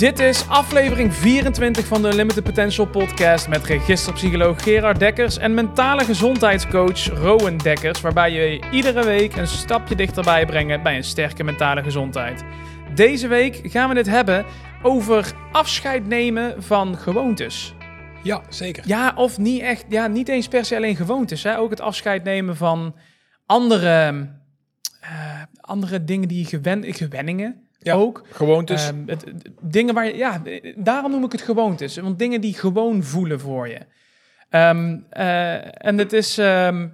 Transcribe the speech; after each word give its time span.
Dit 0.00 0.18
is 0.18 0.48
aflevering 0.48 1.14
24 1.14 1.86
van 1.86 2.02
de 2.02 2.14
Limited 2.14 2.44
Potential 2.44 2.86
podcast 2.86 3.48
met 3.48 3.64
registerpsycholoog 3.64 4.62
Gerard 4.62 4.98
Dekkers 4.98 5.38
en 5.38 5.54
mentale 5.54 6.04
gezondheidscoach 6.04 7.04
Rowan 7.06 7.56
Dekkers, 7.56 8.00
waarbij 8.00 8.32
je 8.32 8.60
iedere 8.70 9.04
week 9.04 9.36
een 9.36 9.46
stapje 9.46 9.94
dichterbij 9.94 10.46
brengen 10.46 10.82
bij 10.82 10.96
een 10.96 11.04
sterke 11.04 11.44
mentale 11.44 11.82
gezondheid. 11.82 12.44
Deze 12.94 13.28
week 13.28 13.60
gaan 13.62 13.88
we 13.88 13.96
het 13.96 14.06
hebben 14.06 14.44
over 14.82 15.32
afscheid 15.52 16.06
nemen 16.06 16.62
van 16.62 16.96
gewoontes. 16.98 17.74
Ja, 18.22 18.42
zeker. 18.48 18.84
Ja, 18.86 19.12
of 19.16 19.38
niet 19.38 19.60
echt, 19.60 19.84
ja, 19.88 20.06
niet 20.06 20.28
eens 20.28 20.48
per 20.48 20.64
se 20.64 20.76
alleen 20.76 20.96
gewoontes, 20.96 21.42
hè? 21.42 21.58
ook 21.58 21.70
het 21.70 21.80
afscheid 21.80 22.24
nemen 22.24 22.56
van 22.56 22.94
andere, 23.46 24.28
eh, 25.00 25.42
andere 25.60 26.04
dingen 26.04 26.28
die 26.28 26.38
je 26.38 26.46
gewen, 26.46 26.94
gewenningen. 26.94 27.68
Ja, 27.82 27.94
ook. 27.94 28.22
Gewoontes. 28.30 28.88
Ehm, 28.88 29.02
het, 29.06 29.24
het- 29.24 29.48
dingen 29.60 29.94
waar 29.94 30.06
je, 30.06 30.16
ja, 30.16 30.42
daarom 30.76 31.10
noem 31.10 31.24
ik 31.24 31.32
het 31.32 31.42
gewoontes. 31.42 31.96
Want 31.96 32.18
dingen 32.18 32.40
die 32.40 32.54
gewoon 32.54 33.02
voelen 33.02 33.40
voor 33.40 33.68
je. 33.68 33.78
Ehm, 34.50 34.98
eh, 35.10 35.84
en 35.86 35.98
het 35.98 36.12
is, 36.12 36.38
ehm, 36.38 36.88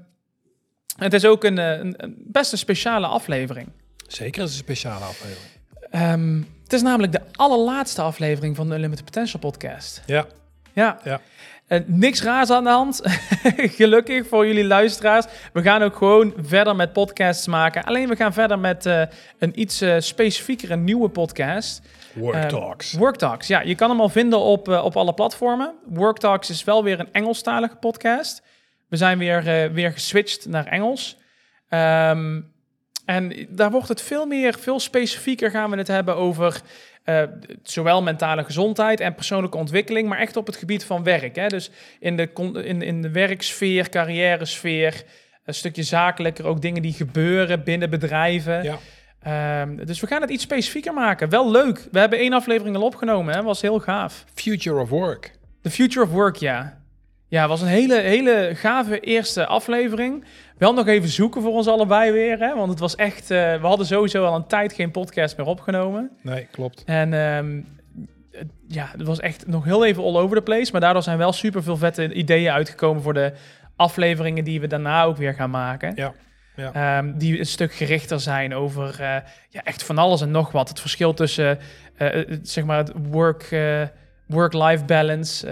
het 0.99 1.13
is 1.13 1.25
ook 1.25 1.45
een, 1.45 1.59
eh, 1.59 1.71
een, 1.79 1.95
een 1.97 2.15
best 2.27 2.53
een 2.53 2.59
speciale 2.59 3.07
aflevering. 3.07 3.69
zeker 4.07 4.43
is 4.43 4.51
een 4.51 4.57
speciale 4.57 5.05
aflevering. 5.05 6.47
Het 6.63 6.73
is 6.73 6.83
namelijk 6.83 7.13
de 7.13 7.21
allerlaatste 7.33 8.03
aflevering 8.03 8.57
van 8.57 8.69
de 8.69 8.75
Unlimited 8.75 9.05
Potential 9.05 9.41
podcast. 9.41 10.03
Ja, 10.07 10.27
Ja. 10.73 11.01
Ja. 11.05 11.21
Eh, 11.67 11.81
niks 11.87 12.23
raars 12.23 12.51
aan 12.51 12.65
de 12.65 12.71
hand. 12.71 13.01
Gelukkig 13.79 14.27
voor 14.27 14.47
jullie 14.47 14.65
luisteraars. 14.65 15.25
We 15.53 15.63
gaan 15.63 15.83
ook 15.83 15.97
gewoon 15.97 16.35
verder 16.37 16.77
met 16.77 16.93
podcasts 16.93 17.47
maken. 17.47 17.85
Alleen 17.85 18.09
we 18.09 18.17
gaan 18.17 18.33
verder 18.33 18.59
met 18.59 18.87
eh, 18.87 19.03
een 19.39 19.61
iets 19.61 19.81
eh, 19.81 19.97
specifiekere 19.99 20.77
nieuwe 20.77 21.09
podcast. 21.09 21.83
Work 22.15 22.35
Ehm, 22.35 22.49
Talks. 22.49 22.93
Worktalks, 22.93 23.47
ja. 23.47 23.61
Je 23.61 23.75
kan 23.75 23.91
hem 23.91 24.01
al 24.01 24.09
vinden 24.09 24.39
op, 24.39 24.69
op 24.69 24.97
alle 24.97 25.15
platformen. 25.15 25.75
Worktalks 25.87 26.51
is 26.51 26.65
wel 26.65 26.85
weer 26.85 27.01
een 27.01 27.13
Engelstalige 27.13 27.77
podcast. 27.77 28.43
We 28.89 28.97
zijn 28.97 29.19
weer, 29.19 29.73
weer 29.73 29.93
geswitcht 29.93 30.47
naar 30.49 30.67
Engels. 30.67 31.17
Ehm, 31.69 32.41
en 33.07 33.47
daar 33.49 33.71
wordt 33.71 33.89
het 33.89 34.03
veel 34.03 34.27
meer, 34.27 34.59
veel 34.59 34.81
specifieker 34.81 35.51
gaan 35.51 35.71
we 35.71 35.77
het 35.77 35.89
hebben 35.89 36.17
over 36.17 36.61
eh, 37.05 37.23
zowel 37.63 38.03
mentale 38.03 38.45
gezondheid 38.45 39.01
en 39.01 39.15
persoonlijke 39.15 39.57
ontwikkeling, 39.57 40.09
maar 40.09 40.19
echt 40.19 40.37
op 40.37 40.47
het 40.47 40.57
gebied 40.57 40.85
van 40.85 41.03
werk. 41.03 41.37
Hè? 41.37 41.47
Dus 41.47 41.71
in 42.01 42.17
de, 42.17 42.29
in, 42.65 42.83
in 42.83 43.03
de 43.03 43.11
werksfeer, 43.11 43.89
carrière-sfeer, 43.89 45.03
een 45.45 45.55
stukje 45.55 45.83
zakelijker, 45.83 46.47
ook 46.47 46.61
dingen 46.61 46.83
die 46.83 46.93
gebeuren 46.93 47.65
binnen 47.65 47.91
bedrijven. 47.91 48.63
Ja. 48.63 48.79
Ehm, 49.23 49.85
dus 49.85 50.01
we 50.01 50.07
gaan 50.07 50.21
het 50.21 50.31
iets 50.31 50.43
specifieker 50.43 50.93
maken. 50.93 51.29
Wel 51.29 51.51
leuk. 51.51 51.89
We 51.93 51.99
hebben 51.99 52.19
één 52.19 52.33
aflevering 52.33 52.77
al 52.77 52.83
opgenomen. 52.83 53.35
Hè? 53.35 53.43
Was 53.43 53.61
heel 53.61 53.79
gaaf. 53.79 54.25
Future 54.35 54.81
of 54.81 54.89
Work. 54.89 55.33
The 55.63 55.71
Future 55.71 56.05
of 56.05 56.11
Work, 56.11 56.37
ja. 56.37 56.81
Ja, 57.29 57.49
was 57.49 57.61
een 57.61 57.69
hele, 57.69 57.99
hele 57.99 58.51
gave 58.55 59.01
eerste 59.01 59.47
aflevering. 59.47 60.25
Wel 60.59 60.73
nog 60.75 60.87
even 60.87 61.09
zoeken 61.09 61.43
voor 61.43 61.53
ons 61.53 61.67
allebei 61.69 62.13
weer. 62.13 62.39
Hè? 62.39 62.55
Want 62.55 62.71
het 62.71 62.79
was 62.79 62.95
echt... 62.95 63.31
eh, 63.31 63.61
we 63.61 63.67
hadden 63.67 63.87
sowieso 63.87 64.25
al 64.25 64.35
een 64.37 64.47
tijd 64.47 64.73
geen 64.73 64.91
podcast 64.91 65.37
meer 65.37 65.47
opgenomen. 65.47 66.11
Nee, 66.23 66.47
klopt. 66.51 66.83
En 66.85 67.13
ehm, 67.15 67.61
het- 68.31 68.51
ja, 68.69 68.89
het 68.93 69.07
was 69.07 69.21
echt 69.21 69.47
nog 69.47 69.65
heel 69.65 69.85
even 69.85 70.03
all 70.03 70.17
over 70.17 70.37
the 70.37 70.43
place. 70.43 70.73
Maar 70.73 70.81
daardoor 70.81 71.03
zijn 71.03 71.19
wel 71.19 71.33
super 71.33 71.63
veel 71.63 71.77
vette 71.77 72.13
ideeën 72.13 72.53
uitgekomen 72.53 73.03
voor 73.03 73.15
de 73.15 73.33
afleveringen 73.77 74.45
die 74.45 74.61
we 74.61 74.67
daarna 74.67 75.03
ook 75.05 75.17
weer 75.17 75.35
gaan 75.35 75.51
maken. 75.51 75.93
Ja, 75.97 76.13
ja. 76.57 76.73
Ehm, 76.99 77.19
die 77.19 77.39
een 77.39 77.47
stuk 77.47 77.73
gerichter 77.75 78.21
zijn 78.21 78.55
over 78.55 78.91
eh, 79.01 79.17
ja, 79.49 79.63
echt 79.65 79.83
van 79.83 79.99
alles 79.99 80.21
en 80.21 80.31
nog 80.31 80.53
wat. 80.53 80.69
Het 80.69 80.81
verschil 80.81 81.15
tussen 81.15 81.59
eh, 81.97 82.25
zeg 82.43 82.65
maar 82.65 82.79
het 82.79 82.93
work, 83.11 83.57
work-life 84.27 84.85
balance, 84.85 85.47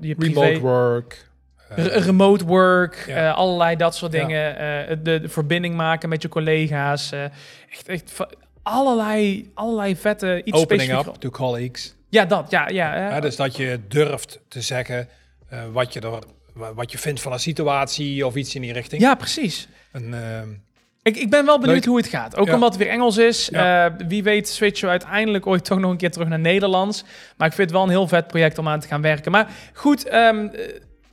je 0.00 0.14
privé, 0.14 0.40
Remote 0.40 0.60
work. 0.60 1.28
Eh, 1.76 1.84
re- 1.84 1.98
remote 1.98 2.44
work, 2.44 3.04
Ja. 3.06 3.28
eh, 3.30 3.36
allerlei 3.36 3.76
dat 3.76 3.94
soort 3.96 4.12
dingen. 4.12 4.58
eh, 4.58 4.96
de, 5.02 5.20
de 5.20 5.28
verbinding 5.28 5.74
maken 5.76 6.08
met 6.08 6.22
je 6.22 6.28
collega's. 6.28 7.12
echt, 7.70 7.88
echt 7.88 8.12
allerlei, 8.62 9.50
allerlei 9.54 9.96
vette 9.96 10.40
iets 10.44 10.58
opening 10.58 10.92
up 10.98 11.14
to 11.18 11.30
colleagues. 11.30 11.94
Ja, 12.08 12.24
dat. 12.24 12.50
Ja, 12.50 12.68
ja, 12.68 12.96
Ja, 13.08 13.20
dus 13.20 13.36
dat 13.36 13.56
je 13.56 13.80
durft 13.88 14.40
te 14.48 14.60
zeggen 14.60 15.08
wat, 15.72 15.92
je 15.92 16.00
er, 16.00 16.10
wa- 16.54 16.74
wat 16.74 16.92
je 16.92 16.98
vindt 16.98 17.20
van 17.20 17.32
een 17.32 17.40
situatie 17.40 18.26
of 18.26 18.34
iets 18.34 18.54
in 18.54 18.60
die 18.62 18.72
richting. 18.72 19.02
ja, 19.02 19.14
precies. 19.14 19.68
En, 19.92 20.14
ehm, 20.14 20.48
Ik, 21.02 21.16
ik 21.16 21.30
ben 21.30 21.46
wel 21.46 21.58
benieuwd 21.58 21.76
Leuk. 21.76 21.86
hoe 21.86 21.96
het 21.96 22.06
gaat. 22.08 22.36
Ook 22.36 22.46
Ja. 22.46 22.54
omdat 22.54 22.68
het 22.74 22.82
weer 22.82 22.90
Engels 22.92 23.16
is. 23.16 23.48
Ja. 23.52 23.96
Wie 24.08 24.22
weet 24.22 24.48
switchen 24.48 24.84
we 24.84 24.90
uiteindelijk 24.90 25.46
ooit 25.46 25.64
toch 25.64 25.78
nog 25.78 25.90
een 25.90 25.96
keer 25.96 26.10
terug 26.10 26.28
naar 26.28 26.38
Nederlands. 26.38 27.04
Maar 27.36 27.46
ik 27.48 27.52
vind 27.54 27.68
het 27.68 27.76
wel 27.78 27.82
een 27.86 27.92
heel 27.92 28.08
vet 28.08 28.26
project 28.26 28.58
om 28.58 28.68
aan 28.68 28.80
te 28.80 28.86
gaan 28.86 29.02
werken. 29.02 29.30
Maar 29.32 29.48
goed, 29.74 30.06
eh, 30.08 30.28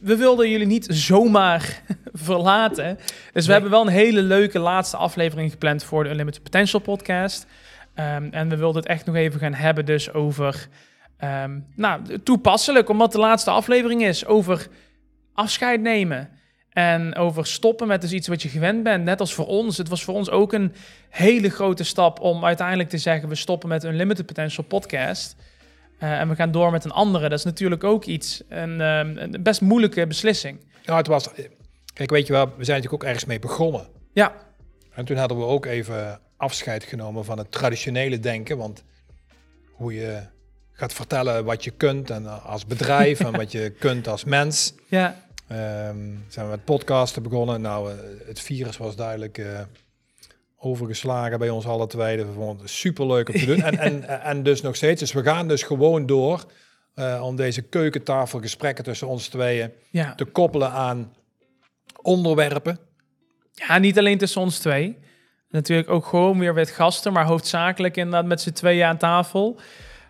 we 0.07 0.15
wilden 0.15 0.49
jullie 0.49 0.67
niet 0.67 0.87
zomaar 0.89 1.81
verlaten. 2.27 2.99
Dus 3.33 3.45
we 3.45 3.51
hebben 3.51 3.71
wel 3.71 3.81
een 3.81 3.87
hele 3.87 4.21
leuke 4.21 4.59
laatste 4.59 4.97
aflevering 4.97 5.51
gepland 5.51 5.83
voor 5.83 6.03
de 6.03 6.09
Unlimited 6.09 6.43
Potential 6.43 6.81
podcast. 6.81 7.45
Ehm, 7.93 8.27
en 8.31 8.49
we 8.49 8.55
wilden 8.55 8.81
het 8.81 8.91
echt 8.91 9.05
nog 9.05 9.15
even 9.15 9.39
gaan 9.39 9.53
hebben 9.53 9.85
dus 9.85 10.13
over... 10.13 10.67
ehm, 11.17 11.59
nou, 11.75 12.19
toepasselijk, 12.23 12.89
omdat 12.89 13.11
de 13.11 13.17
laatste 13.17 13.49
aflevering 13.49 14.03
is 14.03 14.25
over 14.25 14.67
afscheid 15.33 15.81
nemen. 15.81 16.29
En 16.69 17.15
over 17.15 17.45
stoppen 17.45 17.87
met 17.87 18.01
dus 18.01 18.11
iets 18.11 18.27
wat 18.27 18.41
je 18.41 18.49
gewend 18.49 18.83
bent. 18.83 19.03
Net 19.03 19.19
als 19.19 19.33
voor 19.33 19.47
ons. 19.47 19.77
Het 19.77 19.89
was 19.89 20.03
voor 20.03 20.13
ons 20.13 20.29
ook 20.29 20.53
een 20.53 20.73
hele 21.09 21.49
grote 21.49 21.83
stap 21.83 22.19
om 22.19 22.45
uiteindelijk 22.45 22.89
te 22.89 22.97
zeggen... 22.97 23.29
we 23.29 23.35
stoppen 23.35 23.69
met 23.69 23.83
een 23.83 23.95
Limited 23.95 24.25
Potential 24.25 24.65
podcast. 24.65 25.35
Eh, 25.97 26.19
en 26.19 26.29
we 26.29 26.35
gaan 26.35 26.51
door 26.51 26.71
met 26.71 26.85
een 26.85 26.91
andere. 26.91 27.29
Dat 27.29 27.37
is 27.37 27.45
natuurlijk 27.45 27.83
ook 27.83 28.05
iets. 28.05 28.43
Een, 28.49 28.81
ehm, 28.81 29.17
een 29.17 29.43
best 29.43 29.61
moeilijke 29.61 30.07
beslissing. 30.07 30.59
nou, 30.85 30.97
het 30.97 31.07
was... 31.07 31.29
Kijk, 31.93 32.09
weet 32.09 32.27
je 32.27 32.33
wel, 32.33 32.45
we 32.45 32.63
zijn 32.63 32.77
natuurlijk 32.77 32.93
ook 32.93 33.03
ergens 33.03 33.25
mee 33.25 33.39
begonnen. 33.39 33.87
Ja, 34.13 34.33
En 34.93 35.05
toen 35.05 35.17
hadden 35.17 35.37
we 35.37 35.43
ook 35.43 35.65
even 35.65 36.19
afscheid 36.37 36.83
genomen 36.83 37.25
van 37.25 37.37
het 37.37 37.51
traditionele 37.51 38.19
denken. 38.19 38.57
Want 38.57 38.83
hoe 39.71 39.93
je 39.93 40.21
gaat 40.71 40.93
vertellen 40.93 41.45
wat 41.45 41.63
je 41.63 41.71
kunt 41.71 42.09
en 42.09 42.25
eh, 42.25 42.45
als 42.45 42.65
bedrijf 42.65 43.19
en 43.19 43.31
wat 43.31 43.51
je 43.51 43.69
kunt 43.79 44.07
als 44.07 44.23
mens. 44.23 44.73
ja, 44.87 45.25
Ehm, 45.47 46.15
zijn 46.27 46.45
we 46.45 46.51
met 46.51 46.63
podcasten 46.63 47.23
begonnen. 47.23 47.61
Nou, 47.61 47.91
eh, 47.91 47.97
het 48.25 48.39
virus 48.39 48.77
was 48.77 48.95
duidelijk 48.95 49.37
overgeslagen 50.57 51.39
bij 51.39 51.49
ons 51.49 51.65
alle 51.65 51.87
twee. 51.87 52.17
We 52.17 52.33
vonden 52.33 52.57
het 52.57 52.69
superleuk 52.69 53.29
om 53.29 53.35
te 53.35 53.45
doen. 53.55 53.61
En, 53.61 53.77
en, 53.77 54.21
en 54.21 54.43
dus 54.43 54.61
nog 54.61 54.75
steeds. 54.75 54.99
Dus 54.99 55.13
we 55.13 55.23
gaan 55.23 55.47
dus 55.47 55.63
gewoon 55.63 56.05
door 56.05 56.45
eh, 56.93 57.21
om 57.23 57.35
deze 57.35 57.61
keukentafelgesprekken 57.61 58.83
tussen 58.83 59.07
ons 59.07 59.27
tweeën 59.27 59.71
ja. 59.89 60.15
te 60.15 60.25
koppelen 60.25 60.71
aan 60.71 61.13
onderwerpen. 62.01 62.79
ja, 63.51 63.77
niet 63.77 63.97
alleen 63.97 64.17
tussen 64.17 64.41
ons 64.41 64.59
twee. 64.59 64.97
Natuurlijk 65.49 65.89
ook 65.89 66.05
gewoon 66.05 66.39
weer 66.39 66.53
met 66.53 66.69
gasten, 66.69 67.13
maar 67.13 67.25
hoofdzakelijk 67.25 67.97
inderdaad 67.97 68.25
met 68.25 68.41
z'n 68.41 68.51
tweeën 68.51 68.85
aan 68.85 68.97
tafel. 68.97 69.59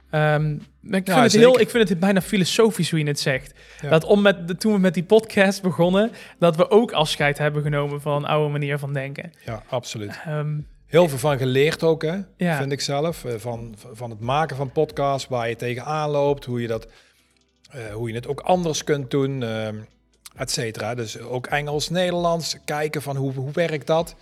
Ehm, 0.09 0.51
ik, 0.83 1.07
Ja, 1.07 1.13
vind 1.13 1.31
het 1.31 1.41
heel, 1.41 1.59
ik 1.59 1.69
vind 1.69 1.89
het 1.89 1.99
bijna 1.99 2.21
filosofisch 2.21 2.89
hoe 2.89 2.99
je 2.99 3.05
het 3.07 3.19
zegt. 3.19 3.53
Ja. 3.81 3.89
Dat 3.89 4.03
om 4.03 4.21
met, 4.21 4.47
de- 4.47 4.55
toen 4.55 4.73
we 4.73 4.79
met 4.79 4.93
die 4.93 5.03
podcast 5.03 5.61
begonnen, 5.61 6.11
dat 6.39 6.55
we 6.55 6.69
ook 6.69 6.91
afscheid 6.91 7.37
hebben 7.37 7.63
genomen 7.63 8.01
van 8.01 8.15
een 8.15 8.25
oude 8.29 8.51
manier 8.51 8.77
van 8.79 8.93
denken. 8.93 9.33
Ja, 9.45 9.63
absoluut. 9.69 10.19
Ehm, 10.25 10.59
Heel 10.85 11.09
veel 11.09 11.17
van 11.17 11.37
geleerd 11.37 11.83
ook, 11.83 12.01
hè, 12.01 12.15
Ja. 12.37 12.57
vind 12.57 12.71
ik 12.71 12.81
zelf. 12.81 13.25
Eh, 13.25 13.33
Van, 13.37 13.75
van 13.93 14.09
het 14.09 14.19
maken 14.19 14.55
van 14.55 14.71
podcasts, 14.71 15.27
waar 15.27 15.49
je 15.49 15.55
tegenaan 15.55 16.09
loopt, 16.09 16.45
hoe 16.45 16.61
je, 16.61 16.67
dat, 16.67 16.87
eh, 17.71 17.81
hoe 17.93 18.09
je 18.09 18.15
het 18.15 18.27
ook 18.27 18.39
anders 18.39 18.83
kunt 18.83 19.11
doen, 19.11 19.43
eh, 19.43 19.67
et 20.35 20.51
cetera. 20.51 20.95
Dus 20.95 21.19
ook 21.19 21.45
Engels, 21.47 21.89
Nederlands, 21.89 22.57
kijken 22.65 23.01
van 23.01 23.15
hoe, 23.15 23.33
hoe 23.33 23.51
werkt 23.51 23.87
dat. 23.87 24.15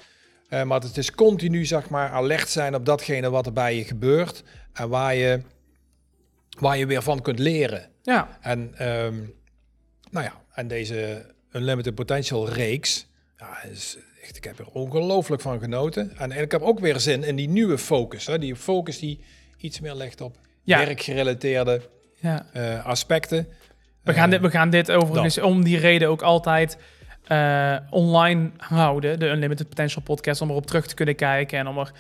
Eh, 0.50 0.64
maar 0.64 0.80
het 0.82 0.98
is 0.98 1.12
continu, 1.12 1.66
zeg 1.66 1.90
maar, 1.90 2.10
alert 2.10 2.50
zijn 2.50 2.76
op 2.76 2.86
datgene 2.86 3.30
wat 3.30 3.46
er 3.46 3.54
bij 3.54 3.76
je 3.76 3.84
gebeurt 3.84 4.44
en 4.74 4.90
waar 4.90 5.16
je, 5.16 5.42
waar 6.60 6.78
je 6.78 6.86
weer 6.86 7.02
van 7.02 7.22
kunt 7.22 7.40
leren. 7.40 7.90
ja, 8.02 8.38
En, 8.42 8.72
ehm, 8.78 9.16
nou 10.12 10.26
ja, 10.26 10.42
en 10.54 10.68
deze 10.68 11.26
Unlimited 11.52 11.96
Potential 11.96 12.50
reeks, 12.50 13.08
ja, 13.38 13.64
is 13.72 13.98
echt, 14.24 14.38
ik 14.38 14.44
heb 14.44 14.60
er 14.60 14.68
ongelooflijk 14.68 15.42
van 15.42 15.60
genoten. 15.60 16.12
En, 16.18 16.32
en 16.32 16.42
ik 16.42 16.52
heb 16.52 16.62
ook 16.62 16.80
weer 16.80 17.00
zin 17.00 17.24
in 17.24 17.36
die 17.36 17.50
nieuwe 17.50 17.78
focus. 17.78 18.26
Hè? 18.26 18.40
Die 18.40 18.56
focus 18.56 19.00
die 19.00 19.20
iets 19.58 19.80
meer 19.80 19.96
legt 19.96 20.22
op 20.22 20.38
Ja. 20.64 20.78
werkgerelateerde 20.78 21.82
ja. 22.16 22.46
eh, 22.54 22.86
aspecten. 22.86 23.48
We, 24.04 24.14
gaan 24.14 24.30
dit, 24.30 24.42
we 24.42 24.50
gaan 24.50 24.70
dit 24.70 24.92
overigens 24.92 25.38
om 25.38 25.64
die 25.64 25.78
reden 25.78 26.10
ook 26.10 26.22
altijd 26.22 26.78
eh, 27.28 27.78
online 27.90 28.52
houden. 28.58 29.20
De 29.20 29.28
Unlimited 29.28 29.70
Potential 29.70 30.04
podcast, 30.04 30.42
om 30.42 30.50
erop 30.50 30.66
terug 30.66 30.88
te 30.88 30.96
kunnen 30.96 31.16
kijken. 31.16 31.60
En 31.60 31.68
om 31.68 31.78
er 31.78 31.92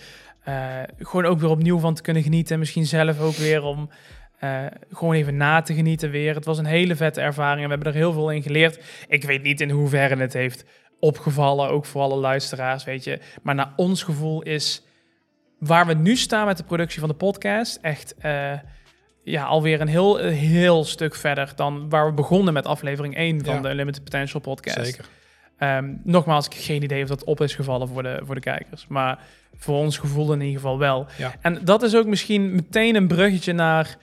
eh, 0.43 0.79
gewoon 0.97 1.25
ook 1.25 1.39
weer 1.39 1.49
opnieuw 1.49 1.79
van 1.79 1.93
te 1.93 2.01
kunnen 2.01 2.23
genieten. 2.23 2.59
Misschien 2.59 2.85
zelf 2.85 3.19
ook 3.19 3.35
weer 3.35 3.63
om 3.63 3.89
eh, 4.39 4.65
gewoon 4.91 5.13
even 5.13 5.37
na 5.37 5.61
te 5.61 5.73
genieten 5.73 6.09
weer. 6.09 6.35
Het 6.35 6.45
was 6.45 6.57
een 6.57 6.65
hele 6.65 6.95
vette 6.95 7.21
ervaring 7.21 7.59
en 7.61 7.67
we 7.67 7.73
hebben 7.73 7.93
er 7.93 7.99
heel 7.99 8.13
veel 8.13 8.31
in 8.31 8.41
geleerd. 8.41 8.79
Ik 9.07 9.23
weet 9.23 9.43
niet 9.43 9.61
in 9.61 9.69
hoeverre 9.69 10.15
het 10.15 10.33
heeft 10.33 10.65
opgevallen, 10.99 11.69
ook 11.69 11.85
voor 11.85 12.01
alle 12.01 12.15
luisteraars, 12.15 12.83
weet 12.83 13.03
je. 13.03 13.19
Maar 13.43 13.55
naar 13.55 13.73
ons 13.75 14.03
gevoel 14.03 14.41
is 14.41 14.83
waar 15.59 15.85
we 15.87 15.93
nu 15.93 16.15
staan 16.15 16.45
met 16.45 16.57
de 16.57 16.63
productie 16.63 16.99
van 16.99 17.09
de 17.09 17.15
podcast 17.15 17.77
echt... 17.81 18.15
eh, 18.17 18.51
ja, 19.23 19.43
alweer 19.43 19.81
een 19.81 19.87
heel, 19.87 20.17
heel 20.17 20.83
stuk 20.83 21.15
verder 21.15 21.51
dan 21.55 21.89
waar 21.89 22.05
we 22.05 22.13
begonnen 22.13 22.53
met 22.53 22.65
aflevering 22.65 23.15
1 23.15 23.45
van 23.45 23.55
Ja. 23.55 23.61
de 23.61 23.69
Unlimited 23.69 24.03
Potential 24.03 24.41
podcast. 24.41 24.85
Zeker. 24.85 25.05
Ehm, 25.57 25.93
nogmaals, 26.03 26.45
ik 26.45 26.53
heb 26.53 26.61
geen 26.63 26.83
idee 26.83 27.01
of 27.03 27.07
dat 27.09 27.23
op 27.23 27.41
is 27.41 27.55
gevallen 27.55 27.87
voor 27.87 28.03
de, 28.03 28.19
voor 28.23 28.35
de 28.35 28.41
kijkers. 28.41 28.85
Maar 28.87 29.19
voor 29.55 29.77
ons 29.77 29.97
gevoel 29.97 30.33
in 30.33 30.41
ieder 30.41 30.55
geval 30.61 30.77
wel. 30.77 31.07
Ja. 31.17 31.33
En 31.41 31.59
dat 31.63 31.83
is 31.83 31.95
ook 31.95 32.05
misschien 32.05 32.51
meteen 32.55 32.95
een 32.95 33.07
bruggetje 33.07 33.53
naar 33.53 33.97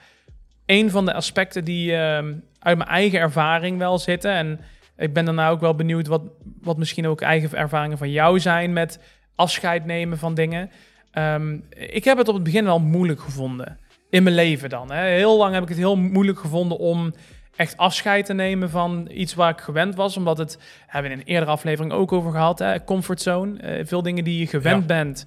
een 0.65 0.89
van 0.89 1.05
de 1.05 1.13
aspecten 1.13 1.63
die 1.63 1.95
ehm, 1.95 2.33
uit 2.59 2.77
mijn 2.77 2.89
eigen 2.89 3.19
ervaring 3.19 3.77
wel 3.77 3.97
zitten. 3.99 4.31
En 4.31 4.59
ik 4.97 5.13
ben 5.13 5.25
daarna 5.25 5.49
ook 5.49 5.59
wel 5.61 5.75
benieuwd 5.75 6.07
wat, 6.07 6.21
wat 6.61 6.77
misschien 6.77 7.07
ook 7.07 7.21
eigen 7.21 7.57
ervaringen 7.57 7.97
van 7.97 8.11
jou 8.11 8.39
zijn 8.39 8.73
met 8.73 8.99
afscheid 9.35 9.85
nemen 9.85 10.17
van 10.17 10.33
dingen. 10.33 10.71
Ehm, 11.11 11.57
ik 11.69 12.03
heb 12.03 12.17
het 12.17 12.27
op 12.27 12.33
het 12.33 12.43
begin 12.43 12.63
wel 12.65 12.79
moeilijk 12.79 13.19
gevonden. 13.19 13.77
In 14.09 14.23
mijn 14.23 14.35
leven 14.35 14.69
dan. 14.69 14.91
Hè. 14.91 15.03
Heel 15.05 15.37
lang 15.37 15.53
heb 15.53 15.63
ik 15.63 15.69
het 15.69 15.77
heel 15.77 15.95
moeilijk 15.97 16.39
gevonden 16.39 16.77
om 16.77 17.13
echt 17.55 17.77
afscheid 17.77 18.25
te 18.25 18.33
nemen 18.33 18.69
van 18.69 19.07
iets 19.11 19.33
waar 19.33 19.51
ik 19.51 19.59
gewend 19.61 19.95
was. 19.95 20.17
Omdat 20.17 20.37
het, 20.37 20.59
hebben 20.87 21.11
we 21.11 21.17
in 21.17 21.23
een 21.23 21.33
eerdere 21.33 21.51
aflevering 21.51 21.93
ook 21.93 22.11
over 22.11 22.31
gehad, 22.31 22.59
hè, 22.59 22.83
comfortzone. 22.83 23.59
Eh, 23.59 23.85
veel 23.85 24.01
dingen 24.01 24.23
die 24.23 24.39
je 24.39 24.47
gewend 24.47 24.81
Ja. 24.81 24.85
bent, 24.87 25.25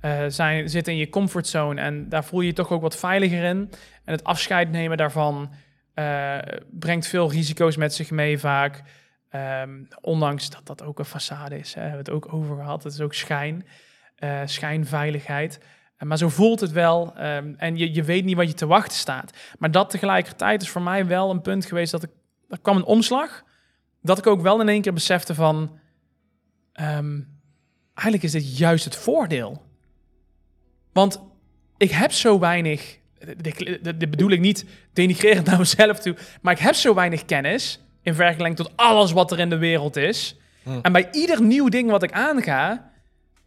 eh, 0.00 0.18
zijn, 0.28 0.68
zitten 0.68 0.92
in 0.92 0.98
je 0.98 1.08
comfortzone. 1.08 1.80
En 1.80 2.08
daar 2.08 2.24
voel 2.24 2.40
je 2.40 2.46
je 2.46 2.52
toch 2.52 2.70
ook 2.70 2.82
wat 2.82 2.96
veiliger 2.96 3.44
in. 3.44 3.70
En 4.06 4.12
het 4.12 4.24
afscheid 4.24 4.70
nemen 4.70 4.96
daarvan 4.96 5.50
eh, 5.94 6.38
brengt 6.70 7.06
veel 7.06 7.30
risico's 7.30 7.76
met 7.76 7.94
zich 7.94 8.10
mee 8.10 8.38
vaak. 8.38 8.82
Ehm, 9.28 9.84
ondanks 10.00 10.50
dat 10.50 10.66
dat 10.66 10.82
ook 10.82 10.98
een 10.98 11.06
façade 11.06 11.54
is. 11.54 11.74
Hè, 11.74 11.80
hebben 11.80 12.04
we 12.04 12.10
het 12.10 12.24
ook 12.24 12.32
over 12.32 12.56
gehad. 12.56 12.82
Het 12.82 12.92
is 12.92 13.00
ook 13.00 13.14
schijn, 13.14 13.66
eh, 14.16 14.40
schijnveiligheid. 14.44 15.60
Eh, 15.96 16.08
maar 16.08 16.18
zo 16.18 16.28
voelt 16.28 16.60
het 16.60 16.72
wel. 16.72 17.16
ehm, 17.16 17.54
en 17.56 17.76
je, 17.76 17.94
je 17.94 18.02
weet 18.02 18.24
niet 18.24 18.36
wat 18.36 18.48
je 18.48 18.54
te 18.54 18.66
wachten 18.66 18.98
staat. 18.98 19.36
Maar 19.58 19.70
dat 19.70 19.90
tegelijkertijd 19.90 20.62
is 20.62 20.68
voor 20.68 20.82
mij 20.82 21.06
wel 21.06 21.30
een 21.30 21.40
punt 21.40 21.64
geweest 21.64 21.92
dat 21.92 22.02
ik... 22.02 22.10
Er 22.48 22.60
kwam 22.60 22.76
een 22.76 22.84
omslag. 22.84 23.42
Dat 24.02 24.18
ik 24.18 24.26
ook 24.26 24.40
wel 24.40 24.60
in 24.60 24.68
één 24.68 24.82
keer 24.82 24.92
besefte 24.92 25.34
van... 25.34 25.78
ehm, 26.72 27.20
eigenlijk 27.94 28.22
is 28.22 28.32
dit 28.32 28.58
juist 28.58 28.84
het 28.84 28.96
voordeel. 28.96 29.62
Want 30.92 31.22
ik 31.76 31.90
heb 31.90 32.12
zo 32.12 32.38
weinig... 32.38 33.04
Dit, 33.36 34.10
bedoel 34.10 34.30
ik 34.30 34.40
niet 34.40 34.64
denigrerend 34.92 35.46
naar 35.46 35.58
mezelf 35.58 35.98
toe. 35.98 36.16
Maar 36.40 36.52
ik 36.52 36.58
heb 36.58 36.74
zo 36.74 36.94
weinig 36.94 37.24
kennis... 37.24 37.80
in 38.02 38.14
vergelijking 38.14 38.56
tot 38.56 38.76
alles 38.76 39.12
wat 39.12 39.32
er 39.32 39.38
in 39.38 39.50
de 39.50 39.58
wereld 39.58 39.96
is. 39.96 40.36
Hmm. 40.62 40.78
En 40.82 40.92
bij 40.92 41.08
ieder 41.12 41.42
nieuw 41.42 41.68
ding 41.68 41.90
wat 41.90 42.02
ik 42.02 42.12
aanga... 42.12 42.90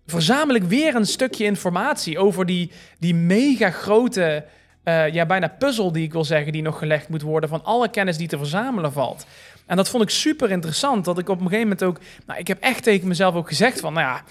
verzamel 0.05 0.55
ik 0.55 0.63
weer 0.63 0.95
een 0.95 1.05
stukje 1.05 1.45
informatie... 1.45 2.19
over 2.19 2.45
die, 2.45 2.71
die 2.99 3.15
mega 3.15 3.69
grote... 3.69 4.45
eh, 4.83 5.13
ja, 5.13 5.25
bijna 5.25 5.47
puzzel 5.47 5.91
die 5.91 6.03
ik 6.03 6.11
wil 6.11 6.25
zeggen... 6.25 6.51
die 6.51 6.61
nog 6.61 6.77
gelegd 6.77 7.09
moet 7.09 7.21
worden... 7.21 7.49
van 7.49 7.63
alle 7.63 7.89
kennis 7.89 8.17
die 8.17 8.27
te 8.27 8.37
verzamelen 8.37 8.93
valt. 8.93 9.25
En 9.65 9.75
dat 9.75 9.89
vond 9.89 10.03
ik 10.03 10.09
super 10.09 10.51
interessant. 10.51 11.05
Dat 11.05 11.19
ik 11.19 11.29
op 11.29 11.37
een 11.37 11.49
gegeven 11.49 11.67
moment 11.67 11.83
ook... 11.83 11.99
Nou, 12.25 12.39
ik 12.39 12.47
heb 12.47 12.59
echt 12.61 12.83
tegen 12.83 13.07
mezelf 13.07 13.35
ook 13.35 13.47
gezegd 13.47 13.79
van... 13.79 13.93
Nou 13.93 14.07
ja, 14.07 14.23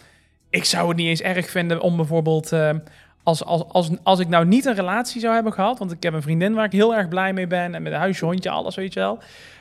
ik 0.51 0.65
zou 0.65 0.89
het 0.89 0.97
niet 0.97 1.09
eens 1.09 1.23
erg 1.23 1.51
vinden 1.51 1.81
om 1.81 1.97
bijvoorbeeld... 1.97 2.53
eh, 2.53 2.71
als, 3.29 3.45
als, 3.45 3.65
als, 3.69 3.91
als 4.03 4.19
ik 4.19 4.29
nou 4.29 4.47
niet 4.47 4.65
een 4.65 4.75
relatie 4.75 5.21
zou 5.21 5.35
hebben 5.35 5.53
gehad... 5.53 5.79
want 5.79 5.93
ik 5.93 6.03
heb 6.03 6.15
een 6.15 6.23
vriendin 6.23 6.55
waar 6.55 6.65
ik 6.65 6.73
heel 6.73 6.95
erg 6.95 7.09
blij 7.09 7.33
mee 7.33 7.47
ben... 7.47 7.75
en 7.75 7.83
met 7.83 7.93
een 7.93 7.99
huisje, 7.99 8.25
hondje, 8.25 8.51
alles, 8.51 8.75
weet 8.75 8.93
je 8.93 9.01
wel... 9.01 9.19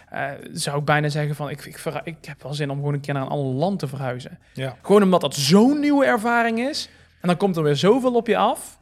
eh, 0.10 0.30
zou 0.52 0.80
ik 0.80 0.86
bijna 0.86 1.10
zeggen 1.10 1.36
van... 1.36 1.50
Ik, 1.50 1.66
ik, 1.66 1.80
ik 2.04 2.16
heb 2.22 2.44
wel 2.44 2.54
zin 2.54 2.70
om 2.70 2.78
gewoon 2.78 2.94
een 2.94 3.00
keer 3.00 3.14
naar 3.14 3.24
een 3.24 3.30
ander 3.30 3.54
land 3.54 3.80
te 3.80 3.88
verhuizen. 3.88 4.40
Ja. 4.54 4.76
Gewoon 4.82 5.04
omdat 5.04 5.22
dat 5.22 5.36
zo'n 5.36 5.80
nieuwe 5.80 6.06
ervaring 6.06 6.60
is. 6.60 6.90
En 7.22 7.28
dan 7.28 7.38
komt 7.38 7.56
er 7.58 7.64
weer 7.64 7.76
zoveel 7.76 8.14
op 8.14 8.28
je 8.28 8.38
af. 8.38 8.80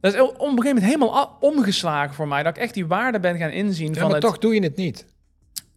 Dat 0.00 0.14
is 0.14 0.20
op 0.20 0.28
een 0.30 0.38
gegeven 0.40 0.64
moment 0.64 0.84
helemaal 0.84 1.36
omgeslagen 1.40 2.14
voor 2.14 2.28
mij. 2.28 2.42
Dat 2.42 2.56
ik 2.56 2.62
echt 2.62 2.74
die 2.74 2.86
waarde 2.86 3.20
ben 3.20 3.36
gaan 3.36 3.50
inzien 3.50 3.88
Ja, 3.88 3.94
van 3.94 4.02
maar 4.02 4.12
het... 4.12 4.20
toch 4.20 4.38
doe 4.38 4.54
je 4.54 4.62
het 4.62 4.76
niet. 4.76 5.06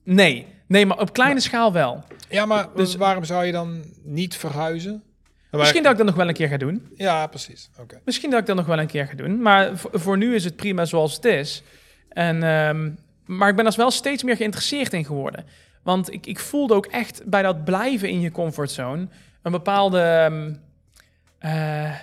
Nee, 0.03 0.45
nee, 0.67 0.85
maar 0.85 0.99
op 0.99 1.13
kleine 1.13 1.39
schaal 1.39 1.73
wel. 1.73 2.03
Ja, 2.29 2.45
maar 2.45 2.67
Dus- 2.75 2.95
waarom 2.95 3.23
zou 3.23 3.45
je 3.45 3.51
dan 3.51 3.83
niet 4.03 4.35
verhuizen? 4.37 5.03
Misschien 5.51 5.83
dat 5.83 5.91
ik 5.91 5.97
dat 5.97 6.07
nog 6.07 6.15
wel 6.15 6.27
een 6.27 6.33
keer 6.33 6.47
ga 6.47 6.57
doen. 6.57 6.87
Ja, 6.95 7.27
precies. 7.27 7.69
Oké. 7.79 8.01
Misschien 8.05 8.29
dat 8.29 8.39
ik 8.39 8.45
dat 8.45 8.55
nog 8.55 8.65
wel 8.65 8.79
een 8.79 8.87
keer 8.87 9.07
ga 9.07 9.15
doen. 9.15 9.41
Maar 9.41 9.77
voor, 9.77 9.91
voor 9.93 10.17
nu 10.17 10.35
is 10.35 10.43
het 10.43 10.55
prima 10.55 10.85
zoals 10.85 11.15
het 11.15 11.25
is. 11.25 11.63
En, 12.09 12.43
ehm, 12.43 12.89
maar 13.25 13.49
ik 13.49 13.55
ben 13.55 13.65
er 13.65 13.73
wel 13.75 13.91
steeds 13.91 14.23
meer 14.23 14.35
geïnteresseerd 14.35 14.93
in 14.93 15.05
geworden. 15.05 15.45
Want 15.83 16.13
ik, 16.13 16.25
ik 16.25 16.39
voelde 16.39 16.73
ook 16.73 16.85
echt 16.85 17.21
bij 17.25 17.41
dat 17.41 17.63
blijven 17.63 18.09
in 18.09 18.21
je 18.21 18.31
comfortzone... 18.31 19.07
een 19.41 19.51
bepaalde... 19.51 19.99
ehm, 19.99 20.53
eh, 21.37 21.95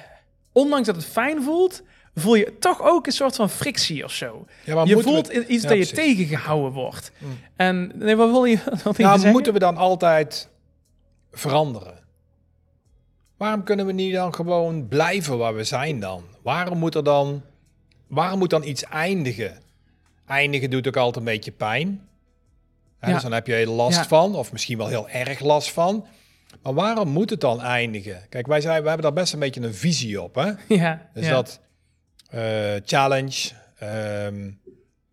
ondanks 0.52 0.86
dat 0.86 0.96
het 0.96 1.04
fijn 1.04 1.42
voelt... 1.42 1.82
voel 2.14 2.34
je 2.34 2.58
toch 2.58 2.82
ook 2.82 3.06
een 3.06 3.12
soort 3.12 3.36
van 3.36 3.50
frictie 3.50 4.04
of 4.04 4.12
zo. 4.12 4.46
Ja, 4.64 4.84
je 4.84 5.02
voelt 5.02 5.28
we, 5.28 5.46
iets 5.46 5.62
ja, 5.62 5.68
dat 5.68 5.88
je 5.88 5.94
tegengehouden 5.94 6.72
wordt. 6.72 7.12
Mm. 7.18 7.38
En 7.56 7.92
nee, 7.94 8.16
wat 8.16 8.30
wil 8.30 8.44
je, 8.44 8.58
wat 8.64 8.82
wil 8.82 8.92
je 8.96 9.02
nou, 9.02 9.14
zeggen? 9.14 9.32
moeten 9.32 9.52
we 9.52 9.58
dan 9.58 9.76
altijd 9.76 10.48
veranderen? 11.30 11.97
Waarom 13.38 13.62
kunnen 13.62 13.86
we 13.86 13.92
niet 13.92 14.14
dan 14.14 14.34
gewoon 14.34 14.88
blijven 14.88 15.38
waar 15.38 15.54
we 15.54 15.64
zijn 15.64 16.00
dan? 16.00 16.22
Waarom 16.42 16.78
moet 16.78 16.94
er 16.94 17.04
dan, 17.04 17.42
waarom 18.06 18.38
moet 18.38 18.50
dan 18.50 18.64
iets 18.64 18.84
eindigen? 18.84 19.58
Eindigen 20.26 20.70
doet 20.70 20.86
ook 20.88 20.96
altijd 20.96 21.16
een 21.26 21.32
beetje 21.32 21.52
pijn. 21.52 22.08
Hè, 22.98 23.06
Ja. 23.08 23.12
Dus 23.14 23.22
dan 23.22 23.32
heb 23.32 23.46
je 23.46 23.66
last 23.66 23.96
Ja. 23.96 24.04
van, 24.06 24.34
of 24.34 24.52
misschien 24.52 24.78
wel 24.78 24.86
heel 24.88 25.08
erg 25.08 25.40
last 25.40 25.70
van. 25.72 26.06
Maar 26.62 26.74
waarom 26.74 27.08
moet 27.08 27.30
het 27.30 27.40
dan 27.40 27.60
eindigen? 27.60 28.26
Kijk, 28.28 28.46
wij, 28.46 28.60
zijn, 28.60 28.82
we 28.82 28.88
hebben 28.88 29.06
daar 29.06 29.22
best 29.22 29.32
een 29.32 29.38
beetje 29.38 29.60
een 29.60 29.74
visie 29.74 30.22
op. 30.22 30.34
Hè? 30.34 30.52
Ja, 30.76 31.08
Dus 31.14 31.26
ja. 31.26 31.32
dat 31.32 31.60
eh, 32.30 32.74
challenge, 32.84 33.50
ehm, 33.78 34.50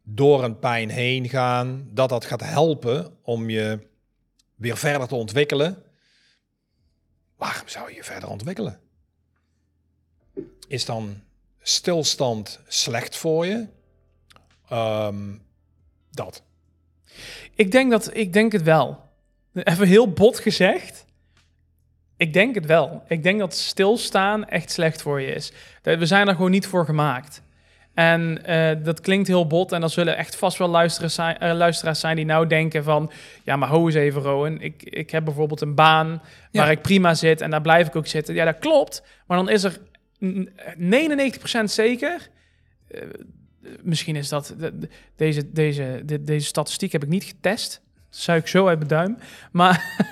door 0.04 0.44
een 0.44 0.60
pijn 0.60 0.90
heen 0.90 1.30
gaan, 1.30 1.88
dat 1.92 2.10
dat 2.10 2.26
gaat 2.26 2.44
helpen 2.44 3.08
om 3.22 3.50
je 3.50 3.80
weer 4.56 4.78
verder 4.78 5.08
te 5.08 5.16
ontwikkelen. 5.16 5.78
Waarom 7.36 7.68
zou 7.68 7.90
je 7.90 7.96
je 7.96 8.04
verder 8.04 8.30
ontwikkelen? 8.30 8.80
Is 10.68 10.86
dan 10.86 11.22
stilstand 11.62 12.60
slecht 12.68 13.18
voor 13.18 13.46
je? 13.46 13.68
Ehm, 14.70 15.38
dat. 16.12 16.44
Ik 17.56 17.72
denk 17.72 17.92
dat 17.92 18.16
ik 18.16 18.34
denk 18.34 18.52
het 18.52 18.64
wel. 18.64 19.04
Even 19.54 19.88
heel 19.88 20.12
bot 20.12 20.40
gezegd. 20.40 21.06
Ik 22.18 22.34
denk 22.34 22.56
het 22.56 22.66
wel. 22.66 23.04
Ik 23.08 23.24
denk 23.24 23.40
dat 23.40 23.56
stilstaan 23.56 24.48
echt 24.48 24.72
slecht 24.72 25.02
voor 25.02 25.22
je 25.22 25.28
is. 25.28 25.52
We 25.82 26.06
zijn 26.06 26.28
er 26.28 26.36
gewoon 26.36 26.52
niet 26.52 26.68
voor 26.68 26.86
gemaakt. 26.86 27.42
En 27.96 28.46
eh, 28.46 28.84
dat 28.84 29.02
klinkt 29.02 29.28
heel 29.28 29.48
bot. 29.48 29.72
En 29.72 29.80
dan 29.80 29.90
zullen 29.90 30.18
echt 30.18 30.36
vast 30.36 30.58
wel 30.58 30.68
luisteraars 30.68 31.14
zijn, 31.14 31.38
eh, 31.38 31.54
luisteraars 31.54 32.00
zijn 32.00 32.16
die 32.16 32.26
nou 32.26 32.48
denken 32.48 32.84
van... 32.84 33.12
Ja, 33.44 33.56
maar 33.56 33.70
ho 33.70 33.86
eens 33.86 33.96
even, 33.96 34.22
Rowan. 34.22 34.62
Ik, 34.62 34.84
ik 34.84 35.10
heb 35.10 35.26
bijvoorbeeld 35.26 35.62
een 35.62 35.76
baan 35.76 36.22
waar 36.52 36.72
ik 36.72 36.82
prima 36.82 37.14
zit. 37.14 37.42
En 37.42 37.50
daar 37.50 37.62
blijf 37.62 37.88
ik 37.88 37.96
ook 37.96 38.08
zitten. 38.08 38.34
Ja, 38.36 38.46
dat 38.46 38.60
klopt. 38.60 39.04
Maar 39.28 39.38
dan 39.38 39.50
is 39.50 39.64
er 39.64 39.78
n- 40.26 40.50
99% 41.60 41.64
zeker... 41.64 42.30
eh, 42.88 43.02
misschien 43.82 44.16
is 44.16 44.30
dat... 44.30 44.54
de- 44.58 44.78
de- 44.80 44.90
deze, 45.16 45.52
deze, 45.52 46.02
de- 46.06 46.24
deze 46.24 46.46
statistiek 46.48 46.92
heb 46.92 47.04
ik 47.04 47.10
niet 47.10 47.24
getest. 47.24 47.82
Zuig 48.10 48.42
ik 48.42 48.48
zo 48.48 48.68
uit 48.68 48.78
mijn 48.78 48.90
duim. 48.90 49.18
Maar 49.52 50.06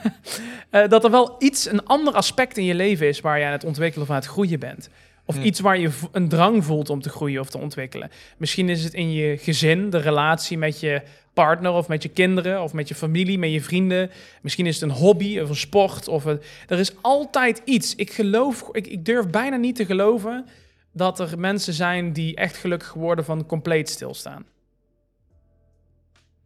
dat 0.89 1.03
er 1.03 1.11
wel 1.11 1.35
iets, 1.39 1.69
een 1.71 1.85
ander 1.85 2.13
aspect 2.13 2.57
in 2.57 2.65
je 2.65 2.75
leven 2.75 3.07
is... 3.07 3.21
waar 3.21 3.39
je 3.39 3.45
aan 3.45 3.51
het 3.51 3.63
ontwikkelen 3.63 4.03
of 4.07 4.09
aan 4.13 4.19
het 4.21 4.29
groeien 4.29 4.59
bent. 4.59 4.89
Of 5.25 5.37
iets 5.37 5.59
waar 5.59 5.79
je 5.79 5.89
een 6.11 6.29
drang 6.29 6.65
voelt 6.65 6.89
om 6.89 7.01
te 7.01 7.09
groeien 7.09 7.39
of 7.39 7.49
te 7.49 7.57
ontwikkelen. 7.57 8.11
Misschien 8.37 8.69
is 8.69 8.83
het 8.83 8.93
in 8.93 9.11
je 9.11 9.37
gezin, 9.37 9.89
de 9.89 9.97
relatie 9.97 10.57
met 10.57 10.79
je 10.79 11.01
partner 11.33 11.71
of 11.71 11.87
met 11.87 12.03
je 12.03 12.09
kinderen 12.09 12.63
of 12.63 12.73
met 12.73 12.87
je 12.87 12.95
familie, 12.95 13.37
met 13.37 13.51
je 13.51 13.61
vrienden. 13.61 14.11
Misschien 14.41 14.65
is 14.65 14.79
het 14.79 14.89
een 14.89 14.97
hobby 14.97 15.39
of 15.39 15.49
een 15.49 15.55
sport. 15.55 16.07
Of 16.07 16.25
een, 16.25 16.41
er 16.67 16.79
is 16.79 16.93
altijd 17.01 17.61
iets. 17.65 17.95
Ik 17.95 18.11
geloof, 18.11 18.69
ik, 18.71 18.87
ik 18.87 19.05
durf 19.05 19.27
bijna 19.27 19.55
niet 19.55 19.75
te 19.75 19.85
geloven 19.85 20.45
dat 20.91 21.19
er 21.19 21.39
mensen 21.39 21.73
zijn 21.73 22.13
die 22.13 22.35
echt 22.35 22.57
gelukkig 22.57 22.93
worden 22.93 23.25
van 23.25 23.45
compleet 23.45 23.89
stilstaan. 23.89 24.45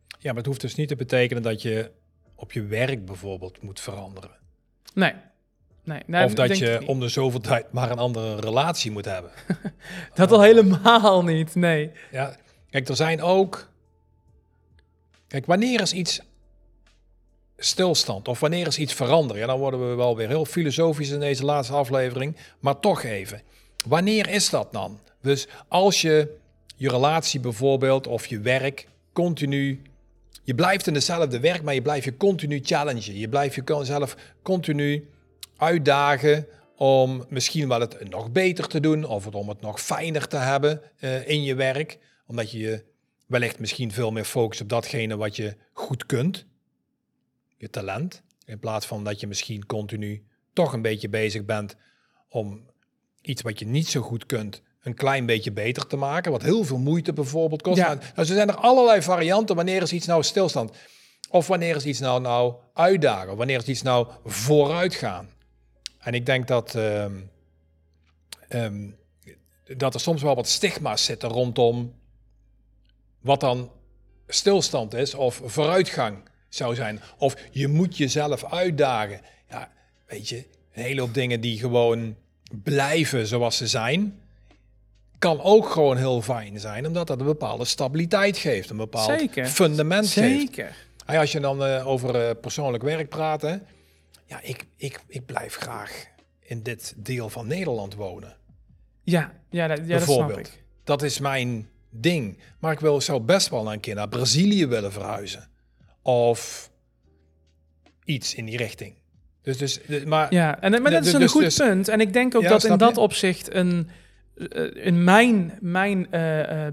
Ja, 0.08 0.34
maar 0.34 0.36
het 0.36 0.46
hoeft 0.46 0.62
dus 0.62 0.76
niet 0.76 0.88
te 0.88 0.96
betekenen 0.96 1.44
dat 1.44 1.62
je 1.62 1.92
op 2.36 2.52
je 2.52 2.64
werk 2.64 3.06
bijvoorbeeld 3.06 3.62
moet 3.62 3.80
veranderen. 3.80 4.32
Nee. 4.94 5.14
Nee, 5.88 6.02
nee 6.06 6.26
of 6.26 6.34
dat 6.34 6.58
je 6.58 6.82
om 6.86 7.00
de 7.00 7.10
zoveel 7.10 7.40
tijd 7.40 7.72
maar 7.72 7.92
een 7.92 7.98
andere 7.98 8.40
relatie 8.40 8.92
moet 8.92 9.06
hebben. 9.06 9.32
Dat 10.14 10.32
al 10.32 10.42
helemaal 10.42 11.24
niet, 11.24 11.56
nee. 11.56 11.92
Ja, 12.12 12.36
kijk, 12.70 12.90
er 12.90 12.96
zijn 12.96 13.22
ook. 13.22 13.70
Kijk, 15.28 15.46
wanneer 15.46 15.82
is 15.82 15.94
iets 15.94 16.22
stilstand 17.58 18.28
of 18.28 18.40
wanneer 18.40 18.68
is 18.68 18.78
iets 18.78 18.94
veranderen? 18.94 19.42
Ja, 19.42 19.48
dan 19.48 19.60
worden 19.60 19.90
we 19.90 19.96
wel 19.96 20.16
weer 20.16 20.28
heel 20.28 20.46
filosofisch 20.46 21.10
in 21.10 21.20
deze 21.20 21.46
laatste 21.46 21.74
aflevering, 21.74 22.36
maar 22.60 22.80
toch 22.80 23.04
even. 23.04 23.42
Wanneer 23.88 24.30
is 24.30 24.50
dat 24.50 24.74
dan? 24.74 25.00
Dus 25.22 25.48
als 25.68 26.02
je 26.02 26.36
je 26.76 26.90
relatie 26.90 27.40
bijvoorbeeld 27.40 28.08
of 28.08 28.26
je 28.26 28.40
werk 28.40 28.88
continu. 29.14 29.82
Je 30.44 30.56
blijft 30.56 30.88
in 30.88 30.94
dezelfde 30.94 31.40
werk, 31.40 31.62
maar 31.62 31.74
je 31.74 31.82
blijft 31.82 32.06
je 32.06 32.18
continu 32.18 32.60
challengen. 32.64 33.18
Je 33.18 33.30
blijft 33.30 33.60
jezelf 33.66 34.16
continu 34.42 35.08
uitdagen 35.58 36.48
om 36.76 37.26
misschien 37.30 37.68
wel 37.68 37.80
het 37.80 38.10
nog 38.10 38.32
beter 38.32 38.68
te 38.68 38.80
doen 38.80 39.04
of 39.04 39.26
het, 39.26 39.36
om 39.36 39.50
het 39.50 39.62
nog 39.62 39.82
fijner 39.82 40.28
te 40.28 40.38
hebben 40.38 40.82
eh, 41.00 41.28
in 41.28 41.44
je 41.44 41.56
werk. 41.56 41.98
Omdat 42.28 42.52
je 42.52 42.60
je 42.60 42.84
wellicht 43.28 43.60
misschien 43.60 43.92
veel 43.92 44.12
meer 44.12 44.26
focust 44.26 44.62
op 44.62 44.70
datgene 44.70 45.18
wat 45.18 45.36
je 45.36 45.56
goed 45.74 46.06
kunt. 46.06 46.46
Je 47.58 47.70
talent. 47.70 48.22
In 48.46 48.60
plaats 48.60 48.86
van 48.86 49.04
dat 49.04 49.20
je 49.20 49.28
misschien 49.28 49.66
continu 49.66 50.24
toch 50.54 50.74
een 50.74 50.82
beetje 50.82 51.10
bezig 51.10 51.46
bent 51.46 51.76
om 52.30 52.70
iets 53.22 53.42
wat 53.42 53.60
je 53.60 53.66
niet 53.66 53.88
zo 53.88 54.02
goed 54.02 54.26
kunt 54.26 54.62
een 54.88 54.94
klein 54.94 55.26
beetje 55.26 55.52
beter 55.52 55.88
te 55.88 55.96
maken. 55.96 56.32
Wat 56.32 56.42
heel 56.42 56.64
veel 56.64 56.78
moeite 56.78 57.14
bijvoorbeeld 57.14 57.62
kost. 57.62 57.78
Ja. 57.78 57.88
Nou, 57.88 58.00
dus 58.16 58.30
er 58.30 58.36
zijn 58.36 58.50
er 58.50 58.56
allerlei 58.56 59.02
varianten. 59.02 59.56
Wanneer 59.56 59.82
is 59.82 59.94
iets 59.94 60.06
nou 60.06 60.24
stilstand? 60.24 60.72
Of 61.30 61.48
wanneer 61.48 61.76
is 61.76 61.86
iets 61.86 62.00
nou, 62.00 62.22
nou 62.22 62.56
uitdagen? 62.74 63.36
Wanneer 63.36 63.58
is 63.58 63.66
iets 63.66 63.82
nou 63.82 64.08
vooruit 64.26 64.96
gaan? 64.96 65.30
En 66.00 66.14
ik 66.14 66.26
denk 66.26 66.48
dat, 66.48 66.76
ehm, 66.76 67.16
ehm, 68.48 68.90
dat 69.78 69.94
er 69.94 70.00
soms 70.00 70.22
wel 70.22 70.36
wat 70.36 70.48
stigma's 70.48 71.06
zitten 71.06 71.30
rondom 71.30 71.94
wat 73.22 73.40
dan 73.40 73.72
stilstand 74.28 74.94
is 74.94 75.14
of 75.14 75.42
vooruitgang 75.46 76.18
zou 76.50 76.76
zijn. 76.76 77.02
Of 77.18 77.36
je 77.52 77.68
moet 77.68 77.98
jezelf 77.98 78.46
uitdagen. 78.46 79.22
Ja, 79.50 79.72
weet 80.06 80.30
je, 80.30 80.36
een 80.74 80.84
hele 80.84 81.02
hoop 81.02 81.14
dingen 81.14 81.42
die 81.42 81.60
gewoon 81.60 82.16
blijven 82.64 83.28
zoals 83.28 83.58
ze 83.58 83.68
zijn, 83.68 84.20
kan 85.20 85.42
ook 85.42 85.70
gewoon 85.70 85.98
heel 85.98 86.22
fijn 86.22 86.60
zijn, 86.60 86.88
omdat 86.88 87.08
dat 87.08 87.20
een 87.20 87.26
bepaalde 87.26 87.66
stabiliteit 87.66 88.38
geeft, 88.38 88.70
een 88.70 88.78
bepaald 88.78 89.20
Zeker. 89.20 89.46
fundament 89.46 90.08
geeft. 90.08 90.40
Zeker. 90.40 90.87
Hey, 91.08 91.20
als 91.20 91.32
je 91.32 91.40
dan 91.40 91.64
eh, 91.64 91.88
over 91.88 92.16
eh, 92.16 92.36
persoonlijk 92.42 92.84
werk 92.84 93.10
praat, 93.10 93.42
hè, 93.42 93.56
ja, 94.26 94.40
ik, 94.42 94.66
ik, 94.76 95.00
ik 95.08 95.26
blijf 95.26 95.56
graag 95.56 96.06
in 96.40 96.64
dit 96.64 96.94
deel 96.98 97.30
van 97.30 97.48
Nederland 97.48 97.96
wonen. 97.96 98.36
Ja, 99.04 99.32
ja, 99.50 99.68
dat, 99.68 99.78
ja 99.78 99.84
dat 99.84 100.02
snap 100.02 100.16
bijvoorbeeld. 100.18 100.48
ik. 100.48 100.64
Dat 100.84 101.02
is 101.04 101.20
mijn 101.20 101.70
ding. 101.90 102.38
Maar 102.60 102.72
ik 102.72 102.80
wil, 102.80 103.02
zou 103.02 103.22
best 103.22 103.50
wel 103.50 103.74
een 103.74 103.80
keer 103.80 103.96
naar 103.96 104.10
Brazilië 104.10 104.68
willen 104.68 104.92
verhuizen. 104.92 105.50
Of 106.02 106.72
iets 108.04 108.36
in 108.36 108.46
die 108.46 108.58
richting. 108.58 108.96
Dus, 109.42 109.58
dus, 109.58 109.80
maar 110.06 110.34
Ja, 110.34 110.62
en, 110.62 110.72
maar 110.82 110.92
dat 110.92 111.00
Dus- 111.00 111.08
is 111.08 111.14
een 111.14 111.20
dus- 111.20 111.32
goed 111.32 111.42
dus- 111.42 111.56
punt. 111.58 111.88
En 111.88 112.00
ik 112.00 112.14
denk 112.14 112.36
ook 112.36 112.42
Ja, 112.42 112.50
dat 112.50 112.64
in 112.64 112.78
dat 112.78 112.96
je? 112.96 113.02
opzicht 113.02 113.54
een, 113.54 113.90
eh, 114.36 114.86
in 114.86 115.04
mijn, 115.04 115.58
mijn 115.62 116.08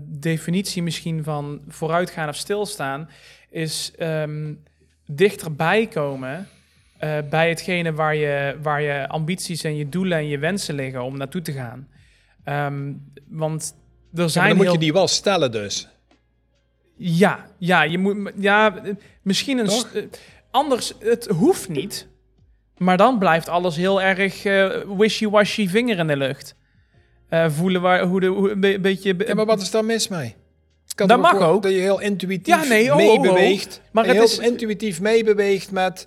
definitie 0.03 0.83
misschien 0.83 1.25
van 1.25 1.63
vooruitgaan 1.69 2.29
of 2.29 2.37
stilstaan, 2.37 3.09
is 3.55 3.93
ehm, 3.99 4.55
dichterbij 5.07 5.87
komen 5.87 6.49
eh, 6.99 7.19
bij 7.31 7.49
hetgene 7.49 7.93
waar 7.93 8.15
je, 8.17 8.57
waar 8.63 8.83
je 8.83 9.09
ambities 9.09 9.65
en 9.65 9.77
je 9.77 9.89
doelen 9.89 10.19
en 10.19 10.29
je 10.29 10.39
wensen 10.39 10.75
liggen 10.75 11.03
om 11.03 11.17
naartoe 11.17 11.43
te 11.43 11.53
gaan. 11.53 11.89
Ehm, 12.45 12.93
want 13.29 13.75
er 14.15 14.21
Ja, 14.23 14.29
zijn 14.29 14.49
dan 14.49 14.57
moet 14.57 14.73
je 14.73 14.79
die 14.79 14.93
wel 14.93 15.09
stellen 15.09 15.53
dus. 15.53 15.89
Ja, 16.97 17.47
ja, 17.59 17.83
je 17.83 17.99
moet, 17.99 18.33
ja, 18.37 18.75
misschien 19.23 19.59
een. 19.59 19.67
Toch? 19.67 19.93
eh, 19.95 20.03
anders, 20.51 20.93
het 20.99 21.27
hoeft 21.27 21.69
niet. 21.69 22.09
Maar 22.77 22.97
dan 22.97 23.19
blijft 23.19 23.49
alles 23.49 23.77
heel 23.77 24.03
erg 24.03 24.45
eh, 24.45 24.81
wishy-washy 24.99 25.69
vinger 25.69 25.99
in 25.99 26.07
de 26.07 26.17
lucht. 26.17 26.55
Voelen 27.47 27.81
waar, 27.81 28.03
hoe 28.03 28.21
de, 28.21 28.27
hoe, 28.27 28.51
een 28.51 28.61
be- 28.61 28.81
beetje. 28.81 29.15
Ja, 29.27 29.35
maar 29.35 29.47
wat 29.47 29.61
is 29.63 29.71
daar 29.71 29.85
mis 29.85 30.09
mee? 30.09 30.35
Het 30.95 31.07
Kan 31.07 31.21
Dat 31.21 31.33
mag 31.33 31.41
ook. 31.49 31.63
Dat 31.63 31.73
je 31.73 31.79
heel 31.79 32.01
intuïtief 32.01 32.55
Ja, 32.55 32.65
nee, 32.69 32.93
oh, 32.93 32.97
oh, 32.99 33.05
oh. 33.13 33.21
meebeweegt. 33.21 33.81
Maar 33.81 33.91
Maar 33.93 34.05
het 34.05 34.15
heel 34.15 34.25
is- 34.25 34.39
intuïtief 34.51 35.01
meebeweegt 35.01 35.71
met, 35.71 36.07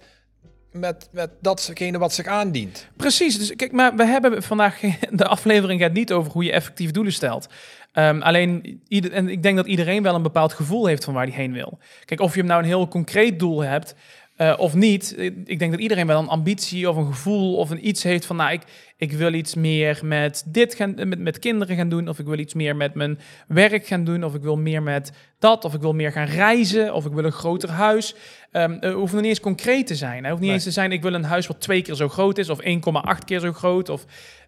met, 0.71 1.09
met 1.11 1.29
datgene 1.41 1.97
wat 1.97 2.13
zich 2.13 2.25
aandient. 2.25 2.87
Precies, 2.97 3.37
dus 3.37 3.55
kijk, 3.55 3.71
maar 3.71 3.95
we 3.95 4.05
hebben 4.05 4.43
vandaag 4.43 4.79
de 5.11 5.27
aflevering 5.27 5.81
gaat 5.81 5.93
niet 5.93 6.11
over 6.11 6.31
hoe 6.31 6.43
je 6.43 6.51
effectief 6.51 6.91
doelen 6.91 7.13
stelt. 7.13 7.47
Ehm, 7.91 8.21
alleen, 8.21 8.81
ieder, 8.87 9.11
en 9.11 9.29
ik 9.29 9.43
denk 9.43 9.55
dat 9.57 9.67
iedereen 9.67 10.03
wel 10.03 10.15
een 10.15 10.21
bepaald 10.21 10.53
gevoel 10.53 10.85
heeft 10.85 11.03
van 11.03 11.13
waar 11.13 11.25
hij 11.25 11.35
heen 11.35 11.51
wil. 11.53 11.79
Kijk, 12.05 12.19
of 12.21 12.33
je 12.33 12.39
hem 12.39 12.49
nou 12.49 12.61
een 12.61 12.67
heel 12.67 12.87
concreet 12.87 13.39
doel 13.39 13.61
hebt 13.63 13.95
eh, 14.37 14.53
of 14.57 14.73
niet. 14.73 15.15
eh, 15.15 15.25
Ik 15.25 15.59
denk 15.59 15.71
dat 15.71 15.79
iedereen 15.81 16.07
wel 16.07 16.19
een 16.19 16.27
ambitie 16.27 16.89
of 16.89 16.95
een 16.95 17.05
gevoel 17.05 17.55
of 17.55 17.69
een 17.69 17.87
iets 17.87 18.03
heeft 18.03 18.25
van, 18.25 18.35
nou, 18.35 18.51
ik, 18.51 18.61
ik 18.97 19.11
wil 19.11 19.33
iets 19.33 19.55
meer 19.55 19.99
met 20.03 20.43
dit 20.47 20.75
gaan, 20.75 20.93
met, 20.95 21.19
met 21.19 21.39
kinderen 21.39 21.75
gaan 21.75 21.89
doen, 21.89 22.07
of 22.09 22.19
ik 22.19 22.25
wil 22.25 22.37
iets 22.39 22.53
meer 22.53 22.75
met 22.75 22.93
mijn 22.93 23.19
werk 23.47 23.87
gaan 23.87 24.03
doen, 24.03 24.23
of 24.23 24.33
ik 24.33 24.41
wil 24.41 24.57
meer 24.57 24.83
met 24.83 25.11
dat, 25.39 25.65
of 25.65 25.73
ik 25.73 25.81
wil 25.81 25.93
meer 25.93 26.11
gaan 26.11 26.27
reizen, 26.27 26.93
of 26.93 27.05
ik 27.05 27.11
wil 27.13 27.25
een 27.25 27.31
groter 27.31 27.69
huis. 27.69 28.15
Ehm 28.51 28.71
het 28.79 28.93
hoeft 28.93 29.11
nog 29.13 29.21
niet 29.21 29.29
eens 29.29 29.39
concreet 29.39 29.87
te 29.87 29.95
zijn. 29.95 30.17
Het 30.17 30.25
hoeft 30.27 30.35
niet 30.35 30.41
Nee. 30.41 30.53
eens 30.53 30.63
te 30.63 30.71
zijn, 30.71 30.91
ik 30.91 31.01
wil 31.01 31.13
een 31.13 31.23
huis 31.23 31.47
wat 31.47 31.61
twee 31.61 31.81
keer 31.81 31.95
zo 31.95 32.09
groot 32.09 32.37
is, 32.37 32.49
of 32.49 32.59
1,8 32.61 33.25
keer 33.25 33.39
zo 33.39 33.53
groot, 33.53 33.89
of 33.89 34.05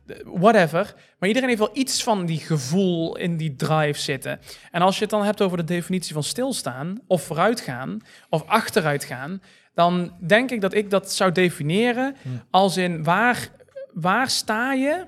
eh, 0.08 0.15
whatever. 0.25 0.93
Maar 1.19 1.27
iedereen 1.27 1.50
heeft 1.50 1.62
wel 1.62 1.77
iets 1.77 2.03
van 2.03 2.25
die 2.25 2.38
gevoel 2.39 3.17
in 3.17 3.38
die 3.38 3.55
drive 3.55 4.00
zitten. 4.00 4.39
En 4.72 4.81
als 4.81 4.96
je 4.96 5.01
het 5.01 5.10
dan 5.10 5.24
hebt 5.24 5.41
over 5.41 5.58
de 5.58 5.63
definitie 5.63 6.13
van 6.13 6.24
stilstaan, 6.24 7.00
of 7.08 7.24
vooruitgaan, 7.24 8.00
of 8.29 8.43
achteruitgaan, 8.48 9.41
dan 9.79 10.13
denk 10.19 10.51
ik 10.51 10.62
dat 10.62 10.74
ik 10.74 10.89
dat 10.89 11.12
zou 11.12 11.31
definiëren 11.31 12.15
als 12.50 12.77
in 12.77 13.03
waar, 13.03 13.50
waar 13.93 14.29
sta 14.29 14.74
je 14.74 15.05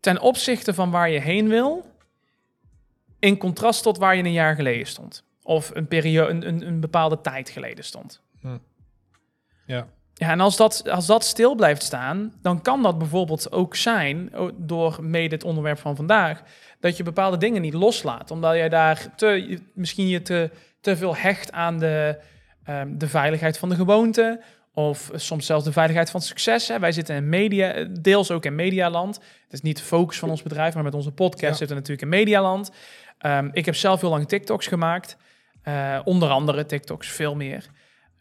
ten 0.00 0.20
opzichte 0.20 0.74
van 0.74 0.90
waar 0.90 1.10
je 1.10 1.20
heen 1.20 1.48
wil, 1.48 1.86
in 3.18 3.36
contrast 3.36 3.82
tot 3.82 3.98
waar 3.98 4.16
je 4.16 4.22
een 4.22 4.32
jaar 4.32 4.54
geleden 4.54 4.86
stond. 4.86 5.24
Of 5.42 5.70
een, 5.74 5.88
periode, 5.88 6.30
een, 6.30 6.48
een, 6.48 6.66
een 6.66 6.80
bepaalde 6.80 7.20
tijd 7.20 7.48
geleden 7.48 7.84
stond. 7.84 8.20
Ja. 9.66 9.86
Ja, 10.14 10.30
en 10.30 10.40
als 10.40 10.56
dat, 10.56 10.88
als 10.88 11.06
dat 11.06 11.24
stil 11.24 11.54
blijft 11.54 11.82
staan, 11.82 12.32
dan 12.42 12.62
kan 12.62 12.82
dat 12.82 12.98
bijvoorbeeld 12.98 13.52
ook 13.52 13.76
zijn, 13.76 14.32
door 14.56 14.98
mede 15.00 15.34
het 15.34 15.44
onderwerp 15.44 15.78
van 15.78 15.96
vandaag, 15.96 16.42
dat 16.80 16.96
je 16.96 17.02
bepaalde 17.02 17.36
dingen 17.36 17.62
niet 17.62 17.74
loslaat. 17.74 18.30
Omdat 18.30 18.54
jij 18.54 18.68
daar 18.68 19.14
te, 19.16 19.58
misschien 19.74 20.08
je 20.08 20.22
te, 20.22 20.50
te 20.80 20.96
veel 20.96 21.16
hecht 21.16 21.52
aan 21.52 21.78
de, 21.78 22.18
ehm, 22.70 22.98
de 22.98 23.08
veiligheid 23.08 23.58
van 23.58 23.68
de 23.68 23.74
gewoonte. 23.74 24.42
Of 24.74 25.10
soms 25.14 25.46
zelfs 25.46 25.64
de 25.64 25.72
veiligheid 25.72 26.10
van 26.10 26.20
succes. 26.20 26.68
Hè. 26.68 26.78
Wij 26.78 26.92
zitten 26.92 27.16
in 27.16 27.28
media, 27.28 27.72
eh, 27.72 27.86
deels 28.00 28.30
ook 28.30 28.44
in 28.44 28.54
medialand. 28.54 29.14
Het 29.16 29.52
is 29.52 29.60
niet 29.60 29.76
de 29.76 29.82
focus 29.82 30.18
van 30.18 30.30
ons 30.30 30.42
bedrijf, 30.42 30.74
maar 30.74 30.82
met 30.84 30.94
onze 30.94 31.12
podcast 31.12 31.42
Ja. 31.42 31.48
zitten 31.48 31.68
we 31.68 31.74
natuurlijk 31.82 32.02
in 32.02 32.08
medialand. 32.18 32.70
Ehm, 33.18 33.48
ik 33.52 33.64
heb 33.64 33.74
zelf 33.74 34.00
heel 34.00 34.10
lang 34.10 34.28
TikToks 34.28 34.66
gemaakt. 34.66 35.16
Eh, 35.62 36.00
onder 36.04 36.28
andere 36.28 36.66
TikToks, 36.66 37.08
veel 37.08 37.34
meer. 37.36 37.66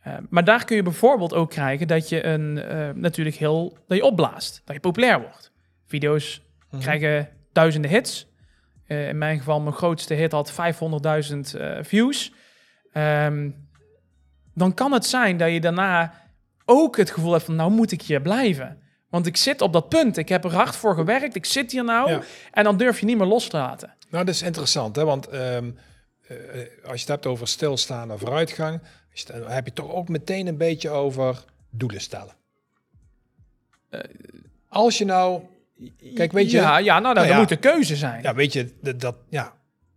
Eh, 0.01 0.13
maar 0.29 0.43
daar 0.43 0.65
kun 0.65 0.75
je 0.75 0.83
bijvoorbeeld 0.83 1.33
ook 1.33 1.49
krijgen 1.49 1.87
dat 1.87 2.09
je 2.09 2.25
een, 2.25 2.53
natuurlijk 2.99 3.35
heel, 3.35 3.77
dat 3.87 3.97
je 3.97 4.03
opblaast, 4.03 4.61
dat 4.65 4.75
je 4.75 4.81
populair 4.81 5.21
wordt. 5.21 5.51
Video's 5.85 6.41
Mhm. 6.71 6.81
krijgen 6.81 7.29
duizenden 7.51 7.91
hits. 7.91 8.27
Eh, 8.87 9.07
in 9.07 9.17
mijn 9.17 9.37
geval, 9.37 9.61
mijn 9.61 9.75
grootste 9.75 10.13
hit 10.13 10.31
had 10.31 10.51
500.000 10.51 11.53
eh, 11.55 11.77
views. 11.81 12.33
Ehm, 12.93 13.49
dan 14.59 14.73
kan 14.73 14.91
het 14.91 15.05
zijn 15.05 15.37
dat 15.37 15.51
je 15.51 15.59
daarna 15.61 16.13
ook 16.65 16.97
het 16.97 17.11
gevoel 17.11 17.31
hebt 17.31 17.43
van, 17.43 17.55
nou 17.55 17.71
moet 17.71 17.91
ik 17.91 18.01
hier 18.01 18.21
blijven. 18.21 18.81
Want 19.09 19.25
ik 19.25 19.37
zit 19.37 19.61
op 19.61 19.73
dat 19.73 19.89
punt, 19.89 20.17
ik 20.17 20.29
heb 20.29 20.43
er 20.43 20.53
hard 20.53 20.75
voor 20.75 20.95
gewerkt, 20.95 21.35
ik 21.35 21.45
zit 21.45 21.71
hier 21.71 21.83
nou. 21.83 22.09
Ja. 22.11 22.21
En 22.51 22.63
dan 22.63 22.77
durf 22.77 22.99
je 22.99 23.05
niet 23.05 23.17
meer 23.17 23.27
los 23.27 23.47
te 23.47 23.57
laten. 23.57 23.93
Nou, 24.09 24.25
dat 24.25 24.33
is 24.35 24.41
interessant, 24.41 24.95
hè? 24.95 25.05
want 25.05 25.27
ehm, 25.27 25.71
eh, 26.27 26.37
als 26.83 26.93
je 26.93 26.99
het 26.99 27.07
hebt 27.07 27.25
over 27.25 27.47
stilstaan 27.47 28.11
en 28.11 28.19
vooruitgang, 28.19 28.81
het- 29.13 29.27
dan 29.27 29.51
heb 29.51 29.65
je 29.65 29.73
toch 29.73 29.91
ook 29.91 30.09
meteen 30.09 30.47
een 30.47 30.57
beetje 30.57 30.89
over 30.89 31.43
doelen 31.69 32.01
stellen. 32.01 32.33
Eh, 33.89 33.99
als 34.67 34.97
je 34.97 35.05
nou, 35.05 35.41
kijk, 36.15 36.31
weet 36.31 36.51
je, 36.51 36.57
Ja, 36.57 36.77
ja 36.77 36.99
nou, 36.99 37.01
Nou 37.13 37.15
dat 37.15 37.27
ja. 37.27 37.37
moet 37.39 37.51
een 37.51 37.59
keuze 37.59 37.95
zijn. 37.95 38.21
ja, 38.23 38.33
weet 38.33 38.53
je, 38.53 38.73
dat, 38.81 38.99
dat 38.99 39.15
ja, 39.29 39.53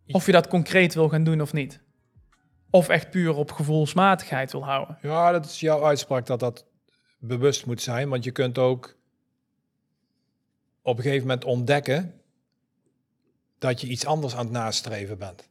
Of 0.07 0.27
je 0.27 0.33
dat 0.33 0.49
concreet 0.49 0.95
wil 0.95 1.09
gaan 1.09 1.25
doen 1.25 1.41
of 1.41 1.53
niet. 1.53 1.81
Of 2.75 2.89
echt 2.89 3.11
puur 3.11 3.35
op 3.35 3.51
gevoelsmatigheid 3.53 4.53
wil 4.53 4.65
houden. 4.65 4.99
ja, 5.03 5.33
dat 5.33 5.45
is 5.45 5.61
jouw 5.61 5.85
uitspraak 5.85 6.27
dat 6.27 6.41
dat 6.41 6.65
bewust 7.19 7.67
moet 7.67 7.83
zijn, 7.83 8.09
want 8.09 8.25
je 8.25 8.31
kunt 8.31 8.59
ook 8.59 8.97
op 10.83 10.97
een 10.97 11.03
gegeven 11.03 11.27
moment 11.27 11.45
ontdekken 11.45 12.21
dat 13.59 13.81
je 13.81 13.87
iets 13.87 14.07
anders 14.07 14.35
aan 14.35 14.45
het 14.45 14.53
nastreven 14.53 15.19
bent. 15.19 15.49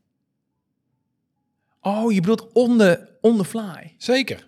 Oh, 1.81 2.11
je 2.11 2.19
bedoelt 2.21 2.51
on 2.53 2.77
the, 2.77 3.07
on 3.21 3.37
the 3.37 3.45
fly. 3.45 3.93
Zeker. 3.97 4.47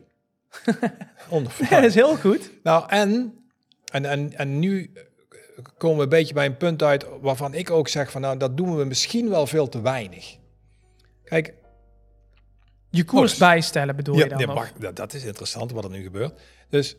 Onder- 1.30 1.54
Ja, 1.60 1.70
dat 1.70 1.84
is 1.84 1.96
heel 1.96 2.16
goed. 2.18 2.52
Nou, 2.64 2.90
en, 2.90 3.38
en, 3.92 4.06
en, 4.06 4.34
en 4.34 4.60
nu 4.60 4.94
komen 5.78 5.98
we 5.98 6.04
een 6.04 6.10
beetje 6.10 6.34
bij 6.34 6.46
een 6.46 6.58
punt 6.58 6.84
uit 6.84 7.06
waarvan 7.22 7.54
ik 7.54 7.70
ook 7.70 7.88
zeg 7.88 8.12
van 8.12 8.22
nou, 8.22 8.38
dat 8.38 8.58
doen 8.58 8.76
we 8.78 8.86
misschien 8.86 9.30
wel 9.30 9.48
veel 9.48 9.70
te 9.70 9.82
weinig. 9.82 10.38
Kijk, 11.24 11.54
Je 12.94 13.04
koers 13.04 13.34
Oh, 13.34 13.40
bijstellen 13.40 13.96
bedoel 13.96 14.18
je 14.18 14.28
dan? 14.28 14.40
ja, 14.40 14.72
dat, 14.80 14.96
dat 14.96 15.14
is 15.14 15.24
interessant 15.24 15.72
wat 15.72 15.84
er 15.84 15.90
nu 15.90 16.04
gebeurt. 16.04 16.40
Dus 16.70 16.96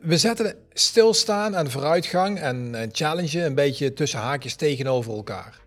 we, 0.00 0.18
zetten 0.18 0.54
stilstaan 0.72 1.54
en 1.54 1.70
vooruitgang 1.70 2.38
en, 2.38 2.74
en 2.74 2.88
challenge 2.92 3.44
een 3.44 3.54
beetje 3.54 3.92
tussen 3.92 4.20
haakjes 4.20 4.54
tegenover 4.54 5.12
elkaar. 5.14 5.60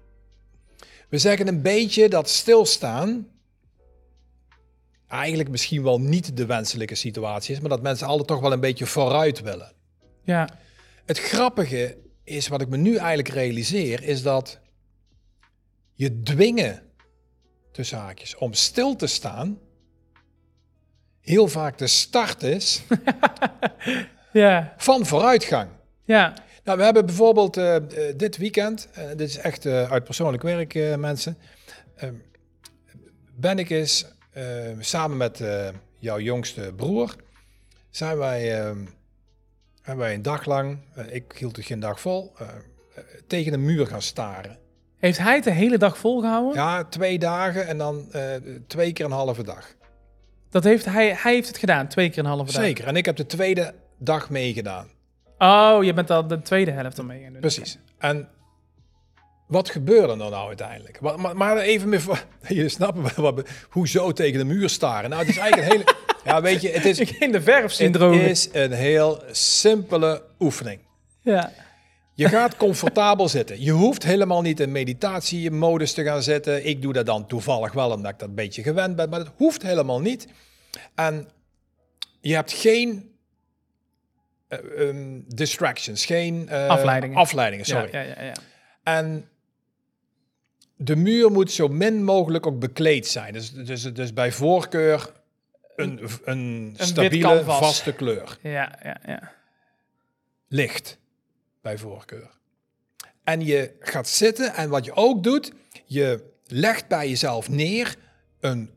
We 1.09 1.17
zeggen 1.17 1.47
een 1.47 1.61
beetje 1.61 2.09
dat 2.09 2.29
stilstaan 2.29 3.27
eigenlijk 5.07 5.49
misschien 5.49 5.83
wel 5.83 5.99
niet 5.99 6.37
de 6.37 6.45
wenselijke 6.45 6.95
situatie 6.95 7.55
is, 7.55 7.59
maar 7.59 7.69
dat 7.69 7.81
mensen 7.81 8.07
altijd 8.07 8.27
toch 8.27 8.39
wel 8.39 8.51
een 8.51 8.59
beetje 8.59 8.85
vooruit 8.85 9.41
willen. 9.41 9.71
Ja, 10.23 10.49
Het 11.05 11.19
grappige 11.19 11.97
is, 12.23 12.47
wat 12.47 12.61
ik 12.61 12.69
me 12.69 12.77
nu 12.77 12.95
eigenlijk 12.95 13.27
realiseer, 13.27 14.03
is 14.03 14.21
dat 14.21 14.59
je 15.93 16.21
dwingen, 16.21 16.81
tussen 17.73 17.97
haakjes, 17.97 18.35
om 18.35 18.53
stil 18.53 18.95
te 18.95 19.07
staan, 19.07 19.59
heel 21.21 21.47
vaak 21.47 21.77
de 21.77 21.87
start 21.87 22.43
is 22.43 22.81
Ja, 24.31 24.73
van 24.77 25.05
vooruitgang. 25.05 25.69
ja, 26.03 26.33
Nou, 26.63 26.77
we 26.77 26.83
hebben 26.83 27.05
bijvoorbeeld 27.05 27.57
eh, 27.57 27.75
eh, 27.75 27.83
dit 28.17 28.37
weekend, 28.37 28.89
eh, 28.93 29.07
dit 29.07 29.29
is 29.29 29.37
echt 29.37 29.65
uit 29.65 30.03
persoonlijk 30.03 30.43
werk, 30.43 30.97
mensen, 30.97 31.37
eh, 31.95 32.09
ben 33.35 33.59
ik 33.59 33.69
eens 33.69 34.05
eh, 34.31 34.43
samen 34.79 35.17
met 35.17 35.43
jouw 35.99 36.19
jongste 36.19 36.73
broer, 36.75 37.15
zijn 37.89 38.17
wij, 38.17 38.59
eh, 38.59 38.75
hebben 39.81 40.05
wij 40.05 40.13
een 40.13 40.21
dag 40.21 40.45
lang, 40.45 40.77
ik 41.09 41.33
hield 41.37 41.55
het 41.55 41.65
geen 41.65 41.79
dag 41.79 41.99
vol, 41.99 42.33
tegen 43.27 43.53
een 43.53 43.65
muur 43.65 43.87
gaan 43.87 44.01
staren. 44.01 44.57
Heeft 45.03 45.17
hij 45.17 45.35
het 45.35 45.43
de 45.43 45.51
hele 45.51 45.77
dag 45.77 45.97
volgehouden? 45.97 46.53
Ja, 46.53 46.83
twee 46.83 47.19
dagen 47.19 47.67
en 47.67 47.77
dan 47.77 48.07
eh, 48.11 48.21
twee 48.67 48.93
keer 48.93 49.05
een 49.05 49.11
halve 49.11 49.43
dag. 49.43 49.73
Dat 50.49 50.63
heeft 50.63 50.85
hij, 50.85 51.15
hij 51.17 51.33
heeft 51.33 51.47
het 51.47 51.57
gedaan, 51.57 51.87
twee 51.87 52.09
keer 52.09 52.19
een 52.19 52.29
halve 52.29 52.51
dag. 52.51 52.63
Zeker. 52.63 52.87
En 52.87 52.95
ik 52.95 53.05
heb 53.05 53.15
de 53.15 53.25
tweede 53.25 53.73
dag 53.97 54.29
meegedaan. 54.29 54.87
Oh, 55.37 55.83
je 55.83 55.93
bent 55.93 56.09
al 56.09 56.27
de 56.27 56.41
tweede 56.41 56.71
helft 56.71 56.97
ermee 56.97 57.23
gaan 57.23 57.31
doen. 57.31 57.41
Precies. 57.41 57.77
En 57.97 58.29
wat 59.47 59.69
gebeurde 59.69 60.11
er 60.11 60.17
nou 60.17 60.47
uiteindelijk? 60.47 61.01
Maar, 61.01 61.37
maar, 61.37 61.57
even 61.57 61.89
meer 61.89 62.01
voor, 62.01 62.25
je 62.47 62.69
snapt 62.69 63.15
wat, 63.15 63.49
hoezo 63.69 64.11
tegen 64.11 64.39
de 64.39 64.45
muur 64.45 64.69
staren. 64.69 65.09
Nou, 65.09 65.21
het 65.21 65.31
is 65.31 65.37
eigenlijk 65.37 65.71
een 65.71 65.77
hele... 65.77 65.95
Ja, 66.23 66.41
weet 66.41 66.61
je, 66.61 66.69
het 66.69 66.85
is, 66.85 66.99
in 66.99 67.31
de 67.31 67.41
verf 67.41 67.71
zien 67.71 67.93
het 67.93 68.29
is 68.29 68.49
een 68.51 68.71
heel 68.71 69.23
simpele 69.31 70.23
oefening. 70.39 70.79
Ja. 71.21 71.51
Je 72.15 72.29
gaat 72.29 72.57
comfortabel 72.57 73.29
zitten. 73.29 73.61
Je 73.61 73.71
hoeft 73.71 74.03
helemaal 74.03 74.41
niet 74.41 74.59
in 74.59 74.71
meditatiemodus 74.71 75.93
te 75.93 76.03
gaan 76.03 76.23
zitten. 76.23 76.65
Ik 76.65 76.81
doe 76.81 76.93
dat 76.93 77.05
dan 77.05 77.27
toevallig 77.27 77.71
wel, 77.71 77.91
omdat 77.91 78.11
ik 78.11 78.19
dat 78.19 78.29
een 78.29 78.35
beetje 78.35 78.63
gewend 78.63 78.95
ben. 78.95 79.09
Maar 79.09 79.19
dat 79.19 79.33
hoeft 79.35 79.61
helemaal 79.61 80.01
niet. 80.01 80.27
En 80.95 81.29
je 82.21 82.35
hebt 82.35 82.51
geen 82.51 83.15
eh, 84.47 84.87
ehm, 84.87 85.21
distractions, 85.27 86.05
geen 86.05 86.49
eh, 86.49 86.67
Afleidingen. 86.67 87.17
afleidingen 87.17 87.65
sorry. 87.65 87.89
Ja, 87.91 88.01
ja, 88.01 88.13
ja, 88.17 88.23
ja. 88.23 88.33
En 88.83 89.29
de 90.75 90.95
muur 90.95 91.31
moet 91.31 91.51
zo 91.51 91.67
min 91.67 92.03
mogelijk 92.03 92.47
ook 92.47 92.59
bekleed 92.59 93.07
zijn. 93.07 93.33
Dus, 93.33 93.51
dus, 93.51 93.93
dus 93.93 94.13
bij 94.13 94.31
voorkeur 94.31 95.11
een, 95.75 95.99
een, 96.23 96.73
wit 96.77 96.87
stabiele, 96.87 97.43
vaste 97.43 97.93
kleur. 97.93 98.37
Ja, 98.41 98.79
ja, 98.83 98.97
ja. 99.05 99.31
Licht, 100.47 100.97
bij 101.63 101.77
voorkeur. 101.77 102.29
En 103.23 103.45
je 103.45 103.75
gaat 103.79 104.07
zitten 104.07 104.53
en 104.53 104.69
wat 104.69 104.85
je 104.85 104.93
ook 104.93 105.23
doet, 105.23 105.51
je 105.85 106.31
legt 106.45 106.87
bij 106.87 107.09
jezelf 107.09 107.49
neer 107.49 107.95
een 108.39 108.69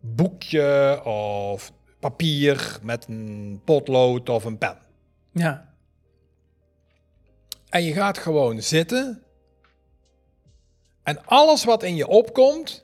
boekje 0.00 1.00
of 1.04 1.72
papier 2.00 2.78
met 2.82 3.06
een 3.08 3.60
potlood 3.64 4.28
of 4.28 4.44
een 4.44 4.58
pen. 4.58 4.78
Ja, 5.32 5.74
En 7.68 7.82
je 7.82 7.92
gaat 7.92 8.18
gewoon 8.18 8.62
zitten. 8.62 9.22
En 11.02 11.24
alles 11.24 11.64
wat 11.64 11.82
in 11.82 11.96
je 11.96 12.06
opkomt, 12.06 12.82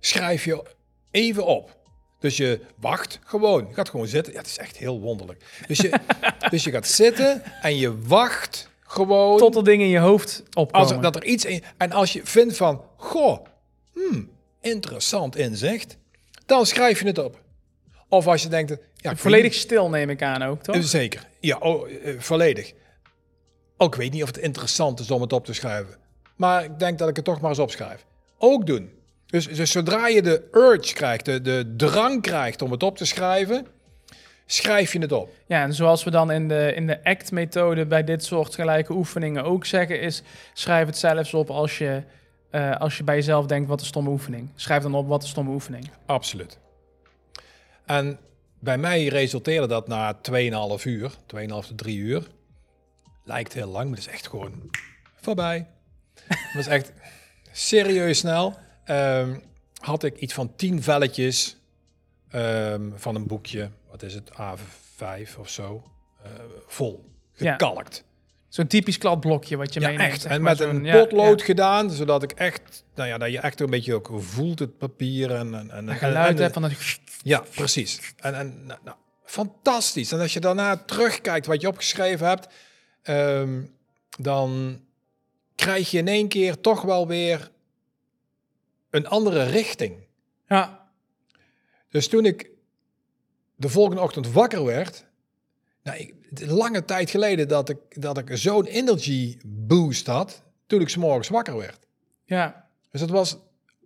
schrijf 0.00 0.44
je 0.44 0.64
even 1.10 1.46
op. 1.46 1.77
Dus 2.18 2.36
je 2.36 2.60
wacht 2.76 3.18
gewoon. 3.24 3.66
Je 3.68 3.74
gaat 3.74 3.88
gewoon 3.88 4.06
zitten. 4.06 4.32
Ja, 4.32 4.38
het 4.38 4.46
is 4.48 4.58
echt 4.58 4.76
heel 4.76 5.00
wonderlijk. 5.00 5.44
Dus 5.66 5.78
je, 5.78 5.98
dus 6.50 6.64
je 6.64 6.70
gaat 6.70 6.86
zitten 6.86 7.42
en 7.62 7.76
je 7.76 7.98
wacht 7.98 8.68
gewoon. 8.80 9.38
tot 9.38 9.56
er 9.56 9.64
dingen 9.64 9.86
in 9.86 9.92
je 9.92 9.98
hoofd 9.98 10.42
opkomen. 10.52 10.72
als 10.72 10.90
er, 10.90 11.00
dat 11.02 11.16
er 11.16 11.24
iets 11.24 11.44
in. 11.44 11.62
En 11.76 11.92
als 11.92 12.12
je 12.12 12.20
vindt 12.24 12.56
van, 12.56 12.82
goh, 12.96 13.44
hmm, 13.94 14.30
interessant 14.60 15.36
inzicht, 15.36 15.96
dan 16.46 16.66
schrijf 16.66 17.00
je 17.00 17.06
het 17.06 17.18
op. 17.18 17.40
Of 18.08 18.26
als 18.26 18.42
je 18.42 18.48
denkt, 18.48 18.76
ja, 18.96 19.16
Volledig 19.16 19.54
stil 19.54 19.88
neem 19.88 20.10
ik 20.10 20.22
aan 20.22 20.42
ook, 20.42 20.62
toch? 20.62 20.74
weet- 20.74 20.86
Zeker. 20.88 21.26
Ja, 21.40 21.56
oh, 21.58 21.90
eh, 22.04 22.14
volledig. 22.20 22.72
Ook 23.76 23.94
weet 23.94 24.12
niet 24.12 24.22
of 24.22 24.28
het 24.28 24.38
interessant 24.38 25.00
is 25.00 25.10
om 25.10 25.20
het 25.20 25.32
op 25.32 25.44
te 25.44 25.52
schrijven. 25.52 25.96
Maar 26.36 26.64
ik 26.64 26.78
denk 26.78 26.98
dat 26.98 27.08
ik 27.08 27.16
het 27.16 27.24
toch 27.24 27.40
maar 27.40 27.50
eens 27.50 27.58
opschrijf. 27.58 28.04
Ook 28.38 28.66
doen. 28.66 28.90
Dus, 29.30 29.46
dus 29.46 29.70
zodra 29.70 30.06
je 30.06 30.22
de 30.22 30.48
urge 30.52 30.94
krijgt, 30.94 31.24
de, 31.24 31.40
de 31.40 31.74
drang 31.76 32.22
krijgt 32.22 32.62
om 32.62 32.70
het 32.70 32.82
op 32.82 32.96
te 32.96 33.04
schrijven, 33.04 33.66
schrijf 34.46 34.92
je 34.92 34.98
het 34.98 35.12
op. 35.12 35.30
Ja, 35.46 35.62
en 35.62 35.74
zoals 35.74 36.04
we 36.04 36.10
dan 36.10 36.30
in 36.30 36.48
de, 36.48 36.72
in 36.74 36.86
de 36.86 37.04
ACT-methode 37.04 37.86
bij 37.86 38.04
dit 38.04 38.24
soort 38.24 38.54
gelijke 38.54 38.92
oefeningen 38.92 39.44
ook 39.44 39.66
zeggen, 39.66 40.00
is 40.00 40.22
schrijf 40.52 40.86
het 40.86 40.96
zelfs 40.96 41.34
op 41.34 41.50
als 41.50 41.78
je, 41.78 42.02
eh, 42.50 42.76
als 42.76 42.96
je 42.96 43.04
bij 43.04 43.14
jezelf 43.14 43.46
denkt, 43.46 43.68
wat 43.68 43.80
een 43.80 43.86
stomme 43.86 44.10
oefening. 44.10 44.50
Schrijf 44.54 44.82
dan 44.82 44.94
op, 44.94 45.08
wat 45.08 45.22
een 45.22 45.28
stomme 45.28 45.50
oefening. 45.50 45.90
Absoluut. 46.06 46.58
En 47.86 48.18
bij 48.58 48.78
mij 48.78 49.06
resulteerde 49.06 49.66
dat 49.66 49.88
na 49.88 50.18
2,5 50.78 50.84
uur, 50.84 51.10
2,5 51.26 51.66
tot 51.66 51.78
3 51.78 51.98
uur. 51.98 52.26
Lijkt 53.24 53.52
heel 53.52 53.68
lang, 53.68 53.88
maar 53.88 53.98
het 53.98 54.06
is 54.06 54.12
echt 54.12 54.28
gewoon 54.28 54.70
voorbij. 55.20 55.66
Dat 56.28 56.60
is 56.60 56.66
echt 56.66 56.92
serieus 57.52 58.18
snel. 58.18 58.58
Ehm, 58.88 59.36
had 59.80 60.02
ik 60.02 60.16
iets 60.16 60.34
van 60.34 60.52
10 60.56 60.82
velletjes 60.82 61.56
ehm, 62.30 62.90
van 62.94 63.14
een 63.14 63.26
boekje, 63.26 63.70
wat 63.90 64.02
is 64.02 64.14
het, 64.14 64.30
A5 64.32 65.38
of 65.38 65.48
zo, 65.48 65.82
eh, 66.22 66.30
vol. 66.66 67.04
Ja. 67.34 67.50
Gekalkt. 67.52 68.04
Zo'n 68.48 68.66
typisch 68.66 68.98
kladblokje 68.98 69.56
wat 69.56 69.74
je 69.74 69.80
Ja, 69.80 69.88
meeneemt. 69.88 70.12
echt. 70.12 70.24
En 70.24 70.42
met 70.42 70.60
een 70.60 70.82
potlood 70.90 71.38
ja. 71.40 71.44
gedaan, 71.44 71.90
zodat 71.90 72.22
ik 72.22 72.32
echt, 72.32 72.84
nou 72.94 73.08
ja, 73.08 73.18
dat 73.18 73.30
je 73.30 73.38
echt 73.38 73.60
een 73.60 73.70
beetje 73.70 73.94
ook 73.94 74.10
voelt 74.14 74.58
het 74.58 74.78
papier 74.78 75.34
en, 75.34 75.54
en, 75.54 75.70
en 75.88 75.96
geluid 75.96 76.40
en- 76.40 76.52
van 76.52 76.62
dat... 76.62 76.72
ja, 77.22 77.42
precies. 77.54 78.14
En, 78.16 78.34
en 78.34 78.66
nou, 78.66 78.80
nou, 78.84 78.96
fantastisch. 79.24 80.12
En 80.12 80.20
als 80.20 80.32
je 80.32 80.40
daarna 80.40 80.76
terugkijkt 80.76 81.46
wat 81.46 81.60
je 81.60 81.68
opgeschreven 81.68 82.26
hebt, 82.26 82.48
ehm, 83.02 83.62
dan 84.18 84.80
krijg 85.54 85.90
je 85.90 85.98
in 85.98 86.08
één 86.08 86.28
keer 86.28 86.60
toch 86.60 86.82
wel 86.82 87.06
weer 87.06 87.50
een 88.90 89.06
andere 89.06 89.42
richting. 89.42 90.06
Ja, 90.46 90.90
Dus 91.90 92.08
toen 92.08 92.24
ik 92.24 92.50
de 93.56 93.68
volgende 93.68 94.02
ochtend 94.02 94.32
wakker 94.32 94.64
werd, 94.64 95.06
nou, 95.82 95.98
ik, 95.98 96.14
lange 96.46 96.84
tijd 96.84 97.10
geleden 97.10 97.48
dat 97.48 97.68
ik, 97.68 98.02
dat 98.02 98.18
ik 98.18 98.30
zo'n 98.32 98.64
energy 98.64 99.38
boost 99.44 100.06
had, 100.06 100.42
toen 100.66 100.80
ik 100.80 100.88
's 100.88 100.96
morgens 100.96 101.28
wakker 101.28 101.56
werd. 101.56 101.86
ja, 102.24 102.68
Dus 102.90 103.00
het 103.00 103.10
was 103.10 103.36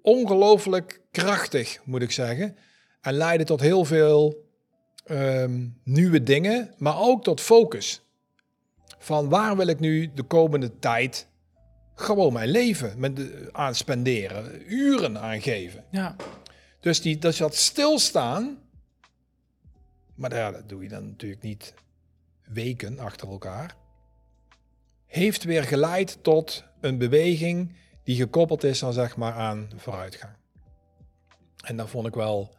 ongelooflijk 0.02 1.00
krachtig, 1.10 1.80
moet 1.84 2.02
ik 2.02 2.10
zeggen. 2.10 2.56
En 3.00 3.14
leidde 3.14 3.44
tot 3.44 3.60
heel 3.60 3.84
veel 3.84 4.50
ehm, 5.04 5.68
nieuwe 5.84 6.22
dingen, 6.22 6.74
maar 6.78 6.98
ook 7.00 7.22
tot 7.22 7.40
focus. 7.40 8.02
Van 8.98 9.28
waar 9.28 9.56
wil 9.56 9.66
ik 9.66 9.80
nu 9.80 10.10
de 10.14 10.22
komende 10.22 10.78
tijd 10.78 11.28
gewoon 11.94 12.32
mijn 12.32 12.48
leven 12.48 12.98
met 12.98 13.16
de, 13.16 13.48
aan 13.52 13.74
spenderen, 13.74 14.72
uren 14.72 15.18
aan 15.18 15.40
geven. 15.40 15.84
ja. 15.90 16.16
Dus 16.80 17.00
die, 17.00 17.18
dat 17.18 17.36
je 17.36 17.42
dat 17.42 17.54
stilstaan, 17.54 18.58
maar 20.14 20.34
ja, 20.34 20.50
dat 20.50 20.68
doe 20.68 20.82
je 20.82 20.88
dan 20.88 21.06
natuurlijk 21.06 21.42
niet 21.42 21.74
weken 22.44 22.98
achter 22.98 23.28
elkaar, 23.28 23.74
heeft 25.06 25.44
weer 25.44 25.64
geleid 25.64 26.18
tot 26.22 26.64
een 26.80 26.98
beweging 26.98 27.76
die 28.04 28.16
gekoppeld 28.16 28.64
is 28.64 28.78
dan 28.78 28.92
zeg 28.92 29.16
maar 29.16 29.32
aan 29.32 29.70
vooruitgang. 29.76 30.32
En 31.64 31.76
dat 31.76 31.90
vond 31.90 32.06
ik 32.06 32.14
wel, 32.14 32.54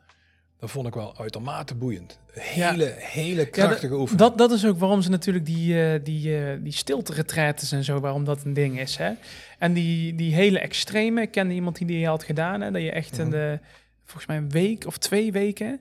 dat 0.64 0.72
vond 0.72 0.88
ik 0.88 0.94
wel 0.94 1.14
uitermate 1.18 1.76
boeiend. 1.76 2.20
Hele, 2.32 2.94
hele 2.98 3.42
Ja, 3.42 3.46
krachtige 3.48 3.88
dat- 3.90 4.00
oefening. 4.00 4.20
Dat, 4.28 4.38
dat 4.38 4.52
is 4.52 4.66
ook 4.66 4.80
waarom 4.80 5.02
ze 5.02 5.10
natuurlijk 5.10 5.46
die, 5.46 5.82
eh 5.84 6.00
die, 6.04 6.38
eh 6.38 6.58
die 6.62 6.72
stilte-retretes 6.72 7.72
en 7.72 7.84
zo, 7.84 8.00
waarom 8.00 8.24
dat 8.26 8.44
een 8.44 8.54
ding 8.54 8.80
is. 8.80 8.96
Hè? 8.98 9.12
En 9.60 9.74
die, 9.74 10.16
die 10.16 10.34
hele 10.36 10.60
extreme, 10.60 11.22
ik 11.22 11.32
kende 11.32 11.54
iemand 11.54 11.78
die 11.78 11.88
die 11.88 12.08
had 12.08 12.24
gedaan, 12.24 12.62
hè? 12.62 12.72
dat 12.72 12.82
je 12.82 12.92
echt 12.92 13.18
in 13.18 13.24
Mhm. 13.28 13.32
de, 13.36 13.60
volgens 14.04 14.26
mij 14.26 14.38
een 14.38 14.50
week 14.50 14.86
of 14.86 14.98
twee 14.98 15.32
weken 15.32 15.80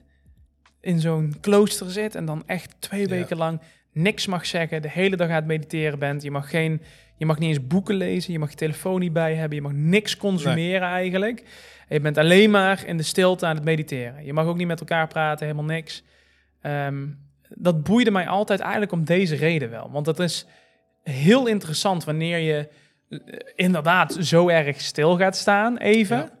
in 0.81 0.99
zo'n 0.99 1.35
klooster 1.41 1.91
zit 1.91 2.15
en 2.15 2.25
dan 2.25 2.43
echt 2.45 2.75
twee 2.79 3.01
Ja. 3.01 3.07
weken 3.07 3.37
lang 3.37 3.61
niks 3.91 4.25
mag 4.27 4.45
zeggen, 4.45 4.81
de 4.81 4.89
hele 4.89 5.15
dag 5.15 5.27
aan 5.29 5.35
het 5.35 5.45
mediteren 5.45 5.99
bent. 5.99 6.23
Je 6.23 6.31
mag, 6.31 6.49
geen, 6.49 6.81
je 7.17 7.25
mag 7.25 7.39
niet 7.39 7.49
eens 7.49 7.67
boeken 7.67 7.95
lezen, 7.95 8.33
je 8.33 8.39
mag 8.39 8.49
je 8.49 8.55
telefoon 8.55 8.99
niet 8.99 9.13
bij 9.13 9.35
hebben, 9.35 9.55
je 9.57 9.63
mag 9.63 9.71
niks 9.73 10.17
consumeren 10.17 10.87
eigenlijk. 10.87 11.43
Je 11.93 11.99
bent 11.99 12.17
alleen 12.17 12.51
maar 12.51 12.85
in 12.85 12.97
de 12.97 13.03
stilte 13.03 13.45
aan 13.45 13.55
het 13.55 13.63
mediteren. 13.63 14.25
Je 14.25 14.33
mag 14.33 14.45
ook 14.45 14.57
niet 14.57 14.67
met 14.67 14.79
elkaar 14.79 15.07
praten, 15.07 15.45
helemaal 15.45 15.75
niks. 15.75 16.03
Ehm, 16.61 17.07
dat 17.49 17.83
boeide 17.83 18.11
mij 18.11 18.27
altijd 18.27 18.59
eigenlijk 18.59 18.91
om 18.91 19.03
deze 19.03 19.35
reden 19.35 19.69
wel. 19.69 19.89
Want 19.91 20.05
dat 20.05 20.19
is 20.19 20.45
heel 21.03 21.47
interessant 21.47 22.03
wanneer 22.03 22.37
je 22.37 22.69
eh, 23.09 23.19
inderdaad 23.55 24.17
zo 24.19 24.47
erg 24.47 24.81
stil 24.81 25.17
gaat 25.17 25.35
staan, 25.35 25.77
even. 25.77 26.17
Ja. 26.17 26.31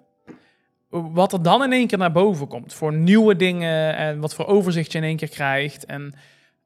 Wat 0.89 1.33
er 1.33 1.41
dan 1.41 1.63
in 1.63 1.71
één 1.71 1.87
keer 1.87 1.97
naar 1.97 2.11
boven 2.11 2.47
komt. 2.47 2.73
Voor 2.73 2.93
nieuwe 2.93 3.35
dingen 3.35 3.95
en 3.95 4.19
wat 4.19 4.35
voor 4.35 4.45
overzicht 4.45 4.91
je 4.91 4.97
in 4.97 5.03
één 5.03 5.17
keer 5.17 5.29
krijgt. 5.29 5.85
En 5.85 6.13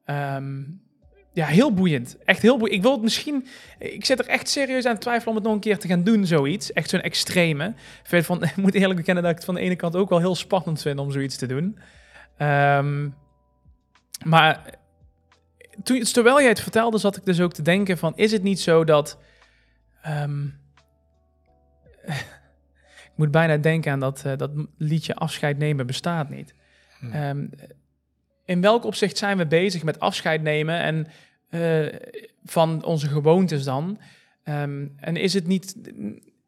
ehm, 0.06 0.64
ja, 1.38 1.46
heel 1.46 1.74
boeiend. 1.74 2.18
Echt 2.26 2.42
heel 2.42 2.58
boeiend. 2.58 2.78
Ik 2.78 2.82
wil 2.82 2.92
het 2.92 3.02
misschien... 3.02 3.48
Ik 3.80 4.06
zit 4.06 4.20
er 4.20 4.28
echt 4.28 4.50
serieus 4.50 4.86
aan 4.86 4.98
twijfelen 4.98 5.30
om 5.30 5.36
het 5.36 5.44
nog 5.44 5.54
een 5.54 5.60
keer 5.60 5.78
te 5.78 5.88
gaan 5.88 6.04
doen, 6.04 6.26
zoiets. 6.26 6.74
Echt 6.74 6.90
zo'n 6.90 7.02
extreme. 7.02 7.74
Ik, 8.10 8.24
van, 8.24 8.44
ik 8.44 8.56
moet 8.56 8.74
eerlijk 8.74 9.00
bekennen 9.00 9.24
dat 9.24 9.32
ik 9.32 9.38
het 9.38 9.46
van 9.46 9.56
de 9.56 9.62
ene 9.62 9.76
kant 9.76 9.96
ook 9.96 10.10
wel 10.10 10.20
heel 10.20 10.36
spannend 10.36 10.82
vind 10.82 11.00
om 11.00 11.12
zoiets 11.12 11.38
te 11.38 11.46
doen. 11.46 11.80
Ehm, 12.38 13.10
maar 14.26 14.80
toen, 15.84 16.02
terwijl 16.02 16.40
jij 16.40 16.50
het 16.50 16.60
vertelde, 16.60 16.98
zat 16.98 17.18
ik 17.18 17.26
dus 17.26 17.42
ook 17.42 17.54
te 17.54 17.62
denken 17.62 17.98
van... 17.98 18.14
Is 18.16 18.32
het 18.32 18.44
niet 18.44 18.60
zo 18.60 18.84
dat... 18.84 19.20
ehm, 20.02 20.46
ik 23.12 23.16
moet 23.16 23.32
bijna 23.32 23.58
denken 23.58 23.92
aan 23.92 24.00
dat, 24.00 24.26
eh, 24.26 24.38
dat 24.38 24.52
liedje 24.78 25.16
Afscheid 25.16 25.58
nemen 25.58 25.88
bestaat 25.88 26.30
niet. 26.30 26.54
Hm. 27.00 27.12
Ehm, 27.12 27.46
in 28.46 28.62
welk 28.62 28.84
opzicht 28.84 29.18
zijn 29.18 29.38
we 29.38 29.48
bezig 29.48 29.84
met 29.84 30.00
afscheid 30.00 30.42
nemen 30.42 30.80
en 30.80 31.08
eh, 31.50 31.86
van 32.46 32.84
onze 32.84 33.08
gewoontes 33.08 33.64
dan? 33.64 34.00
Ehm, 34.44 34.88
en 34.96 35.16
is 35.16 35.34
het, 35.34 35.48
niet, 35.48 35.76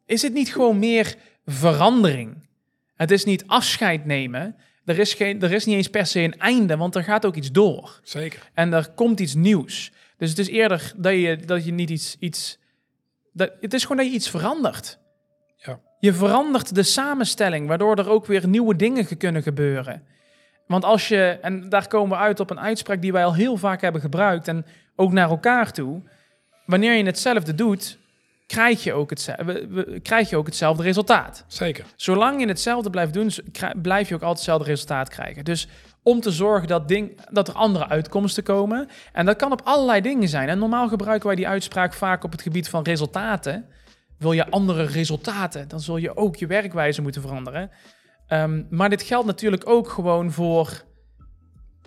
is 0.06 0.22
het 0.22 0.32
niet 0.32 0.52
gewoon 0.52 0.78
meer 0.78 1.16
verandering? 1.46 2.48
Het 2.94 3.10
is 3.10 3.24
niet 3.24 3.46
afscheid 3.46 4.04
nemen. 4.04 4.56
Er 4.84 4.98
is, 4.98 5.14
geen, 5.14 5.42
er 5.42 5.52
is 5.52 5.64
niet 5.64 5.76
eens 5.76 5.90
per 5.90 6.06
se 6.06 6.20
een 6.20 6.38
einde, 6.38 6.76
want 6.76 6.94
er 6.94 7.04
gaat 7.04 7.26
ook 7.26 7.36
iets 7.36 7.52
door. 7.52 8.00
Zeker. 8.02 8.50
En 8.54 8.72
er 8.72 8.90
komt 8.94 9.20
iets 9.20 9.34
nieuws. 9.34 9.92
Dus 10.16 10.28
het 10.28 10.38
is 10.38 10.48
eerder 10.48 10.92
dat 10.96 11.12
je, 11.12 11.36
dat 11.36 11.64
je 11.64 11.72
niet 11.72 11.90
iets... 11.90 12.16
iets 12.18 12.58
dat, 13.32 13.52
het 13.60 13.74
is 13.74 13.82
gewoon 13.82 13.96
dat 13.96 14.06
je 14.06 14.12
iets 14.12 14.30
verandert. 14.30 14.98
Ja. 15.56 15.80
Je 15.98 16.12
verandert 16.12 16.74
de 16.74 16.82
samenstelling, 16.82 17.68
waardoor 17.68 17.98
er 17.98 18.08
ook 18.08 18.26
weer 18.26 18.48
nieuwe 18.48 18.76
dingen 18.76 19.16
kunnen 19.16 19.42
gebeuren. 19.42 20.02
Want 20.70 20.84
als 20.84 21.08
je, 21.08 21.38
en 21.42 21.68
daar 21.68 21.88
komen 21.88 22.18
we 22.18 22.24
uit 22.24 22.40
op 22.40 22.50
een 22.50 22.60
uitspraak 22.60 23.02
die 23.02 23.12
wij 23.12 23.24
al 23.24 23.34
heel 23.34 23.56
vaak 23.56 23.80
hebben 23.80 24.00
gebruikt 24.00 24.48
en 24.48 24.66
ook 24.96 25.12
naar 25.12 25.30
elkaar 25.30 25.72
toe. 25.72 26.02
Wanneer 26.66 26.94
je 26.94 27.04
hetzelfde 27.04 27.54
doet, 27.54 27.98
krijg 28.46 28.84
je 28.84 28.92
ook, 28.92 29.10
hetzelfde, 29.10 30.00
krijg 30.02 30.30
je 30.30 30.36
ook 30.36 30.46
hetzelfde 30.46 30.82
resultaat. 30.82 31.44
Zeker. 31.46 31.84
Zolang 31.96 32.40
je 32.40 32.46
hetzelfde 32.46 32.90
blijft 32.90 33.12
doen, 33.12 33.30
blijf 33.82 34.08
je 34.08 34.14
ook 34.14 34.20
altijd 34.20 34.38
hetzelfde 34.38 34.70
resultaat 34.70 35.08
krijgen. 35.08 35.44
Dus 35.44 35.68
om 36.02 36.20
te 36.20 36.30
zorgen 36.30 36.68
dat, 36.68 36.88
ding, 36.88 37.20
dat 37.30 37.48
er 37.48 37.54
andere 37.54 37.88
uitkomsten 37.88 38.42
komen. 38.42 38.88
En 39.12 39.26
dat 39.26 39.36
kan 39.36 39.52
op 39.52 39.60
allerlei 39.64 40.00
dingen 40.00 40.28
zijn. 40.28 40.48
En 40.48 40.58
normaal 40.58 40.88
gebruiken 40.88 41.26
wij 41.26 41.36
die 41.36 41.48
uitspraak 41.48 41.92
vaak 41.92 42.24
op 42.24 42.32
het 42.32 42.42
gebied 42.42 42.68
van 42.68 42.82
resultaten. 42.82 43.66
Wil 44.18 44.32
je 44.32 44.50
andere 44.50 44.84
resultaten, 44.84 45.68
dan 45.68 45.80
zul 45.80 45.96
je 45.96 46.16
ook 46.16 46.36
je 46.36 46.46
werkwijze 46.46 47.02
moeten 47.02 47.22
veranderen. 47.22 47.70
Ehm, 48.30 48.62
maar 48.70 48.88
dit 48.90 49.02
geldt 49.02 49.26
natuurlijk 49.26 49.68
ook 49.68 49.88
gewoon 49.88 50.32
voor 50.32 50.82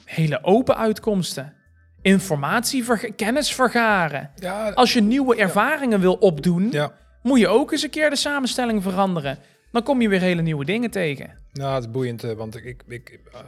hele 0.06 0.44
open 0.44 0.78
uitkomsten. 0.78 1.54
Informatie, 2.02 3.12
kennis 3.16 3.54
vergaren. 3.56 4.32
Ja, 4.36 4.70
Als 4.72 4.94
je 4.94 5.02
nieuwe 5.02 5.36
ervaringen 5.36 6.00
wil 6.00 6.14
opdoen, 6.14 6.72
ja. 6.72 6.92
moet 7.22 7.40
je 7.40 7.48
ook 7.48 7.72
eens 7.72 7.84
een 7.84 7.90
keer 7.90 8.10
de 8.10 8.16
samenstelling 8.16 8.84
veranderen. 8.84 9.38
Dan 9.72 9.84
kom 9.84 10.02
je 10.02 10.10
weer 10.10 10.20
hele 10.22 10.42
nieuwe 10.42 10.66
dingen 10.66 10.92
tegen. 10.92 11.38
Nou, 11.52 11.74
het 11.76 11.84
is 11.84 11.92
boeiend, 11.92 12.24
eh, 12.24 12.32
want 12.34 12.56
ik, 12.56 12.84
ik, 12.88 13.20
eh, 13.32 13.40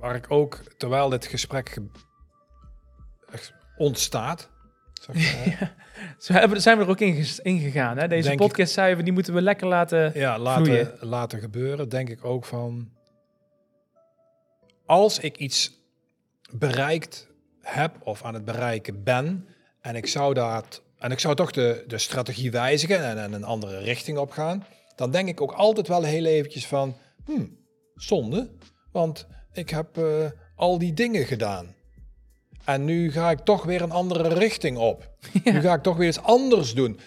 waar 0.00 0.14
ik 0.14 0.26
ook, 0.28 0.58
terwijl 0.76 1.08
dit 1.08 1.26
gesprek 1.26 1.68
ge- 1.68 1.88
ontstaat, 3.76 4.50
zeg 5.00 5.14
maar, 5.16 5.74
Zo 6.18 6.32
hebben, 6.32 6.60
zijn 6.62 6.78
we 6.78 6.84
er 6.84 6.90
ook 6.90 7.00
in, 7.00 7.14
ges- 7.14 7.40
in 7.40 7.58
gegaan. 7.60 7.96
Hè? 7.98 8.08
Deze 8.08 8.28
Denk 8.28 8.40
ik. 8.40 8.46
podcast 8.46 8.72
zeiden 8.72 8.96
we, 8.98 9.02
die 9.04 9.12
moeten 9.12 9.34
we 9.34 9.42
lekker 9.42 9.66
laten... 9.66 10.12
ja, 10.14 10.38
laten, 10.38 10.64
Vloeien. 10.64 10.92
laten 11.00 11.40
gebeuren, 11.40 11.88
denk 11.88 12.08
ik 12.08 12.24
ook 12.24 12.44
van, 12.44 12.90
als 14.86 15.18
ik 15.18 15.36
iets 15.36 15.78
bereikt 16.50 17.28
heb 17.60 17.96
of 18.02 18.22
aan 18.24 18.34
het 18.34 18.44
bereiken 18.44 19.02
ben, 19.02 19.46
en 19.80 19.96
ik 19.96 20.06
zou 20.06 20.34
dat, 20.34 20.82
en 20.98 21.10
ik 21.10 21.18
zou 21.18 21.34
toch 21.34 21.50
de, 21.50 21.84
de 21.86 21.98
strategie 21.98 22.50
wijzigen 22.50 23.04
en, 23.04 23.18
en 23.18 23.32
een 23.32 23.44
andere 23.44 23.78
richting 23.78 24.18
op 24.18 24.30
gaan, 24.30 24.64
dan 24.96 25.10
denk 25.10 25.28
ik 25.28 25.40
ook 25.40 25.52
altijd 25.52 25.88
wel 25.88 26.02
heel 26.02 26.24
eventjes 26.24 26.66
van, 26.66 26.96
hmm, 27.24 27.56
zonde, 27.94 28.50
want 28.92 29.26
ik 29.52 29.70
heb 29.70 29.98
eh, 29.98 30.04
al 30.56 30.78
die 30.78 30.92
dingen 30.92 31.24
gedaan. 31.24 31.74
En 32.72 32.84
nu 32.84 33.12
ga 33.12 33.30
ik 33.30 33.38
toch 33.38 33.64
weer 33.64 33.82
een 33.82 33.90
andere 33.90 34.28
richting 34.34 34.76
op. 34.76 35.10
Nu 35.44 35.60
ga 35.60 35.74
ik 35.74 35.82
toch 35.82 35.96
weer 35.96 36.08
iets 36.08 36.22
anders 36.22 36.74
doen. 36.74 37.00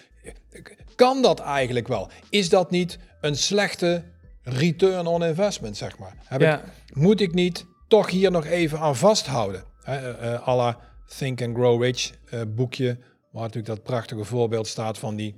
Kan 0.94 1.22
dat 1.22 1.40
eigenlijk 1.40 1.88
wel? 1.88 2.10
Is 2.30 2.48
dat 2.48 2.70
niet 2.70 2.98
een 3.20 3.36
slechte 3.36 4.04
return 4.42 5.06
on 5.06 5.24
investment, 5.24 5.76
zeg 5.76 5.98
maar? 5.98 6.16
Heb 6.24 6.40
Ja. 6.40 6.58
ik, 6.58 6.96
moet 6.96 7.20
ik 7.20 7.34
niet 7.34 7.66
toch 7.88 8.10
hier 8.10 8.30
nog 8.30 8.44
even 8.44 8.78
aan 8.78 8.96
vasthouden? 8.96 9.64
Hè, 9.82 9.96
eh, 10.12 10.34
eh, 10.34 10.48
à 10.48 10.56
la 10.56 10.78
Think 11.18 11.42
and 11.42 11.56
Grow 11.56 11.82
Rich 11.82 12.12
eh, 12.30 12.40
boekje, 12.48 12.98
waar 13.30 13.42
natuurlijk 13.42 13.66
dat 13.74 13.82
prachtige 13.82 14.24
voorbeeld 14.24 14.66
staat 14.66 14.98
van 14.98 15.16
die 15.16 15.34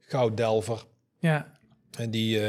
gouddelver. 0.00 0.84
Ja, 1.18 1.58
En 1.98 2.10
die, 2.10 2.40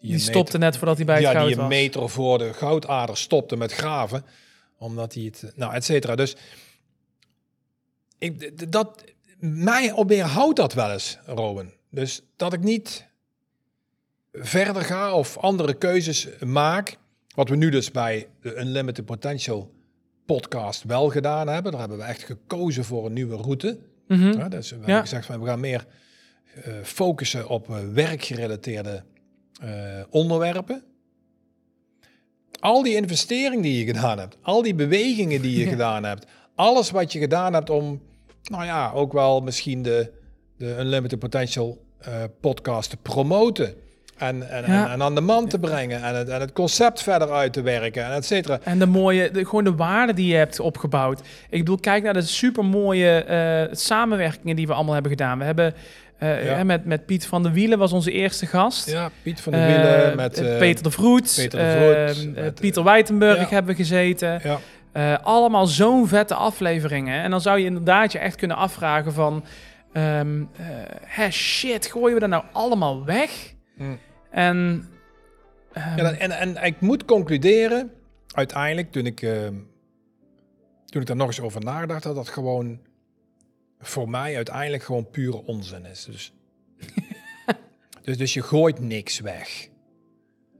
die 0.00 0.18
stopte 0.18 0.58
net 0.58 0.76
voordat 0.76 0.96
hij 0.96 1.06
bij 1.06 1.14
het 1.14 1.24
ja, 1.24 1.32
goud 1.32 1.48
die 1.48 1.58
een 1.58 1.68
meter 1.68 2.08
voor 2.08 2.38
de 2.38 2.52
goudader 2.52 3.16
stopte 3.16 3.56
met 3.56 3.72
graven. 3.72 4.24
Omdat 4.78 5.14
hij 5.14 5.22
het... 5.22 5.52
Nou, 5.56 5.74
et 5.74 5.84
cetera. 5.84 6.14
Dus... 6.14 6.36
Ik, 8.18 8.70
dat, 8.72 9.04
mij 9.38 9.92
op 9.92 10.12
houdt 10.12 10.56
dat 10.56 10.74
wel 10.74 10.90
eens, 10.92 11.18
Rowan. 11.26 11.72
Dus 11.90 12.22
dat 12.36 12.52
ik 12.52 12.60
niet 12.60 13.06
verder 14.32 14.82
ga 14.82 15.12
of 15.14 15.36
andere 15.36 15.74
keuzes 15.74 16.28
maak. 16.46 16.96
Wat 17.34 17.48
we 17.48 17.56
nu 17.56 17.70
dus 17.70 17.90
bij 17.90 18.28
de 18.40 18.60
Unlimited 18.60 19.04
Potential 19.04 19.74
podcast 20.26 20.82
wel 20.84 21.08
gedaan 21.08 21.48
hebben. 21.48 21.70
Daar 21.72 21.80
hebben 21.80 21.98
we 21.98 22.04
echt 22.04 22.22
gekozen 22.22 22.84
voor 22.84 23.06
een 23.06 23.12
nieuwe 23.12 23.36
route. 23.36 23.78
Mhm. 24.08 24.38
Ja, 24.38 24.48
dus 24.48 24.70
we 24.70 24.76
Ja. 24.76 24.82
hebben 24.82 25.00
gezegd, 25.02 25.26
van, 25.26 25.40
we 25.40 25.46
gaan 25.46 25.60
meer 25.60 25.86
eh, 26.64 26.72
focussen 26.82 27.48
op 27.48 27.70
eh, 27.70 27.76
werkgerelateerde 27.92 29.04
eh, 29.60 30.02
onderwerpen. 30.10 30.82
Al 32.60 32.82
die 32.82 32.94
investering 32.96 33.62
die 33.62 33.78
je 33.78 33.92
gedaan 33.92 34.18
hebt, 34.18 34.36
al 34.42 34.62
die 34.62 34.74
bewegingen 34.74 35.40
die 35.42 35.58
je 35.58 35.64
Ja. 35.64 35.70
gedaan 35.70 36.04
hebt, 36.04 36.26
alles 36.54 36.90
wat 36.90 37.12
je 37.12 37.18
gedaan 37.18 37.52
hebt 37.54 37.70
om, 37.70 38.00
nou 38.42 38.64
ja, 38.64 38.90
ook 38.94 39.12
wel 39.12 39.40
misschien 39.40 39.82
de, 39.82 40.10
de 40.56 40.76
Unlimited 40.78 41.18
Potential 41.18 41.78
eh, 42.00 42.12
podcast 42.40 42.90
te 42.90 42.96
promoten. 42.96 43.74
En, 44.16 44.50
en, 44.50 44.72
Ja. 44.72 44.84
en, 44.86 44.90
en 44.92 45.02
aan 45.02 45.14
de 45.14 45.20
man 45.20 45.48
te 45.48 45.58
brengen 45.58 46.02
en 46.02 46.14
het, 46.14 46.28
en 46.28 46.40
het 46.40 46.52
concept 46.52 47.02
verder 47.02 47.30
uit 47.30 47.52
te 47.52 47.62
werken 47.62 48.04
en 48.04 48.10
et 48.12 48.24
cetera. 48.24 48.58
En 48.62 48.78
de 48.78 48.86
mooie, 48.86 49.30
de, 49.30 49.44
gewoon 49.44 49.64
de 49.64 49.74
waarde 49.74 50.12
die 50.14 50.26
je 50.26 50.34
hebt 50.34 50.60
opgebouwd. 50.60 51.20
Ik 51.50 51.58
bedoel, 51.58 51.78
kijk 51.78 52.02
naar 52.02 52.12
de 52.12 52.22
supermooie 52.22 53.10
eh 53.24 53.74
samenwerkingen 53.74 54.56
die 54.56 54.66
we 54.66 54.72
allemaal 54.72 54.92
hebben 54.94 55.10
gedaan. 55.12 55.38
We 55.38 55.44
hebben 55.44 55.74
eh, 56.18 56.44
Ja. 56.44 56.64
met, 56.64 56.84
met 56.84 57.06
Piet 57.06 57.26
van 57.26 57.42
der 57.42 57.52
Wielen 57.52 57.78
was 57.78 57.92
onze 57.92 58.10
eerste 58.12 58.46
gast. 58.46 58.90
Ja, 58.90 59.10
Piet 59.22 59.40
van 59.40 59.52
de 59.52 59.58
Eh, 59.58 59.66
Wielen 59.66 60.16
met... 60.16 60.38
eh, 60.38 60.52
eh, 60.52 60.58
Peter 60.58 60.82
de 60.82 60.90
Vroet. 60.90 61.32
Peter 61.36 61.58
de 61.58 61.70
Vroet, 62.14 62.26
eh, 62.36 62.42
met, 62.42 62.60
Pieter 62.60 62.84
Wijtenburg 62.84 63.38
ja. 63.40 63.48
hebben 63.48 63.70
we 63.70 63.82
gezeten. 63.82 64.40
Ja, 64.42 64.58
Eh, 64.92 65.18
allemaal 65.22 65.66
zo'n 65.66 66.08
vette 66.08 66.34
afleveringen. 66.34 67.22
En 67.22 67.30
dan 67.30 67.40
zou 67.40 67.58
je 67.58 67.64
inderdaad 67.64 68.12
je 68.12 68.18
echt 68.18 68.36
kunnen 68.36 68.56
afvragen 68.56 69.12
van... 69.12 69.44
ehm 69.92 70.40
eh, 70.42 70.66
hè, 71.04 71.30
shit, 71.30 71.86
gooien 71.86 72.14
we 72.14 72.20
dat 72.20 72.28
nou 72.28 72.44
allemaal 72.52 73.04
weg? 73.04 73.54
Mm. 73.76 73.98
En... 74.30 74.88
ehm, 75.72 75.96
Ja, 75.96 76.02
dan- 76.02 76.14
en, 76.14 76.30
en 76.56 76.64
ik 76.64 76.80
moet 76.80 77.04
concluderen, 77.04 77.90
uiteindelijk, 78.34 78.92
toen 78.92 79.06
ik, 79.06 79.22
eh, 79.22 79.30
toen 80.84 81.00
ik 81.00 81.06
daar 81.06 81.16
nog 81.16 81.26
eens 81.26 81.40
over 81.40 81.60
nadacht, 81.64 82.02
dat 82.02 82.14
dat 82.14 82.28
gewoon 82.28 82.78
voor 83.78 84.08
mij 84.08 84.36
uiteindelijk 84.36 84.82
gewoon 84.82 85.10
pure 85.10 85.44
onzin 85.44 85.86
is. 85.86 86.04
Dus, 86.04 86.32
dus, 88.04 88.16
dus 88.16 88.34
je 88.34 88.42
gooit 88.42 88.78
niks 88.80 89.20
weg. 89.20 89.68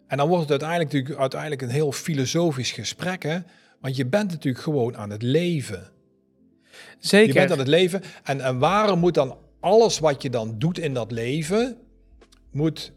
En 0.07 0.17
dan 0.17 0.29
wordt 0.29 0.43
het 0.43 0.51
uiteindelijk, 0.51 0.93
natuurlijk, 0.93 1.21
uiteindelijk 1.21 1.63
een 1.63 1.69
heel 1.69 1.93
filosofisch 1.93 2.73
gesprek, 2.73 3.23
hè? 3.23 3.39
Want 3.81 3.97
je 3.97 4.07
bent 4.07 4.31
natuurlijk 4.31 4.65
gewoon 4.65 4.97
aan 4.97 5.11
het 5.11 5.23
leven. 5.23 5.91
zeker. 6.99 7.27
Je 7.29 7.33
bent 7.33 7.51
aan 7.51 7.59
het 7.59 7.69
leven. 7.69 8.03
En, 8.23 8.41
en 8.41 8.59
waarom 8.59 8.99
moet 8.99 9.15
dan 9.15 9.37
alles 9.61 9.99
wat 9.99 10.23
je 10.23 10.31
dan 10.31 10.59
doet 10.59 10.79
in 10.79 10.95
dat 10.95 11.11
leven, 11.13 11.77
moet 12.51 12.93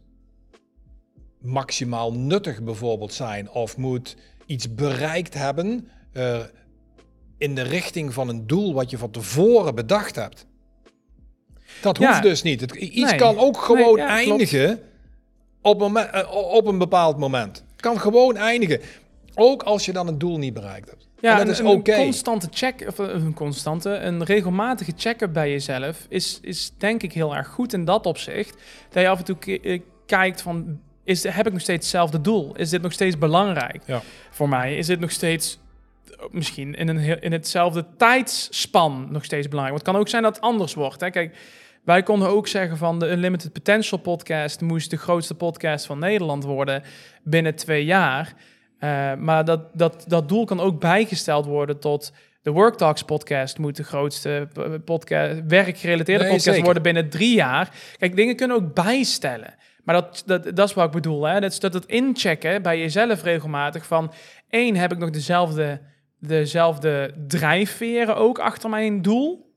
maximaal 1.42 2.14
nuttig 2.14 2.64
bijvoorbeeld 2.64 3.14
zijn, 3.14 3.50
of 3.50 3.78
moet 3.78 4.16
iets 4.46 4.76
bereikt 4.76 5.34
hebben 5.34 5.88
eh, 6.12 6.40
in 7.42 7.56
de 7.56 7.62
richting 7.62 8.14
van 8.14 8.30
een 8.30 8.48
doel 8.48 8.74
wat 8.74 8.90
je 8.90 8.98
van 8.98 9.12
tevoren 9.12 9.76
bedacht 9.76 10.16
hebt. 10.16 10.46
Dat 11.82 11.98
Ja. 11.98 12.08
hoeft 12.08 12.24
dus 12.24 12.42
niet. 12.42 12.62
Het, 12.62 12.76
iets 12.76 13.10
Nee. 13.10 13.20
kan 13.20 13.38
ook 13.38 13.58
gewoon 13.58 13.96
Nee, 13.96 14.06
ja, 14.06 14.16
klopt. 14.16 14.30
eindigen 14.30 14.80
op, 15.62 15.80
momen- 15.80 16.14
eh, 16.14 16.32
op 16.32 16.66
een 16.68 16.78
bepaald 16.78 17.18
moment. 17.18 17.64
Het 17.72 17.82
kan 17.82 18.00
gewoon 18.00 18.36
eindigen. 18.38 18.80
Ook 19.36 19.64
als 19.64 19.86
je 19.86 19.94
dan 19.94 20.08
een 20.08 20.18
doel 20.18 20.38
niet 20.38 20.54
bereikt 20.54 20.90
hebt. 20.90 21.08
Ja, 21.20 21.32
en 21.32 21.38
dat 21.38 21.46
een- 21.60 21.66
is 21.66 21.72
een, 21.74 21.96
constante 21.96 22.48
check, 22.52 22.84
of 22.88 22.98
een 22.98 23.16
een 23.16 23.34
constante, 23.34 23.90
een 23.90 24.24
regelmatige 24.24 24.92
check-up 24.98 25.34
bij 25.34 25.50
jezelf 25.52 26.06
is, 26.10 26.40
is 26.42 26.72
denk 26.78 27.04
ik 27.04 27.14
heel 27.14 27.36
erg 27.36 27.48
goed 27.48 27.74
in 27.74 27.86
dat 27.86 28.06
opzicht. 28.06 28.56
Dat 28.90 29.04
je 29.04 29.10
af 29.10 29.18
en 29.18 29.26
toe 29.26 29.60
eh, 29.62 29.82
kijkt 30.06 30.42
van, 30.42 30.80
is, 31.04 31.24
heb 31.24 31.46
ik 31.48 31.52
nog 31.54 31.62
steeds 31.62 31.82
hetzelfde 31.86 32.22
doel? 32.22 32.56
Is 32.56 32.70
dit 32.70 32.82
nog 32.82 32.94
steeds 32.94 33.18
belangrijk 33.18 33.82
Ja. 33.86 34.02
voor 34.32 34.50
mij? 34.50 34.78
Is 34.78 34.88
dit 34.88 35.00
nog 35.00 35.12
steeds 35.12 35.60
misschien 36.32 36.76
in, 36.76 36.88
een, 36.88 37.22
in 37.22 37.32
hetzelfde 37.32 37.86
tijdsspan 37.98 39.08
nog 39.12 39.24
steeds 39.24 39.48
belangrijk. 39.48 39.76
Want 39.76 39.86
het 39.86 39.96
kan 39.96 40.02
ook 40.02 40.10
zijn 40.10 40.24
dat 40.24 40.36
het 40.36 40.44
anders 40.44 40.74
wordt. 40.74 41.02
Hè? 41.02 41.10
Kijk, 41.10 41.38
wij 41.84 42.04
konden 42.04 42.28
ook 42.30 42.48
zeggen 42.48 42.78
van 42.78 43.00
de 43.00 43.12
Unlimited 43.12 43.54
Potential 43.54 44.00
podcast 44.00 44.62
moest 44.62 44.90
de 44.90 44.98
grootste 44.98 45.36
podcast 45.36 45.86
van 45.86 46.00
Nederland 46.00 46.44
worden 46.44 46.84
binnen 47.24 47.56
twee 47.56 47.86
jaar. 47.86 48.34
Eh, 48.80 49.14
maar 49.16 49.46
dat, 49.46 49.62
dat, 49.74 50.04
dat 50.08 50.30
doel 50.30 50.46
kan 50.46 50.60
ook 50.60 50.80
bijgesteld 50.80 51.46
worden 51.46 51.80
tot 51.80 52.12
de 52.42 52.52
Work 52.52 52.76
Talks 52.76 53.04
podcast 53.04 53.58
moet 53.58 53.76
de 53.76 53.84
grootste 53.84 54.48
podcast, 54.86 55.42
werkgerelateerde 55.48 56.24
Nee, 56.24 56.32
podcast 56.32 56.50
zeker. 56.50 56.64
worden 56.64 56.84
binnen 56.84 57.10
drie 57.10 57.36
jaar. 57.36 57.70
Kijk, 57.98 58.16
dingen 58.16 58.36
kunnen 58.36 58.58
ook 58.58 58.74
bijstellen. 58.74 59.56
Maar 59.84 59.96
dat, 59.96 60.24
dat, 60.26 60.56
dat 60.56 60.70
is 60.70 60.76
wat 60.76 60.86
ik 60.86 60.92
bedoel. 60.92 61.24
Hè? 61.24 61.40
Dat 61.40 61.52
is 61.52 61.60
dat 61.60 61.74
het 61.74 61.86
inchecken 61.86 62.62
bij 62.62 62.80
jezelf 62.80 63.24
regelmatig 63.24 63.86
van... 63.86 64.14
één, 64.50 64.76
heb 64.76 64.92
ik 64.92 64.98
nog 64.98 65.10
dezelfde, 65.10 65.82
dezelfde 66.22 67.14
drijfveren 67.28 68.16
ook 68.16 68.40
achter 68.40 68.70
mijn 68.70 69.02
doel? 69.02 69.50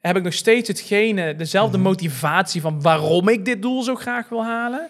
Heb 0.00 0.16
ik 0.16 0.22
nog 0.22 0.32
steeds 0.32 0.68
hetgene, 0.68 1.34
dezelfde 1.34 1.76
Mhm. 1.78 1.86
motivatie 1.86 2.60
van 2.60 2.82
waarom 2.82 3.28
ik 3.28 3.44
dit 3.44 3.62
doel 3.62 3.82
zo 3.82 3.94
graag 3.94 4.28
wil 4.28 4.44
halen? 4.44 4.88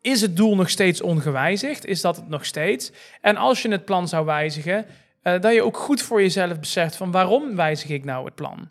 Is 0.00 0.20
het 0.20 0.36
doel 0.36 0.56
nog 0.56 0.70
steeds 0.70 1.00
ongewijzigd? 1.00 1.84
Is 1.84 2.00
dat 2.00 2.16
het 2.16 2.28
nog 2.28 2.44
steeds? 2.44 2.92
En 3.20 3.36
als 3.36 3.62
je 3.62 3.68
het 3.70 3.84
plan 3.84 4.08
zou 4.08 4.26
wijzigen, 4.26 4.86
eh, 5.22 5.40
dat 5.40 5.54
je 5.54 5.62
ook 5.62 5.76
goed 5.76 6.02
voor 6.02 6.20
jezelf 6.20 6.60
beseft 6.60 6.96
van 6.96 7.10
waarom 7.10 7.56
wijzig 7.56 7.88
ik 7.90 8.04
nou 8.04 8.24
het 8.24 8.34
plan? 8.34 8.68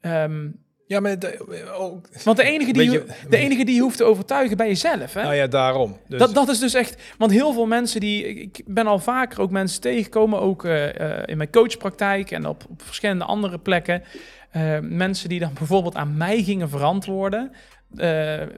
Ehm, 0.00 0.48
Ja, 0.88 1.00
maar 1.00 1.18
de- 1.18 1.72
ook, 1.74 2.08
want 2.24 2.36
de 2.36 2.42
enige, 2.42 2.72
die, 2.72 2.90
je, 2.90 3.04
de 3.28 3.36
enige 3.36 3.64
die 3.64 3.74
je 3.74 3.80
hoeft 3.80 3.96
te 3.96 4.04
overtuigen 4.04 4.56
ben 4.56 4.66
jezelf. 4.66 5.14
Hè? 5.14 5.22
nou 5.22 5.34
ja, 5.34 5.46
daarom. 5.46 5.96
Dus, 6.06 6.18
Dat, 6.18 6.34
dat 6.34 6.48
is 6.48 6.58
dus 6.58 6.74
echt, 6.74 7.02
want 7.18 7.30
heel 7.30 7.52
veel 7.52 7.66
mensen 7.66 8.00
die, 8.00 8.24
ik 8.24 8.60
ben 8.66 8.86
al 8.86 8.98
vaker 8.98 9.40
ook 9.40 9.50
mensen 9.50 9.80
tegengekomen, 9.80 10.40
ook 10.40 10.64
eh, 10.64 11.00
eh, 11.18 11.22
in 11.26 11.36
mijn 11.36 11.50
coachpraktijk 11.50 12.30
en 12.30 12.46
op, 12.46 12.64
op 12.68 12.82
verschillende 12.82 13.24
andere 13.24 13.58
plekken. 13.58 14.02
Eh, 14.50 14.78
mensen 14.82 15.28
die 15.28 15.40
dan 15.40 15.52
bijvoorbeeld 15.58 15.94
aan 15.94 16.16
mij 16.16 16.42
gingen 16.42 16.68
verantwoorden. 16.68 17.52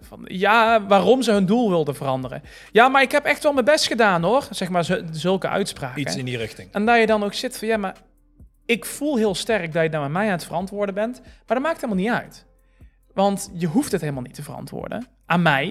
van, 0.01 0.21
ja, 0.25 0.87
waarom 0.87 1.23
ze 1.23 1.33
hun 1.33 1.47
doel 1.47 1.69
wilden 1.69 1.95
veranderen. 1.95 2.43
Ja, 2.73 2.88
maar 2.88 3.03
ik 3.03 3.12
heb 3.12 3.25
echt 3.25 3.43
wel 3.43 3.53
mijn 3.53 3.64
best 3.64 3.87
gedaan 3.87 4.23
hoor. 4.23 4.47
Zeg 4.51 4.69
maar 4.69 4.85
zu- 4.85 5.05
zulke 5.11 5.49
uitspraken. 5.49 6.01
iets 6.01 6.16
in 6.16 6.25
die 6.25 6.37
richting. 6.37 6.69
En 6.73 6.87
dat 6.87 6.99
je 6.99 7.07
dan 7.07 7.25
ook 7.25 7.35
zit 7.35 7.59
van 7.59 7.69
ja, 7.69 7.77
maar 7.77 7.95
ik 8.71 8.85
voel 8.85 9.17
heel 9.17 9.35
sterk 9.35 9.73
dat 9.73 9.83
je 9.83 9.89
nou 9.89 10.03
met 10.03 10.13
mij 10.13 10.27
aan 10.27 10.33
het 10.33 10.45
verantwoorden 10.45 10.95
bent. 10.95 11.21
Maar 11.21 11.57
dat 11.57 11.63
maakt 11.63 11.81
helemaal 11.81 12.05
niet 12.05 12.13
uit. 12.13 12.47
Want 13.15 13.51
je 13.55 13.67
hoeft 13.67 13.93
het 13.93 14.01
helemaal 14.01 14.23
niet 14.23 14.35
te 14.35 14.43
verantwoorden. 14.43 15.07
Aan 15.27 15.43
mij. 15.43 15.65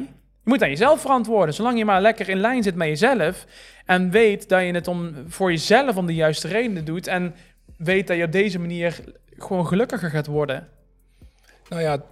Je 0.44 0.56
moet 0.56 0.62
aan 0.64 0.70
jezelf 0.70 1.02
verantwoorden. 1.02 1.56
Zolang 1.56 1.78
je 1.78 1.86
maar 1.86 2.02
lekker 2.02 2.30
in 2.30 2.40
lijn 2.40 2.64
zit 2.64 2.76
met 2.76 2.88
jezelf. 2.88 3.46
En 3.86 4.10
weet 4.12 4.50
dat 4.50 4.62
je 4.62 4.72
het 4.72 4.88
om, 4.88 5.14
voor 5.28 5.52
jezelf 5.52 5.98
om 5.98 6.06
de 6.06 6.16
juiste 6.16 6.48
redenen 6.48 6.86
doet. 6.86 7.08
En 7.08 7.36
weet 7.78 8.08
dat 8.08 8.18
je 8.18 8.24
op 8.24 8.32
deze 8.32 8.60
manier 8.60 9.04
gewoon 9.38 9.68
gelukkiger 9.68 10.10
gaat 10.10 10.28
worden. 10.28 10.68
Nou 11.70 11.82
ja. 11.82 12.04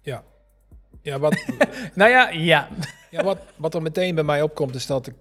Ja. 0.00 0.24
Ja, 1.02 1.18
wat, 1.18 1.44
Nou 1.94 2.10
ja, 2.10 2.30
ja. 2.30 2.68
ja 3.10 3.24
wat, 3.24 3.38
wat 3.56 3.74
er 3.74 3.82
meteen 3.82 4.14
bij 4.14 4.24
mij 4.24 4.42
opkomt 4.42 4.74
is 4.74 4.86
dat 4.86 5.06
ik... 5.06 5.14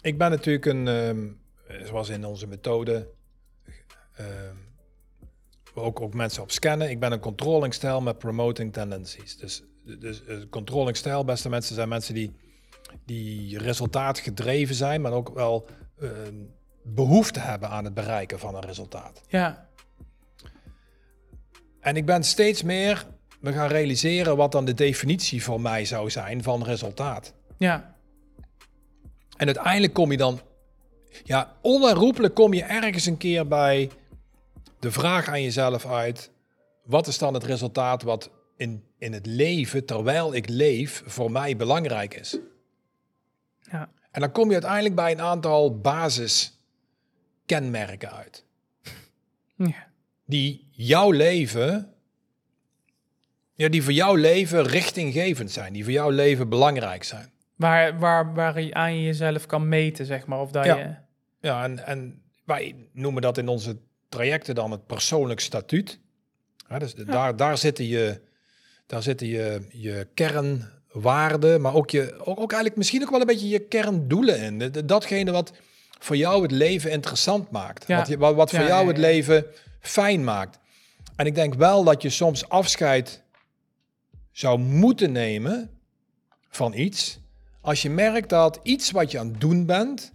Ik 0.00 0.18
ben 0.18 0.30
natuurlijk 0.30 0.66
een... 0.66 0.88
ehm, 0.88 1.26
zoals 1.84 2.08
in 2.08 2.24
onze 2.24 2.46
methode... 2.46 3.08
ehm, 4.14 4.54
we 5.74 5.80
ook, 5.80 6.00
ook 6.00 6.14
mensen 6.14 6.42
op 6.42 6.50
scannen. 6.50 6.90
Ik 6.90 7.00
ben 7.00 7.12
een 7.12 7.20
controlling 7.20 7.74
stijl 7.74 8.00
met 8.00 8.18
promoting 8.18 8.72
tendencies. 8.72 9.36
Dus, 9.36 9.62
dus 9.98 10.24
eh, 10.24 10.36
controlling 10.50 10.96
stijl, 10.96 11.24
beste 11.24 11.48
mensen, 11.48 11.74
zijn 11.74 11.88
mensen 11.88 12.14
die, 12.14 12.36
die 13.04 13.58
resultaatgedreven 13.58 14.74
zijn, 14.74 15.00
maar 15.00 15.12
ook 15.12 15.34
wel 15.34 15.66
ehm, 16.00 16.34
behoefte 16.82 17.40
hebben 17.40 17.68
aan 17.68 17.84
het 17.84 17.94
bereiken 17.94 18.38
van 18.38 18.54
een 18.54 18.64
resultaat. 18.64 19.22
Ja, 19.28 19.68
En 21.80 21.96
ik 21.96 22.06
ben 22.06 22.24
steeds 22.24 22.62
meer 22.62 23.06
we 23.40 23.52
gaan 23.52 23.68
realiseren 23.68 24.36
wat 24.36 24.52
dan 24.52 24.64
de 24.64 24.74
definitie 24.74 25.42
voor 25.42 25.60
mij 25.60 25.84
zou 25.84 26.10
zijn 26.10 26.42
van 26.42 26.64
resultaat. 26.64 27.34
ja, 27.58 27.96
En 29.36 29.46
uiteindelijk 29.46 29.92
kom 29.92 30.10
je 30.10 30.16
dan, 30.16 30.40
ja, 31.24 31.56
onherroepelijk 31.62 32.34
kom 32.34 32.52
je 32.52 32.62
ergens 32.62 33.06
een 33.06 33.16
keer 33.16 33.48
bij 33.48 33.90
de 34.78 34.90
vraag 34.90 35.28
aan 35.28 35.42
jezelf 35.42 35.86
uit: 35.86 36.30
wat 36.84 37.06
is 37.06 37.18
dan 37.18 37.34
het 37.34 37.44
resultaat 37.44 38.02
wat 38.02 38.30
in, 38.56 38.84
in 38.98 39.12
het 39.12 39.26
leven, 39.26 39.84
terwijl 39.84 40.34
ik 40.34 40.48
leef, 40.48 41.02
voor 41.06 41.30
mij 41.30 41.56
belangrijk 41.56 42.14
is? 42.14 42.38
ja. 43.70 43.90
En 44.10 44.20
dan 44.20 44.32
kom 44.32 44.46
je 44.46 44.52
uiteindelijk 44.52 44.94
bij 44.94 45.12
een 45.12 45.20
aantal 45.20 45.80
basiskenmerken 45.80 48.12
uit. 48.12 48.44
ja. 49.56 49.86
die 50.24 50.68
jouw 50.70 51.10
leven, 51.10 51.94
ja, 53.54 53.68
die 53.68 53.82
voor 53.82 53.92
jouw 53.92 54.14
leven 54.14 54.62
richtinggevend 54.62 55.50
zijn, 55.50 55.72
die 55.72 55.84
voor 55.84 55.92
jouw 55.92 56.10
leven 56.10 56.48
belangrijk 56.48 57.04
zijn. 57.04 57.32
Waar, 57.58 57.98
waar, 57.98 58.34
waar 58.34 58.60
je 58.60 58.74
aan 58.74 59.02
jezelf 59.02 59.46
kan 59.46 59.68
meten, 59.68 60.06
zeg 60.06 60.26
maar. 60.26 60.40
Of 60.40 60.50
dat 60.50 60.64
Ja. 60.64 60.76
je... 60.76 60.94
Ja, 61.40 61.64
en, 61.64 61.86
en 61.86 62.22
wij 62.44 62.88
noemen 62.92 63.22
dat 63.22 63.38
in 63.38 63.48
onze 63.48 63.76
trajecten 64.08 64.54
dan 64.54 64.70
het 64.70 64.86
persoonlijk 64.86 65.40
statuut. 65.40 66.00
Ja, 66.68 66.78
dus 66.78 66.94
daar, 66.94 67.36
daar 67.36 67.58
zitten 67.58 67.84
je, 67.86 68.20
daar 68.86 69.02
zitten 69.02 69.26
je, 69.26 69.66
je 69.70 70.06
kernwaarden, 70.14 71.60
maar 71.60 71.74
ook, 71.74 71.90
je, 71.90 72.12
ook, 72.18 72.40
ook 72.40 72.52
eigenlijk 72.52 72.76
misschien 72.76 73.02
ook 73.02 73.10
wel 73.10 73.20
een 73.20 73.26
beetje 73.26 73.48
je 73.48 73.58
kerndoelen 73.58 74.40
in. 74.40 74.72
Datgene 74.86 75.30
wat 75.30 75.52
voor 75.98 76.16
jou 76.16 76.42
het 76.42 76.50
leven 76.50 76.90
interessant 76.90 77.50
maakt. 77.50 77.86
Ja. 77.86 77.96
Wat, 77.98 78.08
je, 78.08 78.18
wat, 78.18 78.34
wat 78.34 78.50
voor 78.50 78.64
jou 78.64 78.88
het 78.88 78.98
leven 78.98 79.46
fijn 79.80 80.24
maakt. 80.24 80.58
En 81.16 81.26
ik 81.26 81.34
denk 81.34 81.54
wel 81.54 81.84
dat 81.84 82.02
je 82.02 82.10
soms 82.10 82.48
afscheid 82.48 83.22
zou 84.32 84.58
moeten 84.58 85.12
nemen 85.12 85.70
van 86.48 86.74
iets. 86.74 87.20
Als 87.68 87.82
je 87.82 87.90
merkt 87.90 88.28
dat 88.28 88.60
iets 88.62 88.90
wat 88.90 89.10
je 89.10 89.18
aan 89.18 89.28
het 89.28 89.40
doen 89.40 89.66
bent, 89.66 90.12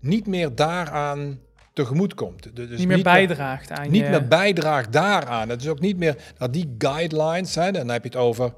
niet 0.00 0.26
meer 0.26 0.54
daaraan 0.54 1.40
tegemoet 1.72 2.14
komt. 2.14 2.56
Dus 2.56 2.78
niet 2.78 2.88
meer 2.88 3.02
bijdraagt 3.02 3.70
aan 3.70 3.90
niet 3.90 4.02
je... 4.02 4.08
meer 4.08 4.28
bijdraagt 4.28 4.92
daaraan. 4.92 5.48
Het 5.48 5.60
is 5.60 5.68
ook 5.68 5.80
niet 5.80 5.96
meer 5.96 6.16
dat 6.38 6.52
die 6.52 6.74
guidelines 6.78 7.52
zijn. 7.52 7.72
Dan 7.72 7.88
heb 7.88 8.02
je 8.02 8.08
het 8.08 8.18
over 8.18 8.54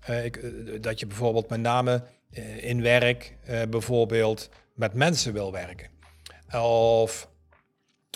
eh, 0.00 0.24
ik, 0.24 0.36
eh, 0.36 0.50
dat 0.80 1.00
je 1.00 1.06
bijvoorbeeld 1.06 1.48
met 1.48 1.60
name 1.60 2.02
eh, 2.30 2.64
in 2.64 2.82
werk 2.82 3.36
bijvoorbeeld 3.70 4.48
met 4.74 4.94
mensen 4.94 5.32
wil 5.32 5.52
werken. 5.52 5.88
Of, 6.60 7.28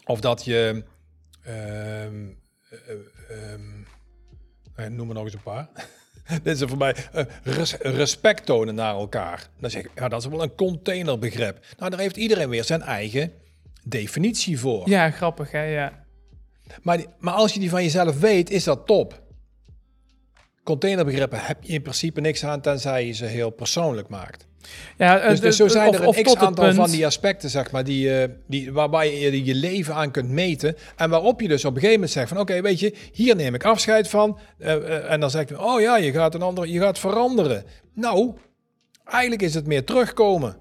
of 0.04 0.20
dat 0.20 0.44
je 0.44 0.84
ehm, 1.42 2.28
eh, 2.70 3.52
ehm, 3.52 3.82
eh, 4.74 4.86
noem 4.86 5.06
maar 5.06 5.14
nog 5.14 5.24
eens 5.24 5.34
een 5.34 5.42
paar. 5.42 5.68
Dit 6.42 6.60
is 6.60 6.68
voor 6.68 6.78
mij 6.78 6.94
eh, 7.12 7.24
res- 7.42 7.76
respect 7.78 8.46
tonen 8.46 8.74
naar 8.74 8.94
elkaar. 8.94 9.48
Dan 9.60 9.70
zeg 9.70 9.82
ik, 9.84 9.90
ja, 9.94 10.08
dat 10.08 10.20
is 10.20 10.26
wel 10.28 10.42
een 10.42 10.54
containerbegrip. 10.54 11.58
Nou, 11.78 11.90
daar 11.90 12.00
heeft 12.00 12.16
iedereen 12.16 12.48
weer 12.48 12.64
zijn 12.64 12.82
eigen 12.82 13.32
definitie 13.84 14.58
voor. 14.58 14.88
Ja, 14.88 15.10
grappig, 15.10 15.50
hè? 15.50 15.62
Ja. 15.62 16.04
Maar, 16.82 16.96
die- 16.96 17.06
maar 17.18 17.34
als 17.34 17.52
je 17.54 17.60
die 17.60 17.70
van 17.70 17.82
jezelf 17.82 18.20
weet, 18.20 18.50
is 18.50 18.64
dat 18.64 18.86
top. 18.86 19.22
Containerbegrippen 20.64 21.40
heb 21.44 21.62
je 21.62 21.72
in 21.72 21.82
principe 21.82 22.20
niks 22.20 22.44
aan, 22.44 22.60
tenzij 22.60 23.06
je 23.06 23.12
ze 23.12 23.24
heel 23.24 23.50
persoonlijk 23.50 24.08
maakt. 24.08 24.46
Ja, 24.98 25.18
eh, 25.18 25.30
Dus, 25.30 25.40
dus 25.40 25.56
zo 25.56 25.68
zijn 25.68 25.88
of- 25.88 25.94
er 25.94 26.18
een 26.18 26.24
x-aantal 26.24 26.74
van 26.74 26.90
die 26.90 27.06
aspecten, 27.06 27.50
zeg 27.50 27.70
maar, 27.70 27.84
die, 27.84 28.20
eh, 28.20 28.28
die, 28.46 28.72
waarbij 28.72 29.20
je 29.20 29.44
je 29.44 29.54
leven 29.54 29.94
aan 29.94 30.10
kunt 30.10 30.28
meten. 30.28 30.76
En 30.96 31.10
waarop 31.10 31.40
je 31.40 31.48
dus 31.48 31.64
op 31.64 31.70
een 31.70 31.74
gegeven 31.74 31.94
moment 31.94 32.10
zegt 32.12 32.28
van, 32.28 32.38
oké, 32.38 32.60
weet 32.60 32.80
je, 32.80 32.94
hier 33.12 33.36
neem 33.36 33.54
ik 33.54 33.64
afscheid 33.64 34.08
van. 34.08 34.38
Eh, 34.58 35.10
en 35.10 35.20
dan 35.20 35.30
zeg 35.30 35.48
je, 35.48 35.60
oh 35.62 35.80
ja, 35.80 35.96
je 35.96 36.12
gaat 36.12 36.34
een 36.34 36.42
ander, 36.42 36.66
je 36.68 36.80
gaat 36.80 36.98
veranderen. 36.98 37.64
Nou, 37.94 38.34
eigenlijk 39.04 39.42
is 39.42 39.54
het 39.54 39.66
meer 39.66 39.84
terugkomen. 39.84 40.56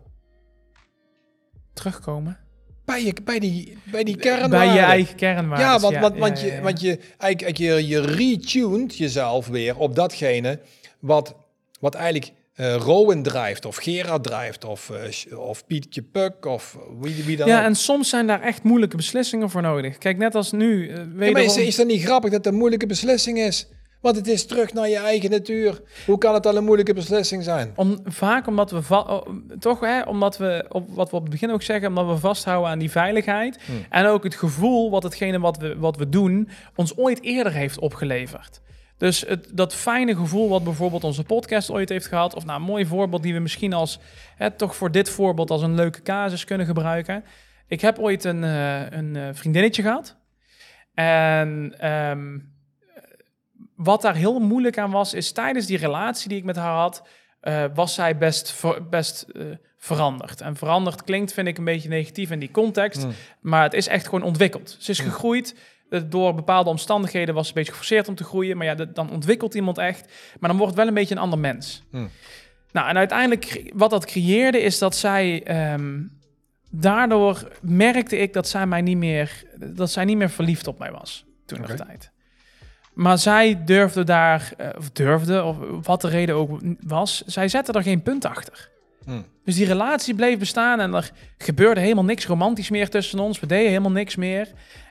terugkomen. 1.74 2.38
Bij, 2.86 3.04
je, 3.04 3.14
bij 3.24 3.40
die, 3.40 3.78
bij 3.92 4.04
die 4.04 4.16
kernwaarden. 4.18 4.50
Bij 4.60 4.74
je 4.74 4.80
eigen 4.80 5.16
kernwaarden. 5.16 5.68
Ja, 5.68 5.80
want, 5.80 5.98
want, 5.98 6.18
want, 6.18 6.42
ja, 6.42 6.46
je, 6.56 6.62
want 6.62 6.82
je, 6.82 7.00
eigenlijk, 7.18 7.58
je, 7.58 7.88
je 7.88 8.02
retuned 8.02 8.98
jezelf 8.98 9.48
weer 9.48 9.78
op 9.78 9.96
datgene 9.96 10.60
wat, 11.00 11.36
wat 11.80 11.96
eigenlijk 11.96 12.32
eh 12.60 12.76
Rowan 12.76 13.24
drijft, 13.24 13.66
of 13.66 13.76
Gerard 13.76 14.24
drijft, 14.24 14.66
of, 14.66 14.90
eh, 14.90 15.40
of 15.40 15.66
Pietje 15.66 16.02
Puk, 16.02 16.46
of 16.46 16.78
wie, 17.00 17.24
wie 17.24 17.38
dan 17.38 17.48
Ja, 17.48 17.60
ook. 17.60 17.66
en 17.66 17.76
soms 17.76 18.10
zijn 18.10 18.28
daar 18.28 18.42
echt 18.42 18.64
moeilijke 18.64 18.96
beslissingen 18.96 19.50
voor 19.50 19.62
nodig. 19.62 19.98
Kijk, 19.98 20.18
net 20.18 20.36
als 20.36 20.52
nu. 20.52 20.90
Ja, 20.92 21.08
wederom- 21.16 21.44
is, 21.44 21.58
is 21.58 21.76
dat 21.76 21.88
niet 21.88 22.02
grappig 22.04 22.32
dat 22.32 22.44
het 22.46 22.54
een 22.54 22.60
moeilijke 22.60 22.86
beslissing 22.86 23.38
is? 23.40 23.68
Want 24.02 24.16
het 24.16 24.28
is 24.28 24.46
terug 24.46 24.74
naar 24.74 24.90
je 24.90 24.98
eigen 24.98 25.30
natuur. 25.30 25.82
Hoe 26.06 26.18
kan 26.18 26.34
het 26.34 26.46
al 26.46 26.56
een 26.58 26.64
moeilijke 26.64 26.94
beslissing 26.94 27.44
zijn? 27.44 27.72
Om, 27.76 28.00
vaak 28.06 28.48
omdat 28.48 28.72
we, 28.72 28.82
oh, 28.90 29.22
toch 29.60 29.80
hè, 29.80 30.02
omdat 30.02 30.38
we, 30.38 30.66
op, 30.70 30.88
wat 30.90 31.10
we 31.10 31.16
op 31.16 31.22
het 31.22 31.32
begin 31.32 31.52
ook 31.52 31.62
zeggen, 31.62 31.88
omdat 31.88 32.08
we 32.08 32.18
vasthouden 32.18 32.72
aan 32.72 32.80
die 32.80 32.92
veiligheid. 32.92 33.58
Hmm. 33.66 33.86
En 33.90 34.06
ook 34.06 34.24
het 34.24 34.36
gevoel 34.36 34.90
wat 34.92 35.04
hetgene 35.04 35.40
wat 35.40 35.58
we, 35.58 35.76
wat 35.78 35.98
we 35.98 36.10
doen 36.10 36.50
ons 36.76 36.98
ooit 36.98 37.22
eerder 37.22 37.54
heeft 37.54 37.80
opgeleverd. 37.80 38.62
Dus 39.00 39.22
het, 39.28 39.50
dat 39.54 39.76
fijne 39.76 40.16
gevoel 40.16 40.50
wat 40.50 40.64
bijvoorbeeld 40.64 41.04
onze 41.04 41.24
podcast 41.24 41.72
ooit 41.72 41.90
heeft 41.90 42.08
gehad, 42.08 42.36
of 42.36 42.46
nou 42.46 42.60
een 42.60 42.66
mooi 42.66 42.86
voorbeeld 42.86 43.24
die 43.24 43.34
we 43.34 43.40
misschien 43.40 43.74
als, 43.74 44.00
hè, 44.36 44.52
toch 44.52 44.76
voor 44.76 44.92
dit 44.92 45.10
voorbeeld 45.10 45.50
als 45.52 45.62
een 45.62 45.76
leuke 45.76 46.02
casus 46.02 46.44
kunnen 46.44 46.66
gebruiken. 46.66 47.24
Ik 47.68 47.82
heb 47.82 48.00
ooit 48.00 48.24
een, 48.24 48.44
eh, 48.44 48.90
een 48.90 49.16
eh, 49.16 49.28
vriendinnetje 49.34 49.82
gehad. 49.82 50.18
En 50.94 51.74
ehm, 51.78 52.40
wat 53.76 54.02
daar 54.02 54.16
heel 54.16 54.40
moeilijk 54.40 54.78
aan 54.78 54.92
was, 54.92 55.14
is 55.14 55.32
tijdens 55.32 55.66
die 55.66 55.78
relatie 55.78 56.30
die 56.30 56.38
ik 56.38 56.44
met 56.44 56.56
haar 56.56 56.76
had, 56.76 57.08
eh, 57.42 57.64
was 57.74 57.94
zij 57.94 58.18
best, 58.18 58.52
ver- 58.52 58.90
best 58.90 59.26
veranderd. 59.78 60.42
En 60.42 60.56
veranderd 60.56 61.04
klinkt, 61.04 61.34
vind 61.34 61.48
ik, 61.48 61.58
een 61.58 61.64
beetje 61.64 61.90
negatief 61.90 62.32
in 62.32 62.40
die 62.40 62.52
context. 62.52 63.06
Mm. 63.06 63.12
Maar 63.42 63.64
het 63.64 63.74
is 63.74 63.88
echt 63.88 64.06
gewoon 64.06 64.24
ontwikkeld. 64.24 64.76
Ze 64.80 64.92
is 64.92 65.02
Mm. 65.02 65.10
gegroeid. 65.10 65.56
Door 66.10 66.36
bepaalde 66.36 66.70
omstandigheden 66.70 67.36
was 67.36 67.48
een 67.48 67.54
beetje 67.54 67.72
geforceerd 67.72 68.08
om 68.08 68.16
te 68.16 68.24
groeien. 68.24 68.58
Maar 68.58 68.66
ja, 68.66 68.76
dat- 68.76 68.96
dan 68.96 69.12
ontwikkelt 69.12 69.54
iemand 69.54 69.78
echt. 69.78 70.12
Maar 70.40 70.50
dan 70.50 70.58
wordt 70.58 70.68
het 70.74 70.76
wel 70.82 70.88
een 70.88 70.94
beetje 71.00 71.16
een 71.16 71.22
ander 71.22 71.40
mens. 71.40 71.84
Mm. 71.92 72.10
Nou, 72.72 72.90
en 72.90 72.98
uiteindelijk, 72.98 73.72
wat 73.76 73.90
dat 73.90 74.06
creëerde, 74.06 74.60
is 74.62 74.78
dat 74.78 74.96
zij... 74.96 75.44
ehm, 75.44 76.02
daardoor 76.72 77.48
merkte 77.62 78.18
ik 78.18 78.34
dat 78.34 78.48
zij 78.48 78.66
mij 78.66 78.82
niet 78.82 78.98
meer... 78.98 79.44
dat 79.56 79.92
zij 79.92 80.06
niet 80.06 80.18
meer 80.18 80.30
verliefd 80.30 80.68
op 80.68 80.80
mij 80.80 80.92
was. 80.92 81.26
Toen 81.46 81.62
nog 81.62 81.72
Oké. 81.72 81.86
tijd. 81.86 82.12
Maar 82.94 83.18
zij 83.18 83.64
durfde 83.66 84.04
daar... 84.04 84.52
eh, 84.58 84.70
of 84.78 84.90
durfde, 84.92 85.44
of 85.44 85.58
wat 85.86 86.02
de 86.02 86.08
reden 86.08 86.36
ook 86.36 86.60
was... 86.80 87.24
zij 87.26 87.48
zette 87.48 87.72
er 87.72 87.84
geen 87.84 88.02
punt 88.02 88.26
achter. 88.26 88.70
Hm. 89.06 89.22
Dus 89.46 89.56
die 89.56 89.66
relatie 89.66 90.16
bleef 90.16 90.40
bestaan 90.40 90.80
en 90.80 90.94
er 90.94 91.12
gebeurde 91.38 91.80
helemaal 91.82 92.04
niks 92.04 92.26
romantisch 92.26 92.70
meer 92.70 92.90
tussen 92.90 93.20
ons. 93.20 93.40
We 93.40 93.48
deden 93.48 93.68
helemaal 93.68 93.92
niks 93.92 94.16
meer. 94.16 94.48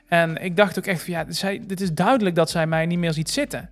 En 0.09 0.43
ik 0.43 0.55
dacht 0.55 0.77
ook 0.77 0.85
echt 0.85 1.03
van 1.03 1.13
ja, 1.13 1.25
zij, 1.27 1.61
dit 1.67 1.81
is 1.81 1.93
duidelijk 1.93 2.35
dat 2.35 2.49
zij 2.49 2.67
mij 2.67 2.85
niet 2.85 2.99
meer 2.99 3.13
ziet 3.13 3.29
zitten. 3.29 3.69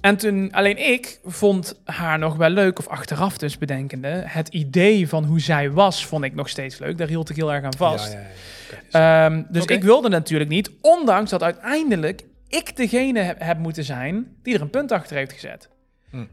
En 0.00 0.16
toen, 0.16 0.52
alleen 0.52 0.78
ik 0.92 1.18
vond 1.24 1.80
haar 1.84 2.18
nog 2.18 2.36
wel 2.36 2.50
leuk, 2.50 2.78
of 2.78 2.88
achteraf 2.88 3.38
dus 3.38 3.58
bedenkende, 3.58 4.22
het 4.26 4.48
idee 4.48 5.08
van 5.08 5.24
hoe 5.24 5.40
zij 5.40 5.70
was, 5.70 6.06
vond 6.06 6.24
ik 6.24 6.34
nog 6.34 6.48
steeds 6.48 6.78
leuk. 6.78 6.98
Daar 6.98 7.08
hield 7.08 7.30
ik 7.30 7.36
heel 7.36 7.52
erg 7.52 7.64
aan 7.64 7.76
vast. 7.76 8.12
Ja, 8.12 8.18
ja, 8.18 8.26
dus- 8.68 8.90
Ehm, 8.90 9.42
dus 9.48 9.64
ik 9.64 9.82
wilde 9.82 10.08
natuurlijk 10.08 10.50
niet, 10.50 10.70
ondanks 10.80 11.30
dat 11.30 11.42
uiteindelijk 11.42 12.24
ik 12.48 12.76
degene 12.76 13.20
heb, 13.20 13.40
heb 13.40 13.58
moeten 13.58 13.84
zijn 13.84 14.36
die 14.42 14.54
er 14.54 14.60
een 14.60 14.70
punt 14.70 14.92
achter 14.92 15.16
heeft 15.16 15.32
gezet. 15.32 15.68
Hm. 16.10 16.24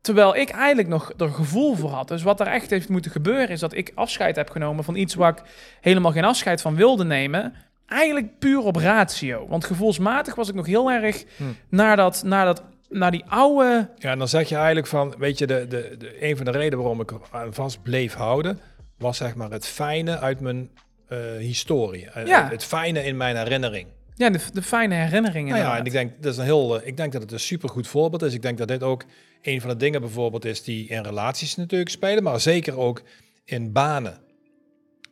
Terwijl 0.00 0.36
ik 0.36 0.50
eigenlijk 0.50 0.88
nog 0.88 1.12
er 1.16 1.28
gevoel 1.28 1.74
voor 1.74 1.90
had. 1.90 2.08
Dus 2.08 2.22
wat 2.22 2.40
er 2.40 2.46
echt 2.46 2.70
heeft 2.70 2.88
moeten 2.88 3.10
gebeuren, 3.10 3.48
is 3.48 3.60
dat 3.60 3.74
ik 3.74 3.92
afscheid 3.94 4.36
heb 4.36 4.50
genomen 4.50 4.84
van 4.84 4.96
iets 4.96 5.14
waar 5.14 5.32
ik 5.32 5.42
helemaal 5.80 6.12
geen 6.12 6.24
afscheid 6.24 6.60
van 6.60 6.74
wilde 6.74 7.04
nemen. 7.04 7.54
Eigenlijk 7.92 8.38
puur 8.38 8.58
op 8.58 8.76
ratio. 8.76 9.46
Want 9.48 9.64
gevoelsmatig 9.64 10.34
was 10.34 10.48
ik 10.48 10.54
nog 10.54 10.66
heel 10.66 10.90
erg 10.90 11.24
Hm. 11.36 11.44
naar, 11.68 11.96
dat, 11.96 12.22
naar, 12.24 12.44
dat, 12.44 12.62
naar 12.88 13.10
die 13.10 13.24
oude. 13.28 13.88
Ja, 13.98 14.10
en 14.10 14.18
dan 14.18 14.28
zeg 14.28 14.48
je 14.48 14.54
eigenlijk 14.56 14.86
van, 14.86 15.14
weet 15.18 15.38
je, 15.38 15.46
de, 15.46 15.66
de, 15.68 15.94
de, 15.98 16.24
een 16.28 16.36
van 16.36 16.44
de 16.44 16.50
redenen 16.50 16.78
waarom 16.78 17.00
ik 17.00 17.12
aan 17.30 17.54
vast 17.54 17.82
bleef 17.82 18.14
houden, 18.14 18.58
was 18.98 19.16
zeg 19.16 19.34
maar 19.34 19.50
het 19.50 19.66
fijne 19.66 20.18
uit 20.18 20.40
mijn 20.40 20.70
eh, 21.08 21.18
historie. 21.38 22.10
Eh, 22.10 22.26
Ja. 22.26 22.48
Het 22.48 22.64
fijne 22.64 23.04
in 23.04 23.16
mijn 23.16 23.36
herinnering. 23.36 23.86
Ja, 24.14 24.30
de, 24.30 24.40
de 24.52 24.62
fijne 24.62 24.94
herinneringen. 24.94 25.54
Nou 25.54 25.64
ja, 25.66 25.76
en 25.78 25.84
ik 25.84 25.92
denk, 25.92 26.12
dat 26.22 26.32
is 26.32 26.38
een 26.38 26.44
heel, 26.44 26.80
eh, 26.80 26.86
ik 26.86 26.96
denk 26.96 27.12
dat 27.12 27.22
het 27.22 27.32
een 27.32 27.40
supergoed 27.40 27.86
voorbeeld 27.86 28.22
is. 28.22 28.34
Ik 28.34 28.42
denk 28.42 28.58
dat 28.58 28.68
dit 28.68 28.82
ook 28.82 29.04
een 29.42 29.60
van 29.60 29.70
de 29.70 29.76
dingen 29.76 30.00
bijvoorbeeld 30.00 30.44
is 30.44 30.62
die 30.62 30.88
in 30.88 31.02
relaties 31.02 31.56
natuurlijk 31.56 31.90
spelen, 31.90 32.22
maar 32.22 32.40
zeker 32.40 32.78
ook 32.78 33.02
in 33.44 33.72
banen 33.72 34.18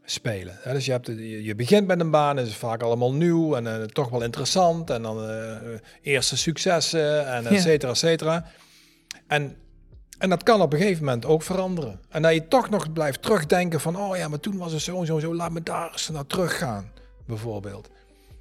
spelen. 0.04 0.56
Hè, 0.60 0.72
dus 0.72 0.84
je, 0.84 0.92
hebt, 0.92 1.06
je 1.06 1.44
je 1.44 1.54
begint 1.54 1.86
met 1.86 2.00
een 2.00 2.10
baan, 2.10 2.36
het 2.36 2.46
is 2.46 2.56
vaak 2.56 2.82
allemaal 2.82 3.12
nieuw 3.12 3.54
en 3.56 3.66
eh, 3.66 3.82
toch 3.82 4.08
wel 4.08 4.22
interessant. 4.22 4.90
En 4.90 5.02
dan 5.02 5.28
eh, 5.30 5.56
eerste 6.02 6.36
successen 6.36 7.26
en 7.26 7.46
et 7.46 7.60
cetera, 7.60 7.90
et 7.92 7.98
cetera. 7.98 8.44
En, 9.26 9.56
en 10.18 10.28
dat 10.28 10.42
kan 10.42 10.60
op 10.62 10.72
een 10.72 10.78
gegeven 10.78 11.04
moment 11.04 11.24
ook 11.26 11.42
veranderen. 11.42 12.00
En 12.08 12.22
dat 12.22 12.34
je 12.34 12.48
toch 12.48 12.70
nog 12.70 12.92
blijft 12.92 13.22
terugdenken 13.22 13.80
van, 13.80 13.96
oh 13.96 14.16
ja, 14.16 14.28
maar 14.28 14.40
toen 14.40 14.56
was 14.56 14.72
het 14.72 14.82
zo 14.82 15.00
en 15.00 15.06
zo 15.06 15.14
en 15.14 15.20
zo, 15.20 15.34
laat 15.34 15.52
me 15.52 15.62
daar 15.62 15.92
eens 15.92 16.08
naar 16.08 16.26
teruggaan, 16.26 16.92
bijvoorbeeld. 17.26 17.90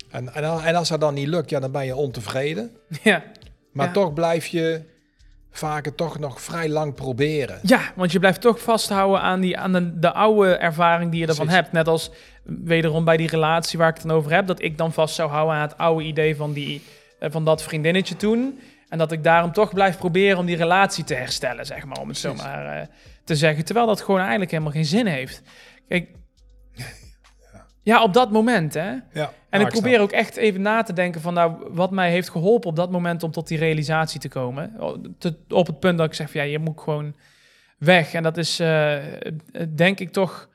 En, 0.09 0.33
en, 0.33 0.43
en 0.43 0.75
als 0.75 0.89
dat 0.89 1.01
dan 1.01 1.13
niet 1.13 1.27
lukt, 1.27 1.49
ja, 1.49 1.59
dan 1.59 1.71
ben 1.71 1.85
je 1.85 1.95
ontevreden. 1.95 2.71
ja. 3.03 3.23
Maar 3.71 3.87
Ja. 3.87 3.93
toch 3.93 4.13
blijf 4.13 4.45
je 4.47 4.81
vaak 5.59 5.85
het 5.85 5.97
toch 5.97 6.19
nog 6.19 6.41
vrij 6.41 6.69
lang 6.69 6.95
proberen. 6.95 7.59
Ja, 7.61 7.81
want 7.95 8.11
je 8.11 8.19
blijft 8.19 8.41
toch 8.41 8.61
vasthouden 8.61 9.21
aan, 9.21 9.39
die, 9.39 9.57
aan 9.57 9.73
de, 9.73 9.99
de 9.99 10.11
oude 10.11 10.55
ervaring 10.55 11.11
die 11.11 11.19
je 11.19 11.27
ervan 11.27 11.45
Precies. 11.45 11.61
hebt. 11.63 11.73
Net 11.73 11.87
als 11.87 12.11
wederom 12.43 13.03
bij 13.03 13.17
die 13.17 13.27
relatie 13.27 13.79
waar 13.79 13.89
ik 13.89 13.95
het 13.95 14.07
dan 14.07 14.17
over 14.17 14.31
heb. 14.31 14.47
Dat 14.47 14.61
ik 14.61 14.77
dan 14.77 14.93
vast 14.93 15.15
zou 15.15 15.29
houden 15.29 15.55
aan 15.55 15.61
het 15.61 15.77
oude 15.77 16.03
idee 16.03 16.35
van, 16.35 16.53
die, 16.53 16.81
eh, 17.19 17.31
van 17.31 17.45
dat 17.45 17.63
vriendinnetje 17.63 18.15
toen. 18.15 18.59
En 18.89 18.97
dat 18.97 19.11
ik 19.11 19.23
daarom 19.23 19.51
toch 19.51 19.73
blijf 19.73 19.97
proberen 19.97 20.37
om 20.37 20.45
die 20.45 20.55
relatie 20.55 21.03
te 21.03 21.13
herstellen, 21.13 21.65
zeg 21.65 21.85
maar. 21.85 21.99
Om 21.99 22.07
het 22.07 22.17
zo 22.17 22.29
Precies. 22.29 22.47
maar 22.47 22.77
eh, 22.77 22.87
te 23.23 23.35
zeggen. 23.35 23.65
Terwijl 23.65 23.87
dat 23.87 24.01
gewoon 24.01 24.19
eigenlijk 24.19 24.51
helemaal 24.51 24.71
geen 24.71 24.85
zin 24.85 25.05
heeft. 25.05 25.41
Kijk, 25.87 26.09
ja, 27.89 28.03
op 28.03 28.13
dat 28.13 28.31
moment 28.31 28.73
hè. 28.73 28.89
Ja, 29.13 29.31
En 29.49 29.61
ik 29.61 29.67
probeer 29.67 29.99
ook 29.99 30.11
echt 30.11 30.35
even 30.35 30.61
na 30.61 30.81
te 30.83 30.93
denken 30.93 31.21
van 31.21 31.33
nou, 31.33 31.67
wat 31.69 31.91
mij 31.91 32.11
heeft 32.11 32.29
geholpen 32.29 32.69
op 32.69 32.75
dat 32.75 32.91
moment 32.91 33.23
om 33.23 33.31
tot 33.31 33.47
die 33.47 33.57
realisatie 33.57 34.19
te 34.19 34.27
komen. 34.29 34.75
Te- 35.17 35.35
op 35.49 35.67
het 35.67 35.79
punt 35.79 35.97
dat 35.97 36.07
ik 36.07 36.13
zeg 36.13 36.31
van 36.31 36.41
ja, 36.41 36.47
je 36.47 36.59
moet 36.59 36.81
gewoon 36.81 37.15
weg. 37.77 38.13
En 38.13 38.23
dat 38.23 38.37
is 38.37 38.59
eh, 38.59 38.97
denk 39.75 39.99
ik 39.99 40.11
toch, 40.11 40.49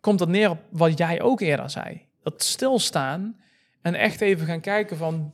komt 0.00 0.18
dat 0.18 0.28
neer 0.28 0.50
op 0.50 0.58
wat 0.70 0.98
jij 0.98 1.22
ook 1.22 1.40
eerder 1.40 1.70
zei. 1.70 2.06
Dat 2.22 2.42
stilstaan 2.42 3.36
en 3.82 3.94
echt 3.94 4.20
even 4.20 4.46
gaan 4.46 4.60
kijken 4.60 4.96
van 4.96 5.32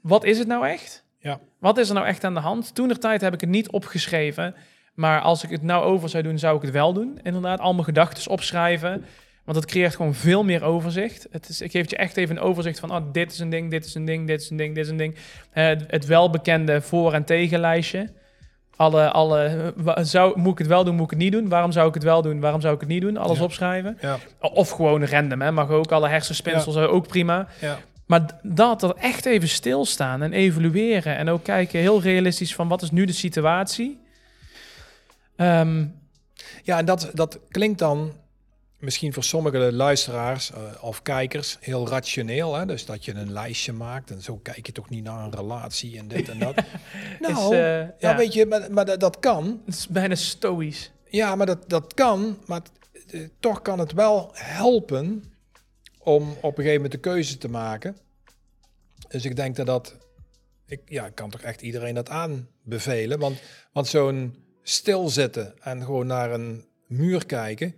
wat 0.00 0.24
is 0.24 0.38
het 0.38 0.48
nou 0.48 0.66
echt? 0.66 1.04
Ja. 1.18 1.40
Wat 1.58 1.78
is 1.78 1.88
er 1.88 1.94
nou 1.94 2.06
echt 2.06 2.24
aan 2.24 2.34
de 2.34 2.40
hand? 2.40 2.74
Toen 2.74 2.88
tijd 2.88 3.20
heb 3.20 3.34
ik 3.34 3.40
het 3.40 3.50
niet 3.50 3.70
opgeschreven. 3.70 4.54
Maar 4.94 5.20
als 5.20 5.44
ik 5.44 5.50
het 5.50 5.62
nou 5.62 5.84
over 5.84 6.08
zou 6.08 6.22
doen, 6.22 6.38
zou 6.38 6.56
ik 6.56 6.62
het 6.62 6.70
wel 6.70 6.92
doen. 6.92 7.18
Inderdaad, 7.22 7.60
al 7.60 7.72
mijn 7.72 7.84
gedachten 7.84 8.30
opschrijven. 8.30 9.04
Want 9.44 9.56
het 9.56 9.66
creëert 9.66 9.96
gewoon 9.96 10.14
veel 10.14 10.44
meer 10.44 10.62
overzicht. 10.64 11.26
Het, 11.30 11.48
is, 11.48 11.58
het 11.60 11.70
geeft 11.70 11.90
je 11.90 11.96
echt 11.96 12.16
even 12.16 12.36
een 12.36 12.42
overzicht 12.42 12.78
van... 12.80 12.90
Oh, 12.90 13.12
dit 13.12 13.32
is 13.32 13.38
een 13.38 13.50
ding, 13.50 13.70
dit 13.70 13.84
is 13.84 13.94
een 13.94 14.04
ding, 14.04 14.26
dit 14.26 14.40
is 14.40 14.50
een 14.50 14.56
ding, 14.56 14.74
dit 14.74 14.84
is 14.84 14.90
een 14.90 14.96
ding. 14.96 15.14
Eh, 15.50 15.66
het, 15.86 16.06
welbekende 16.06 16.80
voor- 16.80 17.12
en 17.12 17.24
tegenlijstje. 17.24 18.12
Alle, 18.76 19.10
alle, 19.10 19.72
wa- 19.76 20.04
zou, 20.04 20.38
moet 20.40 20.52
ik 20.52 20.58
het 20.58 20.66
wel 20.66 20.84
doen, 20.84 20.94
moet 20.94 21.04
ik 21.04 21.10
het 21.10 21.18
niet 21.18 21.32
doen? 21.32 21.48
Waarom 21.48 21.72
zou 21.72 21.88
ik 21.88 21.94
het 21.94 22.02
wel 22.02 22.22
doen, 22.22 22.40
waarom 22.40 22.60
zou 22.60 22.74
ik 22.74 22.80
het 22.80 22.88
niet 22.88 23.00
doen? 23.00 23.16
Alles 23.16 23.38
Ja. 23.38 23.44
opschrijven. 23.44 23.98
Ja, 24.00 24.18
Of 24.40 24.70
gewoon 24.70 25.04
random, 25.06 25.40
hè. 25.40 25.52
Mag 25.52 25.68
ook. 25.70 25.92
Alle 25.92 26.08
hersenspinsels 26.08 26.74
zijn 26.74 26.88
ook 26.88 27.06
prima. 27.08 27.48
ja. 27.60 27.78
Maar 28.06 28.38
dat, 28.42 28.80
dat 28.80 28.96
echt 28.98 29.26
even 29.26 29.48
stilstaan 29.48 30.22
en 30.22 30.32
evalueren. 30.32 31.16
En 31.16 31.28
ook 31.28 31.42
kijken 31.44 31.80
heel 31.80 32.00
realistisch 32.02 32.54
van 32.54 32.68
wat 32.68 32.82
is 32.82 32.90
nu 32.90 33.04
de 33.04 33.12
situatie. 33.12 34.00
Ehm, 35.36 35.84
ja 36.62 36.78
en 36.78 36.84
dat, 36.84 37.10
dat 37.14 37.38
klinkt 37.48 37.78
dan 37.78 38.12
misschien 38.82 39.12
voor 39.12 39.24
sommige 39.24 39.72
luisteraars 39.72 40.50
eh, 40.50 40.60
of 40.80 41.02
kijkers 41.02 41.56
heel 41.60 41.88
rationeel. 41.88 42.54
Hè? 42.54 42.66
Dus 42.66 42.84
dat 42.84 43.04
je 43.04 43.14
een 43.14 43.32
lijstje 43.32 43.72
maakt 43.72 44.10
en 44.10 44.22
zo 44.22 44.36
kijk 44.36 44.66
je 44.66 44.72
toch 44.72 44.88
niet 44.88 45.04
naar 45.04 45.24
een 45.24 45.34
relatie 45.34 45.98
en 45.98 46.08
dit 46.08 46.28
en 46.28 46.38
dat. 46.38 46.54
nou, 47.20 47.34
is, 47.34 47.60
eh, 47.60 47.78
ja, 47.78 47.94
ja, 47.98 48.16
weet 48.16 48.32
je, 48.32 48.46
maar, 48.46 48.72
maar 48.72 48.84
dat, 48.84 49.00
dat 49.00 49.18
kan. 49.18 49.62
het 49.66 49.74
is 49.74 49.88
bijna 49.88 50.14
stoïsch. 50.14 50.90
Ja, 51.08 51.34
maar 51.34 51.46
dat, 51.46 51.68
dat 51.68 51.94
kan. 51.94 52.38
Maar 52.46 52.60
eh, 53.10 53.20
toch 53.40 53.62
kan 53.62 53.78
het 53.78 53.92
wel 53.92 54.30
helpen 54.32 55.24
om 55.98 56.30
op 56.30 56.58
een 56.58 56.64
gegeven 56.64 56.74
moment 56.74 56.92
de 56.92 56.98
keuze 56.98 57.38
te 57.38 57.48
maken. 57.48 57.96
Dus 59.08 59.24
ik 59.24 59.36
denk 59.36 59.56
dat 59.56 59.66
dat... 59.66 59.96
Ik, 60.66 60.80
ja, 60.86 61.06
ik 61.06 61.14
kan 61.14 61.30
toch 61.30 61.40
echt 61.40 61.62
iedereen 61.62 61.94
dat 61.94 62.08
aanbevelen. 62.08 63.18
Want, 63.18 63.40
want 63.72 63.86
zo'n 63.86 64.36
stilzitten 64.62 65.54
en 65.60 65.82
gewoon 65.82 66.06
naar 66.06 66.32
een 66.32 66.64
muur 66.86 67.26
kijken... 67.26 67.74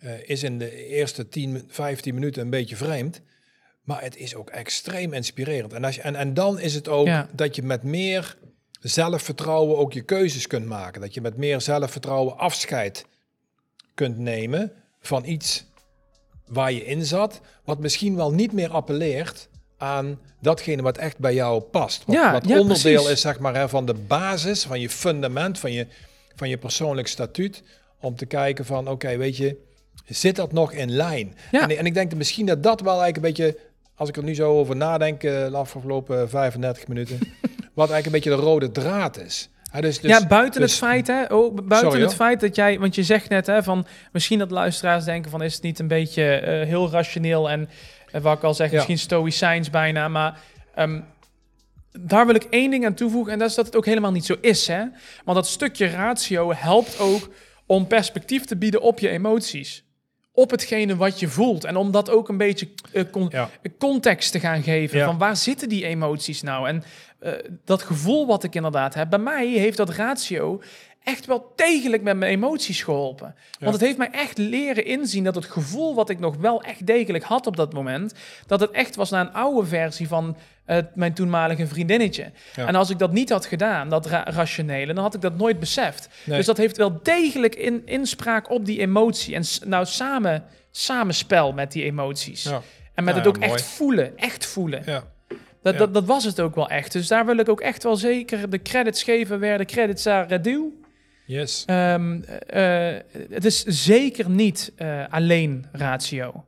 eh, 0.00 0.10
is 0.28 0.42
in 0.42 0.58
de 0.58 0.86
eerste 0.86 1.28
10, 1.28 1.64
15 1.68 2.14
minuten 2.14 2.42
een 2.42 2.50
beetje 2.50 2.76
vreemd. 2.76 3.20
Maar 3.82 4.02
het 4.02 4.16
is 4.16 4.34
ook 4.34 4.50
extreem 4.50 5.12
inspirerend. 5.12 5.72
En, 5.72 5.84
als 5.84 5.94
je, 5.94 6.00
en, 6.00 6.14
en 6.16 6.34
dan 6.34 6.58
is 6.60 6.74
het 6.74 6.88
ook 6.88 7.06
Ja. 7.06 7.28
dat 7.32 7.56
je 7.56 7.62
met 7.62 7.82
meer 7.82 8.36
zelfvertrouwen 8.80 9.78
ook 9.78 9.92
je 9.92 10.02
keuzes 10.02 10.46
kunt 10.46 10.66
maken. 10.66 11.00
Dat 11.00 11.14
je 11.14 11.20
met 11.20 11.36
meer 11.36 11.60
zelfvertrouwen 11.60 12.38
afscheid 12.38 13.04
kunt 13.94 14.18
nemen 14.18 14.72
van 15.00 15.24
iets 15.24 15.64
waar 16.46 16.72
je 16.72 16.84
in 16.84 17.04
zat, 17.06 17.40
wat 17.64 17.78
misschien 17.78 18.16
wel 18.16 18.32
niet 18.32 18.52
meer 18.52 18.70
appelleert 18.70 19.48
aan 19.76 20.20
datgene 20.40 20.82
wat 20.82 20.98
echt 20.98 21.18
bij 21.18 21.34
jou 21.34 21.60
past. 21.60 22.04
Wat, 22.04 22.16
Ja, 22.16 22.32
wat 22.32 22.48
ja, 22.48 22.58
onderdeel 22.60 22.92
precies. 22.94 23.10
is 23.12 23.20
zeg 23.20 23.38
maar, 23.38 23.54
hè, 23.54 23.68
van 23.68 23.86
de 23.86 23.94
basis, 23.94 24.62
van 24.64 24.80
je 24.80 24.90
fundament, 24.90 25.58
van 25.58 25.72
je, 25.72 25.86
van 26.34 26.48
je 26.48 26.58
persoonlijk 26.58 27.08
statuut, 27.08 27.62
om 28.00 28.16
te 28.16 28.26
kijken 28.26 28.64
van, 28.64 28.88
oké, 28.88 29.16
weet 29.16 29.36
je, 29.36 29.56
zit 30.14 30.36
dat 30.36 30.52
nog 30.52 30.72
in 30.72 30.90
lijn? 30.90 31.34
Ja. 31.50 31.68
En, 31.68 31.78
en 31.78 31.86
ik 31.86 31.94
denk 31.94 32.08
dat 32.08 32.18
misschien 32.18 32.46
dat 32.46 32.62
dat 32.62 32.80
wel 32.80 33.02
eigenlijk 33.02 33.16
een 33.16 33.46
beetje, 33.46 33.58
als 33.94 34.08
ik 34.08 34.16
er 34.16 34.24
nu 34.24 34.34
zo 34.34 34.58
over 34.58 34.76
nadenk, 34.76 35.22
eh, 35.22 35.30
de 35.30 35.56
afgelopen 35.56 36.28
35 36.28 36.88
minuten, 36.88 37.18
wat 37.74 37.90
eigenlijk 37.90 38.06
een 38.06 38.12
beetje 38.12 38.30
de 38.30 38.48
rode 38.48 38.70
draad 38.70 39.18
is. 39.18 39.50
Dus, 39.80 40.00
dus, 40.00 40.10
ja, 40.10 40.26
buiten 40.26 40.60
dus- 40.60 40.70
het 40.70 40.80
feit, 40.80 41.06
hè? 41.06 41.34
Oh, 41.34 41.54
buiten 41.54 41.90
Sorry, 41.90 42.02
het 42.02 42.14
feit 42.14 42.40
dat 42.40 42.56
jij, 42.56 42.78
want 42.78 42.94
je 42.94 43.02
zegt 43.02 43.28
net, 43.28 43.46
hè, 43.46 43.62
van 43.62 43.86
misschien 44.12 44.38
dat 44.38 44.50
luisteraars 44.50 45.04
denken 45.04 45.30
van 45.30 45.42
is 45.42 45.54
het 45.54 45.62
niet 45.62 45.78
een 45.78 45.88
beetje 45.88 46.24
eh, 46.24 46.66
heel 46.66 46.90
rationeel 46.90 47.50
en 47.50 47.68
eh, 48.12 48.20
wat 48.20 48.36
ik 48.36 48.44
al 48.44 48.54
zeg, 48.54 48.70
Ja. 48.70 48.74
misschien 48.74 48.98
stoïcijns 48.98 49.70
bijna, 49.70 50.08
maar 50.08 50.40
ehm, 50.74 51.00
daar 52.00 52.26
wil 52.26 52.34
ik 52.34 52.46
één 52.50 52.70
ding 52.70 52.86
aan 52.86 52.94
toevoegen 52.94 53.32
en 53.32 53.38
dat 53.38 53.48
is 53.48 53.54
dat 53.54 53.66
het 53.66 53.76
ook 53.76 53.86
helemaal 53.86 54.12
niet 54.12 54.24
zo 54.24 54.36
is, 54.40 54.66
hè? 54.66 54.84
Want 55.24 55.36
dat 55.36 55.46
stukje 55.46 55.86
ratio 55.86 56.52
helpt 56.52 56.98
ook 56.98 57.30
om 57.66 57.86
perspectief 57.86 58.44
te 58.44 58.56
bieden 58.56 58.80
op 58.80 58.98
je 58.98 59.08
emoties. 59.08 59.84
Op 60.40 60.50
hetgene 60.50 60.96
wat 60.96 61.20
je 61.20 61.28
voelt. 61.28 61.64
En 61.64 61.76
om 61.76 61.90
dat 61.90 62.10
ook 62.10 62.28
een 62.28 62.36
beetje 62.36 62.68
eh, 62.92 63.04
con- 63.10 63.28
Ja. 63.32 63.50
context 63.78 64.32
te 64.32 64.40
gaan 64.40 64.62
geven. 64.62 64.98
Ja. 64.98 65.04
Van 65.04 65.18
waar 65.18 65.36
zitten 65.36 65.68
die 65.68 65.84
emoties 65.86 66.42
nou? 66.42 66.68
En 66.68 66.82
eh, 67.18 67.32
dat 67.64 67.82
gevoel 67.82 68.26
wat 68.26 68.44
ik 68.44 68.54
inderdaad 68.54 68.94
heb. 68.94 69.10
Bij 69.10 69.18
mij 69.18 69.46
heeft 69.48 69.76
dat 69.76 69.88
ratio 69.90 70.62
echt 71.10 71.26
wel 71.26 71.52
degelijk 71.56 72.02
met 72.02 72.16
mijn 72.16 72.30
emoties 72.32 72.82
geholpen. 72.82 73.34
Want 73.60 73.72
het 73.72 73.80
heeft 73.80 73.96
mij 73.98 74.10
echt 74.10 74.38
leren 74.38 74.84
inzien 74.84 75.24
dat 75.24 75.34
het 75.34 75.44
gevoel 75.44 75.94
wat 75.94 76.10
ik 76.10 76.18
nog 76.18 76.36
wel 76.36 76.62
echt 76.62 76.86
degelijk 76.86 77.24
had 77.24 77.46
op 77.46 77.56
dat 77.56 77.72
moment, 77.72 78.14
dat 78.46 78.60
het 78.60 78.70
echt 78.70 78.96
was 78.96 79.10
naar 79.10 79.26
een 79.26 79.32
oude 79.32 79.66
versie 79.66 80.08
van 80.08 80.36
eh, 80.64 80.78
mijn 80.94 81.14
toenmalige 81.14 81.66
vriendinnetje. 81.66 82.30
Ja. 82.56 82.66
En 82.66 82.74
als 82.74 82.90
ik 82.90 82.98
dat 82.98 83.12
niet 83.12 83.30
had 83.30 83.46
gedaan, 83.46 83.88
dat 83.88 84.06
ra- 84.06 84.24
rationele, 84.24 84.92
dan 84.92 85.02
had 85.04 85.14
ik 85.14 85.20
dat 85.20 85.36
nooit 85.36 85.58
beseft. 85.60 86.08
Nee. 86.24 86.36
Dus 86.36 86.46
dat 86.46 86.56
heeft 86.56 86.76
wel 86.76 87.00
degelijk 87.02 87.54
in, 87.54 87.82
inspraak 87.84 88.50
op 88.50 88.64
die 88.66 88.78
emotie. 88.80 89.34
En 89.34 89.42
nou 89.66 89.86
samen, 89.86 90.44
samenspel 90.70 91.52
met 91.52 91.72
die 91.72 91.84
emoties. 91.84 92.42
Ja. 92.42 92.60
En 92.94 93.04
met 93.04 93.14
Ja, 93.14 93.20
het 93.20 93.28
ook 93.28 93.38
mooi. 93.38 93.50
echt 93.52 93.62
voelen, 93.62 94.18
echt 94.18 94.46
voelen. 94.46 94.82
Ja. 94.86 95.02
Dat, 95.62 95.78
dat, 95.78 95.94
dat 95.94 96.04
was 96.04 96.24
het 96.24 96.40
ook 96.40 96.54
wel 96.54 96.68
echt. 96.68 96.92
Dus 96.92 97.08
daar 97.08 97.26
wil 97.26 97.36
ik 97.36 97.48
ook 97.48 97.60
echt 97.60 97.82
wel 97.82 97.96
zeker 97.96 98.50
de 98.50 98.62
credits 98.62 99.02
geven 99.02 99.40
waar 99.40 99.58
de 99.58 99.64
credits 99.64 100.06
aan 100.06 100.28
Radu. 100.28 100.79
Yes. 101.30 101.62
Ehm, 101.66 102.22
eh, 102.22 102.96
het 103.30 103.44
is 103.44 103.64
zeker 103.64 104.30
niet 104.30 104.72
eh, 104.76 105.04
alleen 105.10 105.66
ratio. 105.72 106.44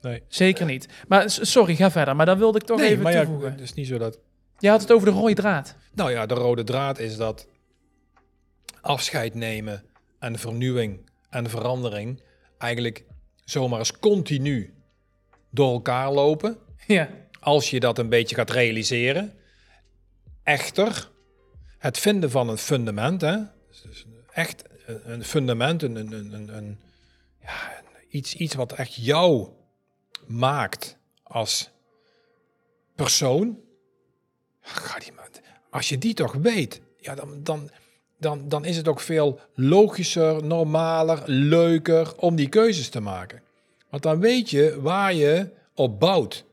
Nee. 0.00 0.22
Zeker 0.28 0.66
niet. 0.66 0.88
Maar 1.08 1.30
sorry, 1.30 1.74
ga 1.74 1.90
verder. 1.90 2.16
Maar 2.16 2.26
dan 2.26 2.38
wilde 2.38 2.58
ik 2.58 2.64
toch 2.64 2.78
nee, 2.78 2.88
even 2.88 3.02
maar 3.02 3.12
ja, 3.12 3.22
toevoegen. 3.22 3.50
het 3.50 3.60
is 3.60 3.74
niet 3.74 3.86
zo 3.86 3.98
dat... 3.98 4.18
Je 4.58 4.68
had 4.68 4.80
het 4.80 4.92
over 4.92 5.12
de 5.12 5.18
rode 5.18 5.34
draad. 5.34 5.74
Nou 5.92 6.10
ja, 6.10 6.26
de 6.26 6.34
rode 6.34 6.64
draad 6.64 6.98
is 6.98 7.16
dat 7.16 7.48
afscheid 8.80 9.34
nemen 9.34 9.82
en 10.18 10.38
vernieuwing 10.38 11.10
en 11.30 11.50
verandering 11.50 12.22
eigenlijk 12.58 13.04
zomaar 13.44 13.78
eens 13.78 13.98
continu 13.98 14.74
door 15.50 15.72
elkaar 15.72 16.12
lopen. 16.12 16.58
Ja, 16.86 17.08
Als 17.40 17.70
je 17.70 17.80
dat 17.80 17.98
een 17.98 18.08
beetje 18.08 18.34
gaat 18.34 18.50
realiseren. 18.50 19.34
Echter, 20.42 21.10
het 21.78 21.98
vinden 21.98 22.30
van 22.30 22.48
een 22.48 22.58
fundament, 22.58 23.20
hè, 23.20 23.36
dus 23.82 24.06
echt 24.32 24.62
een- 25.04 25.24
fundament, 25.24 25.82
een, 25.82 25.96
een, 25.96 26.56
een, 26.56 26.78
ja, 27.42 27.82
iets, 28.08 28.34
iets 28.34 28.54
wat 28.54 28.72
echt 28.72 28.94
jou 28.94 29.48
maakt 30.26 30.96
als 31.22 31.70
persoon. 32.94 33.58
Als 35.70 35.88
je 35.88 35.98
die 35.98 36.14
toch 36.14 36.32
weet, 36.32 36.80
ja, 36.96 37.14
dan, 37.14 37.42
dan, 37.42 37.70
dan, 38.18 38.48
dan 38.48 38.64
is 38.64 38.76
het 38.76 38.88
ook 38.88 39.00
veel 39.00 39.40
logischer, 39.54 40.44
normaler, 40.44 41.22
leuker 41.26 42.16
om 42.16 42.36
die 42.36 42.48
keuzes 42.48 42.88
te 42.88 43.00
maken. 43.00 43.42
Want 43.88 44.02
dan 44.02 44.20
weet 44.20 44.50
je 44.50 44.80
waar 44.80 45.14
je 45.14 45.50
op 45.74 46.00
bouwt. 46.00 46.44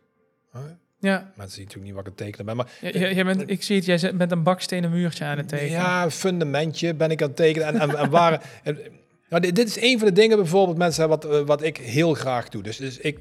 Ja. 0.99 1.31
Mensen 1.35 1.55
zien 1.55 1.63
natuurlijk 1.65 1.83
niet 1.85 1.93
wat 1.93 1.99
ik 2.01 2.05
het 2.07 2.17
tekenen 2.17 2.45
ben, 2.45 2.55
maar 2.55 2.67
J- 2.81 2.97
j- 2.97 3.13
jij 3.15 3.23
bent, 3.25 3.49
ik 3.49 3.63
zie 3.63 3.75
het, 3.75 3.85
jij 4.01 4.13
met 4.13 4.31
een 4.31 4.43
bakstenen 4.43 4.89
muurtje 4.89 5.25
aan 5.25 5.37
het 5.37 5.47
tekenen. 5.47 5.71
ja, 5.71 6.03
een 6.03 6.11
fundamentje 6.11 6.93
ben 6.95 7.11
ik 7.11 7.21
aan 7.21 7.27
het 7.27 7.37
tekenen. 7.37 7.67
En, 7.67 7.79
en, 7.79 7.95
en 7.97 8.09
waar, 8.09 8.59
en, 8.63 8.79
nou, 9.29 9.41
dit, 9.41 9.55
dit 9.55 9.67
is 9.67 9.81
een 9.81 9.97
van 9.99 10.07
de 10.07 10.13
dingen 10.13 10.37
bijvoorbeeld, 10.37 10.77
mensen, 10.77 11.07
wat, 11.09 11.25
eh, 11.25 11.41
wat 11.41 11.61
ik 11.63 11.77
heel 11.77 12.13
graag 12.13 12.49
doe. 12.49 12.63
Dus, 12.63 12.77
dus 12.77 12.97
ik, 12.97 13.19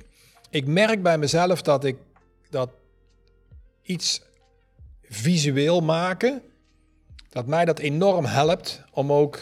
ik 0.50 0.66
merk 0.66 1.02
bij 1.02 1.18
mezelf 1.18 1.62
dat 1.62 1.84
ik 1.84 1.96
dat 2.50 2.70
iets 3.82 4.22
visueel 5.08 5.80
maken, 5.80 6.42
dat 7.30 7.46
mij 7.46 7.64
dat 7.64 7.78
enorm 7.78 8.24
helpt 8.24 8.82
om 8.90 9.12
ook 9.12 9.38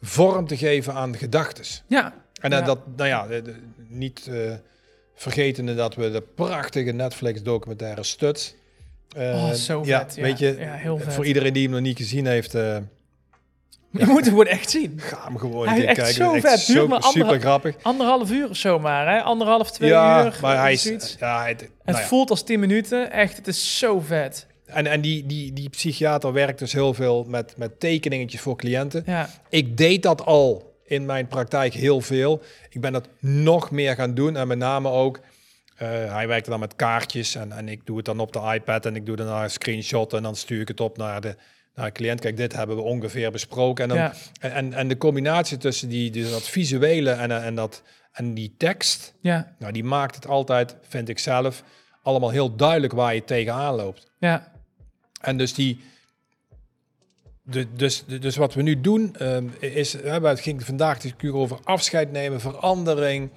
vorm 0.00 0.46
te 0.46 0.56
geven 0.56 0.94
aan 0.94 1.16
gedachten. 1.16 1.64
Ja, 1.86 2.14
En 2.40 2.52
eh, 2.52 2.58
Ja. 2.58 2.64
dat, 2.64 2.96
nou 2.96 3.08
ja, 3.08 3.26
de- 3.26 3.54
niet 3.88 4.26
eh 4.30 4.54
vergetende 5.14 5.74
dat 5.74 5.94
we 5.94 6.10
de 6.10 6.22
prachtige 6.34 6.90
Netflix-documentaire 6.92 8.02
Stuts. 8.02 8.54
eh, 9.16 9.22
Oh, 9.34 9.50
zo 9.50 9.82
ja, 9.84 9.98
vet, 9.98 10.14
ja. 10.14 10.22
weet 10.22 10.38
je, 10.38 10.56
Ja, 10.58 10.72
heel 10.72 10.98
vet. 10.98 11.12
voor 11.14 11.26
iedereen 11.26 11.52
die 11.52 11.62
hem 11.62 11.72
nog 11.72 11.80
niet 11.80 11.96
gezien 11.96 12.26
heeft, 12.26 12.54
eh, 12.54 12.76
je 13.90 14.06
moet 14.06 14.16
het 14.20 14.28
gewoon 14.28 14.46
echt 14.46 14.70
zien. 14.70 15.00
ga 15.00 15.24
hem 15.24 15.38
gewoon 15.38 15.68
Hij 15.68 15.86
echt 15.86 15.96
kijken. 15.96 16.14
zo 16.14 16.32
vet. 16.32 16.42
Maar 16.42 16.58
super, 16.58 16.98
anderhalf- 17.00 17.40
grappig. 17.40 17.74
Anderhalf 17.82 18.30
uur 18.30 18.48
of 18.48 18.56
zo 18.56 18.78
maar, 18.78 19.14
hè? 19.14 19.22
Anderhalf, 19.22 19.70
twee 19.70 19.90
ja, 19.90 20.24
uur. 20.24 20.38
maar 20.40 20.56
hij 20.58 20.72
is, 20.72 21.16
ja, 21.18 21.40
hij- 21.40 21.48
Het 21.48 21.70
nou 21.84 21.98
ja. 21.98 22.04
voelt 22.04 22.30
als 22.30 22.42
10 22.42 22.60
minuten. 22.60 23.10
Echt, 23.12 23.36
het 23.36 23.46
is 23.46 23.78
zo 23.78 24.00
vet. 24.00 24.46
En, 24.66 24.86
en 24.86 25.00
die, 25.00 25.26
die, 25.26 25.52
die 25.52 25.68
psychiater 25.68 26.32
werkt 26.32 26.58
dus 26.58 26.72
heel 26.72 26.94
veel 26.94 27.24
met, 27.28 27.54
met 27.56 27.80
tekeningetjes 27.80 28.40
voor 28.40 28.56
cliënten. 28.56 29.02
Ja, 29.06 29.30
Ik 29.48 29.76
deed 29.76 30.02
dat 30.02 30.24
al 30.24 30.73
in 30.84 31.04
mijn 31.06 31.26
praktijk 31.26 31.74
heel 31.74 32.00
veel. 32.00 32.42
Ik 32.68 32.80
ben 32.80 32.92
dat 32.92 33.08
nog 33.20 33.70
meer 33.70 33.94
gaan 33.94 34.14
doen. 34.14 34.36
En 34.36 34.48
met 34.48 34.58
name 34.58 34.88
ook, 34.88 35.20
eh, 35.76 35.88
hij 35.88 36.28
werkte 36.28 36.50
dan 36.50 36.60
met 36.60 36.76
kaartjes. 36.76 37.34
En, 37.34 37.52
en 37.52 37.68
ik 37.68 37.86
doe 37.86 37.96
het 37.96 38.06
dan 38.06 38.20
op 38.20 38.32
de 38.32 38.52
iPad. 38.54 38.86
En 38.86 38.96
ik 38.96 39.06
doe 39.06 39.16
dan 39.16 39.28
een 39.28 39.50
screenshot. 39.50 40.12
En 40.12 40.22
dan 40.22 40.36
stuur 40.36 40.60
ik 40.60 40.68
het 40.68 40.80
op 40.80 40.96
naar 40.96 41.20
de, 41.20 41.36
naar 41.74 41.86
de 41.86 41.92
cliënt. 41.92 42.20
Kijk, 42.20 42.36
dit 42.36 42.52
hebben 42.52 42.76
we 42.76 42.82
ongeveer 42.82 43.30
besproken. 43.30 43.82
En, 43.82 43.88
dan, 43.88 43.98
ja, 43.98 44.12
en, 44.40 44.52
en, 44.52 44.72
en 44.72 44.88
de 44.88 44.96
combinatie 44.96 45.56
tussen 45.56 45.88
die, 45.88 46.10
dus 46.10 46.30
dat 46.30 46.48
visuele 46.48 47.10
en, 47.10 47.42
en, 47.42 47.54
dat, 47.54 47.82
en 48.12 48.34
die 48.34 48.54
tekst. 48.58 49.14
ja, 49.20 49.54
Nou, 49.58 49.72
die 49.72 49.84
maakt 49.84 50.14
het 50.14 50.26
altijd, 50.26 50.76
vind 50.88 51.08
ik 51.08 51.18
zelf, 51.18 51.62
allemaal 52.02 52.30
heel 52.30 52.56
duidelijk 52.56 52.92
waar 52.92 53.14
je 53.14 53.24
tegenaan 53.24 53.74
loopt. 53.74 54.10
ja. 54.18 54.52
En 55.20 55.36
dus 55.36 55.54
die. 55.54 55.92
De, 57.46 57.66
dus, 57.74 58.04
de- 58.06 58.18
dus 58.18 58.36
wat 58.36 58.54
we 58.54 58.62
nu 58.62 58.80
doen 58.80 59.14
ehm, 59.18 59.44
is, 59.60 59.92
het 60.02 60.40
ging 60.40 60.64
vandaag 60.64 60.98
discussie 60.98 61.40
over 61.40 61.58
afscheid 61.64 62.12
nemen, 62.12 62.40
verandering, 62.40 63.30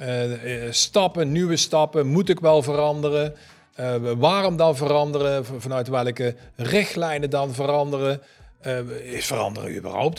eh, 0.00 0.64
eh, 0.66 0.72
stappen, 0.72 1.32
nieuwe 1.32 1.56
stappen. 1.56 2.06
Moet 2.06 2.28
ik 2.28 2.40
wel 2.40 2.62
veranderen? 2.62 3.34
Eh, 3.74 3.94
waarom 4.16 4.56
dan 4.56 4.76
veranderen? 4.76 5.44
Vanuit 5.44 5.88
welke 5.88 6.34
richtlijnen 6.56 7.30
dan 7.30 7.54
veranderen? 7.54 8.20
Is 9.02 9.26
veranderen 9.26 9.76
überhaupt 9.76 10.18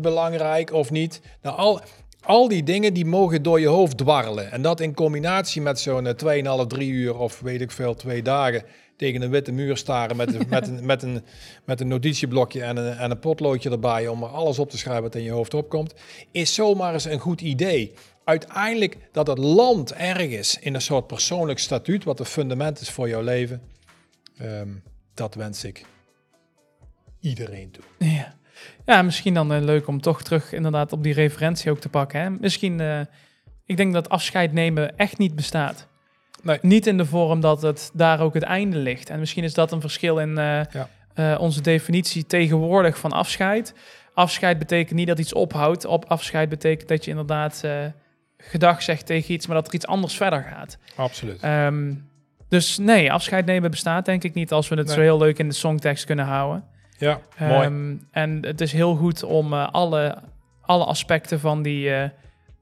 belangrijk 0.00 0.72
of 0.72 0.90
niet? 0.90 1.20
Nou, 1.42 1.56
al, 1.56 1.80
al 2.22 2.48
die 2.48 2.62
dingen 2.62 2.94
die 2.94 3.06
mogen 3.06 3.42
door 3.42 3.60
je 3.60 3.66
hoofd 3.66 3.98
dwarrelen. 3.98 4.50
En 4.52 4.62
dat 4.62 4.80
in 4.80 4.94
combinatie 4.94 5.62
met 5.62 5.80
zo'n 5.80 6.06
eh, 6.06 6.14
2,5, 6.62 6.66
3 6.66 6.90
uur 6.90 7.16
of 7.18 7.40
weet 7.40 7.60
ik 7.60 7.70
veel, 7.70 7.94
twee 7.94 8.22
dagen 8.22 8.62
tegen 9.00 9.22
een 9.22 9.30
witte 9.30 9.52
muur 9.52 9.76
staren 9.76 10.16
met, 10.16 10.34
een- 10.34 10.46
met, 10.48 10.66
een, 10.68 10.86
met, 10.92 11.02
een, 11.02 11.22
met 11.64 11.80
een 11.80 11.88
notitieblokje 11.88 12.62
en 12.62 12.76
een, 12.76 12.96
en 12.96 13.10
een 13.10 13.18
potloodje 13.18 13.70
erbij 13.70 14.08
om 14.08 14.22
er 14.22 14.28
alles 14.28 14.58
op 14.58 14.70
te 14.70 14.78
schrijven 14.78 15.02
wat 15.02 15.14
in 15.14 15.22
je 15.22 15.30
hoofd 15.30 15.54
opkomt, 15.54 15.94
is 16.30 16.54
zomaar 16.54 16.92
eens 16.92 17.04
een 17.04 17.18
goed 17.18 17.40
idee. 17.40 17.92
Uiteindelijk 18.24 18.96
dat 19.12 19.26
het 19.26 19.38
land 19.38 19.92
ergens 19.92 20.58
in 20.58 20.74
een 20.74 20.80
soort 20.80 21.06
persoonlijk 21.06 21.58
statuut, 21.58 22.04
wat 22.04 22.18
een 22.20 22.24
fundament 22.26 22.80
is 22.80 22.90
voor 22.90 23.08
jouw 23.08 23.22
leven, 23.22 23.62
ehm, 24.38 24.68
dat 25.14 25.34
wens 25.34 25.64
ik 25.64 25.84
iedereen 27.20 27.70
toe. 27.70 27.84
Ja. 27.98 28.34
ja, 28.86 29.02
misschien 29.02 29.34
dan 29.34 29.52
eh, 29.52 29.60
leuk 29.62 29.86
om 29.86 30.00
toch 30.00 30.22
terug 30.22 30.52
inderdaad 30.52 30.92
op 30.92 31.02
die 31.02 31.12
referentie 31.14 31.70
ook 31.70 31.80
te 31.80 31.88
pakken. 31.88 32.20
Hè? 32.20 32.30
Misschien, 32.30 32.80
eh, 32.80 33.00
ik 33.64 33.76
denk 33.76 33.92
dat 33.92 34.08
afscheid 34.08 34.52
nemen 34.52 34.96
echt 34.96 35.18
niet 35.18 35.34
bestaat. 35.34 35.88
Nee. 36.42 36.58
Niet 36.62 36.86
in 36.86 36.96
de 36.96 37.06
vorm 37.06 37.40
dat 37.40 37.62
het 37.62 37.90
daar 37.94 38.20
ook 38.20 38.34
het 38.34 38.42
einde 38.42 38.76
ligt. 38.76 39.10
En 39.10 39.18
misschien 39.18 39.44
is 39.44 39.54
dat 39.54 39.72
een 39.72 39.80
verschil 39.80 40.18
in 40.18 40.38
eh, 40.38 40.60
Ja. 40.72 40.88
eh, 41.14 41.36
onze 41.40 41.60
definitie 41.60 42.26
tegenwoordig 42.26 42.98
van 42.98 43.12
afscheid. 43.12 43.74
Afscheid 44.14 44.58
betekent 44.58 44.98
niet 44.98 45.06
dat 45.06 45.18
iets 45.18 45.32
ophoudt. 45.32 45.84
Op 45.84 46.04
afscheid 46.04 46.48
betekent 46.48 46.88
dat 46.88 47.04
je 47.04 47.10
inderdaad 47.10 47.60
eh 47.64 47.72
gedag 48.42 48.82
zegt 48.82 49.06
tegen 49.06 49.32
iets, 49.34 49.46
maar 49.46 49.56
dat 49.56 49.68
er 49.68 49.74
iets 49.74 49.86
anders 49.86 50.16
verder 50.16 50.42
gaat. 50.42 50.78
Absoluut. 50.96 51.40
Ehm, 51.40 51.92
dus 52.48 52.78
nee, 52.78 53.12
afscheid 53.12 53.46
nemen 53.46 53.70
bestaat 53.70 54.04
denk 54.04 54.24
ik 54.24 54.34
niet 54.34 54.52
als 54.52 54.68
we 54.68 54.74
het 54.76 54.86
Nee. 54.86 54.94
zo 54.94 55.00
heel 55.00 55.18
leuk 55.18 55.38
in 55.38 55.48
de 55.48 55.54
songtekst 55.54 56.04
kunnen 56.04 56.24
houden. 56.24 56.64
Ja, 56.98 57.20
mooi. 57.38 57.52
Ehm, 57.66 57.94
en 58.10 58.38
het 58.46 58.60
is 58.60 58.72
heel 58.72 58.94
goed 58.96 59.22
om 59.22 59.52
alle, 59.52 60.16
alle 60.60 60.84
aspecten 60.84 61.40
van 61.40 61.62
die 61.62 62.10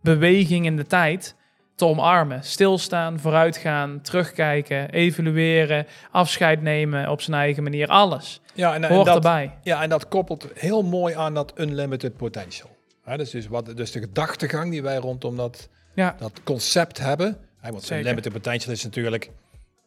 beweging 0.02 0.66
in 0.66 0.76
de 0.76 0.86
tijd 0.86 1.36
te 1.78 1.84
omarmen. 1.84 2.44
Stilstaan, 2.44 3.20
vooruitgaan, 3.20 4.00
terugkijken, 4.00 4.90
evalueren, 4.90 5.86
afscheid 6.10 6.62
nemen 6.62 7.08
op 7.10 7.20
zijn 7.20 7.36
eigen 7.36 7.62
manier. 7.62 7.88
Alles 7.88 8.40
Ja, 8.54 8.74
en, 8.74 8.84
en 8.84 8.94
hoort 8.94 9.06
dat, 9.06 9.14
erbij. 9.14 9.54
Ja, 9.62 9.82
en 9.82 9.88
dat 9.88 10.08
koppelt 10.08 10.46
heel 10.54 10.82
mooi 10.82 11.14
aan 11.14 11.34
dat 11.34 11.52
unlimited 11.56 12.16
potential. 12.16 12.76
Hè, 13.02 13.16
dus, 13.16 13.30
dus, 13.30 13.46
wat, 13.46 13.76
dus 13.76 13.90
de 13.90 14.00
gedachtegang 14.00 14.70
die 14.70 14.82
wij 14.82 14.96
rondom 14.96 15.36
dat, 15.36 15.68
Ja, 15.94 16.16
dat 16.18 16.40
concept 16.44 16.98
hebben. 16.98 17.38
Hè, 17.60 17.70
want 17.70 17.82
Zeker. 17.82 17.98
unlimited 17.98 18.32
potential 18.32 18.72
is 18.72 18.84
natuurlijk, 18.84 19.30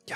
ja, 0.06 0.16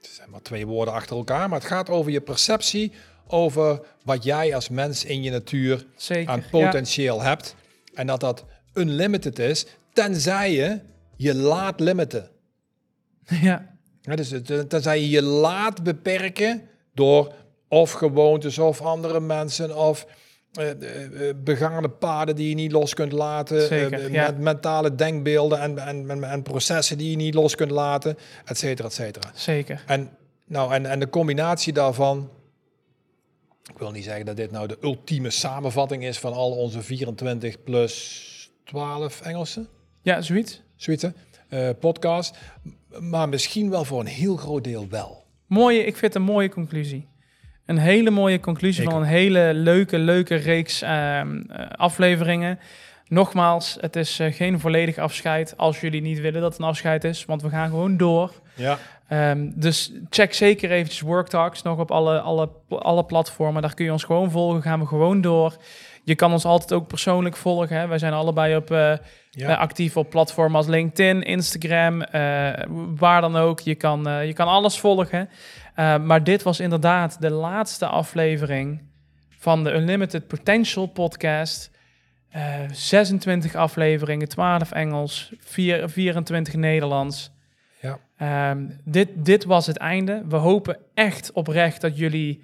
het 0.00 0.10
zijn 0.10 0.30
maar 0.30 0.42
twee 0.42 0.66
woorden 0.66 0.94
achter 0.94 1.16
elkaar. 1.16 1.48
Maar 1.48 1.58
het 1.58 1.68
gaat 1.68 1.90
over 1.90 2.10
je 2.10 2.20
perceptie, 2.20 2.92
over 3.26 3.80
wat 4.04 4.24
jij 4.24 4.54
als 4.54 4.68
mens 4.68 5.04
in 5.04 5.22
je 5.22 5.30
natuur 5.30 5.86
zeker. 5.96 6.30
aan 6.30 6.42
potentieel 6.50 7.22
hebt. 7.22 7.54
En 7.94 8.06
dat 8.06 8.20
dat 8.20 8.44
unlimited 8.74 9.38
is, 9.38 9.66
tenzij 9.92 10.52
je 10.52 10.80
je 11.18 11.34
laat 11.34 11.80
limiten. 11.80 12.30
Ja, 13.42 13.76
ja, 14.00 14.16
dus 14.16 14.34
tenzij 14.68 15.00
je 15.00 15.08
je 15.08 15.22
laat 15.22 15.82
beperken 15.82 16.68
door 16.94 17.34
of 17.68 17.92
gewoontes 17.92 18.58
of 18.58 18.80
andere 18.80 19.20
mensen 19.20 19.76
of 19.76 20.06
eh, 20.52 20.70
begane 21.44 21.88
paden 21.88 22.36
die 22.36 22.48
je 22.48 22.54
niet 22.54 22.72
los 22.72 22.94
kunt 22.94 23.12
laten. 23.12 23.66
Zeker, 23.66 24.12
ja. 24.12 24.26
met 24.26 24.38
mentale 24.38 24.94
denkbeelden 24.94 25.60
en, 25.60 25.78
en, 25.78 26.10
en, 26.10 26.24
en 26.24 26.42
processen 26.42 26.98
die 26.98 27.10
je 27.10 27.16
niet 27.16 27.34
los 27.34 27.54
kunt 27.54 27.70
laten, 27.70 28.18
et 28.44 28.58
cetera, 28.58 28.88
et 28.88 28.94
cetera. 28.94 29.30
Zeker. 29.34 29.82
En, 29.86 30.10
nou, 30.46 30.74
en, 30.74 30.86
en 30.86 30.98
de 31.00 31.08
combinatie 31.08 31.72
daarvan. 31.72 32.30
Ik 33.72 33.78
wil 33.78 33.90
niet 33.90 34.04
zeggen 34.04 34.24
dat 34.26 34.36
dit 34.36 34.50
nou 34.50 34.68
de 34.68 34.78
ultieme 34.80 35.30
samenvatting 35.30 36.04
is 36.04 36.18
van 36.18 36.32
al 36.32 36.50
onze 36.50 36.82
24 36.82 37.62
plus 37.62 38.50
12 38.64 39.20
Engelse, 39.20 39.66
Ja, 40.02 40.20
zoiets. 40.20 40.62
Zoiets, 40.78 41.02
hè, 41.02 41.08
eh, 41.48 41.74
podcast. 41.80 42.36
Maar 43.00 43.28
misschien 43.28 43.70
wel 43.70 43.84
voor 43.84 44.00
een 44.00 44.06
heel 44.06 44.36
groot 44.36 44.64
deel 44.64 44.86
wel. 44.90 45.24
Mooie, 45.46 45.78
ik 45.78 45.96
vind 45.96 46.00
het 46.00 46.14
een 46.14 46.32
mooie 46.32 46.48
conclusie. 46.48 47.06
Een 47.66 47.78
hele 47.78 48.10
mooie 48.10 48.40
conclusie 48.40 48.84
van 48.84 48.94
een 48.94 49.08
hele 49.08 49.50
leuke, 49.54 49.98
leuke 49.98 50.34
reeks 50.34 50.82
ehm, 50.82 51.40
eh, 51.40 51.70
afleveringen. 51.70 52.58
Nogmaals, 53.08 53.76
het 53.80 53.96
is 53.96 54.18
eh, 54.18 54.34
geen 54.34 54.60
volledig 54.60 54.98
afscheid 54.98 55.54
als 55.56 55.80
jullie 55.80 56.00
niet 56.00 56.20
willen 56.20 56.40
dat 56.40 56.52
het 56.52 56.60
een 56.60 56.68
afscheid 56.68 57.04
is, 57.04 57.24
want 57.24 57.42
we 57.42 57.48
gaan 57.48 57.68
gewoon 57.68 57.96
door. 57.96 58.32
Ja, 58.54 58.78
Ehm, 59.08 59.50
dus 59.54 59.92
check 60.10 60.34
zeker 60.34 60.70
eventjes 60.70 61.00
Worktalks 61.00 61.62
nog 61.62 61.78
op 61.78 61.90
alle, 61.90 62.20
alle, 62.20 62.48
alle 62.68 63.04
platformen. 63.04 63.62
Daar 63.62 63.74
kun 63.74 63.84
je 63.84 63.92
ons 63.92 64.04
gewoon 64.04 64.30
volgen, 64.30 64.62
gaan 64.62 64.80
we 64.80 64.86
gewoon 64.86 65.20
door. 65.20 65.56
Je 66.08 66.14
kan 66.14 66.32
ons 66.32 66.44
altijd 66.44 66.72
ook 66.72 66.86
persoonlijk 66.86 67.36
volgen. 67.36 67.76
Hè. 67.76 67.86
Wij 67.86 67.98
zijn 67.98 68.12
allebei 68.12 68.56
op, 68.56 68.70
eh, 68.70 68.92
ja. 69.30 69.48
eh, 69.48 69.58
actief 69.58 69.96
op 69.96 70.10
platformen 70.10 70.56
als 70.56 70.66
LinkedIn, 70.66 71.22
Instagram, 71.22 72.02
eh, 72.02 72.52
waar 72.96 73.20
dan 73.20 73.36
ook. 73.36 73.60
Je 73.60 73.74
kan, 73.74 74.26
je 74.26 74.32
kan 74.32 74.46
alles 74.46 74.78
volgen. 74.78 75.28
Maar 75.76 76.24
dit 76.24 76.42
was 76.42 76.60
inderdaad 76.60 77.20
de 77.20 77.30
laatste 77.30 77.86
aflevering 77.86 78.82
van 79.38 79.64
de 79.64 79.72
Unlimited 79.72 80.26
Potential 80.26 80.86
podcast. 80.86 81.70
Eh, 82.28 82.60
26 82.72 83.54
afleveringen, 83.54 84.28
12 84.28 84.72
Engels, 84.72 85.32
4, 85.38 85.88
24 85.88 86.54
Nederlands. 86.54 87.30
Ja. 87.80 87.98
Ehm, 88.16 88.66
dit, 88.84 89.08
dit 89.14 89.44
was 89.44 89.66
het 89.66 89.76
einde. 89.76 90.22
We 90.28 90.36
hopen 90.36 90.76
echt 90.94 91.32
oprecht 91.32 91.80
dat 91.80 91.98
jullie, 91.98 92.42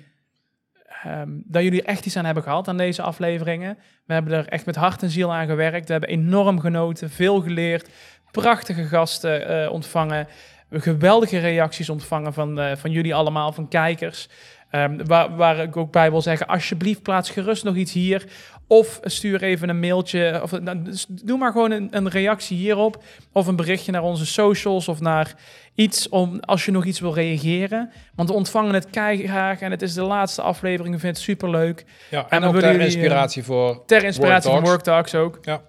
ehm, 1.05 1.29
dat 1.29 1.63
jullie 1.63 1.83
er 1.83 1.89
echt 1.89 2.07
iets 2.07 2.17
aan 2.17 2.25
hebben 2.25 2.43
gehad 2.43 2.69
aan 2.69 2.77
deze 2.77 3.03
afleveringen. 3.03 3.79
We 4.07 4.13
hebben 4.13 4.33
er 4.33 4.49
echt 4.49 4.67
met 4.67 4.77
hart 4.77 5.03
en 5.03 5.11
ziel 5.11 5.35
aan 5.35 5.47
gewerkt. 5.47 5.87
We 5.87 5.93
hebben 5.93 6.11
enorm 6.11 6.61
genoten, 6.61 7.11
veel 7.11 7.41
geleerd, 7.41 7.89
prachtige 8.31 8.85
gasten 8.85 9.49
eh, 9.49 9.73
ontvangen, 9.73 10.27
geweldige 10.71 11.39
reacties 11.39 11.91
ontvangen 11.91 12.33
van, 12.33 12.61
eh, 12.61 12.77
van 12.77 12.91
jullie 12.91 13.15
allemaal, 13.15 13.53
van 13.53 13.69
kijkers. 13.69 14.29
Ehm, 14.75 15.05
waar, 15.07 15.37
waar 15.37 15.59
ik 15.59 15.77
ook 15.77 15.93
bij 15.93 16.11
wil 16.11 16.23
zeggen, 16.23 16.47
alsjeblieft 16.47 17.03
plaats 17.03 17.31
gerust 17.31 17.65
nog 17.65 17.77
iets 17.77 17.93
hier. 17.93 18.25
Of 18.67 19.01
stuur 19.03 19.43
even 19.43 19.69
een 19.69 19.81
mailtje. 19.81 20.41
Of, 20.43 20.61
nou, 20.61 20.83
dus 20.83 21.07
doe 21.09 21.39
maar 21.39 21.53
gewoon 21.53 21.71
een, 21.71 21.89
een 21.91 22.09
reactie 22.09 22.57
hierop. 22.57 23.03
Of 23.33 23.47
een 23.47 23.57
berichtje 23.57 23.93
naar 23.93 24.03
onze 24.03 24.27
socials 24.27 24.89
of 24.89 25.01
naar 25.01 25.35
iets 25.75 26.09
om 26.09 26.41
als 26.41 26.65
je 26.65 26.71
nog 26.71 26.85
iets 26.85 27.01
wil 27.01 27.15
reageren. 27.15 27.91
Want 28.15 28.29
we 28.29 28.35
ontvangen 28.35 28.75
het 28.75 28.87
graag 28.91 29.61
en 29.61 29.71
het 29.71 29.83
is 29.83 29.95
de 29.95 30.03
laatste 30.03 30.43
aflevering. 30.43 30.95
We 30.95 31.01
vinden 31.01 31.19
het 31.19 31.29
superleuk. 31.29 31.85
ja. 32.11 32.19
En 32.19 32.27
En, 32.29 32.41
we 32.41 32.47
ook 32.47 32.53
willen 32.53 32.69
ter 32.69 32.79
jullie, 32.81 32.97
inspiratie 32.97 33.45
voor 33.45 33.83
Ter 33.87 34.05
inspiratie 34.05 34.51
van 34.51 34.65
Worktalks. 34.65 35.13
Worktalks 35.13 35.45
ook. 35.45 35.63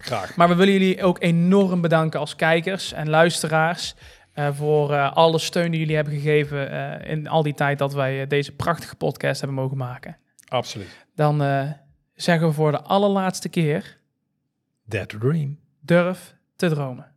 graag. 0.00 0.36
Maar 0.36 0.48
we 0.48 0.54
willen 0.54 0.72
jullie 0.72 1.02
ook 1.02 1.22
enorm 1.22 1.80
bedanken 1.80 2.20
als 2.20 2.36
kijkers 2.36 2.92
en 2.92 3.08
luisteraars. 3.08 3.94
Eh, 4.32 4.54
voor 4.54 4.92
eh, 4.92 5.12
alle 5.12 5.38
steun 5.38 5.70
die 5.70 5.80
jullie 5.80 5.94
hebben 5.94 6.14
gegeven 6.14 6.70
eh, 6.70 7.10
in 7.10 7.28
al 7.28 7.42
die 7.42 7.54
tijd 7.54 7.78
dat 7.78 7.92
wij 7.92 8.26
deze 8.26 8.52
prachtige 8.52 8.96
podcast 8.96 9.40
hebben 9.40 9.58
mogen 9.58 9.76
maken. 9.76 10.16
Absoluut. 10.48 11.06
Dan 11.14 11.38
zeggen 12.14 12.48
we 12.48 12.52
voor 12.52 12.70
de 12.70 12.80
allerlaatste 12.80 13.48
keer: 13.48 13.98
That 14.88 15.08
dream. 15.08 15.58
durf 15.80 16.34
te 16.56 16.68
dromen. 16.68 17.11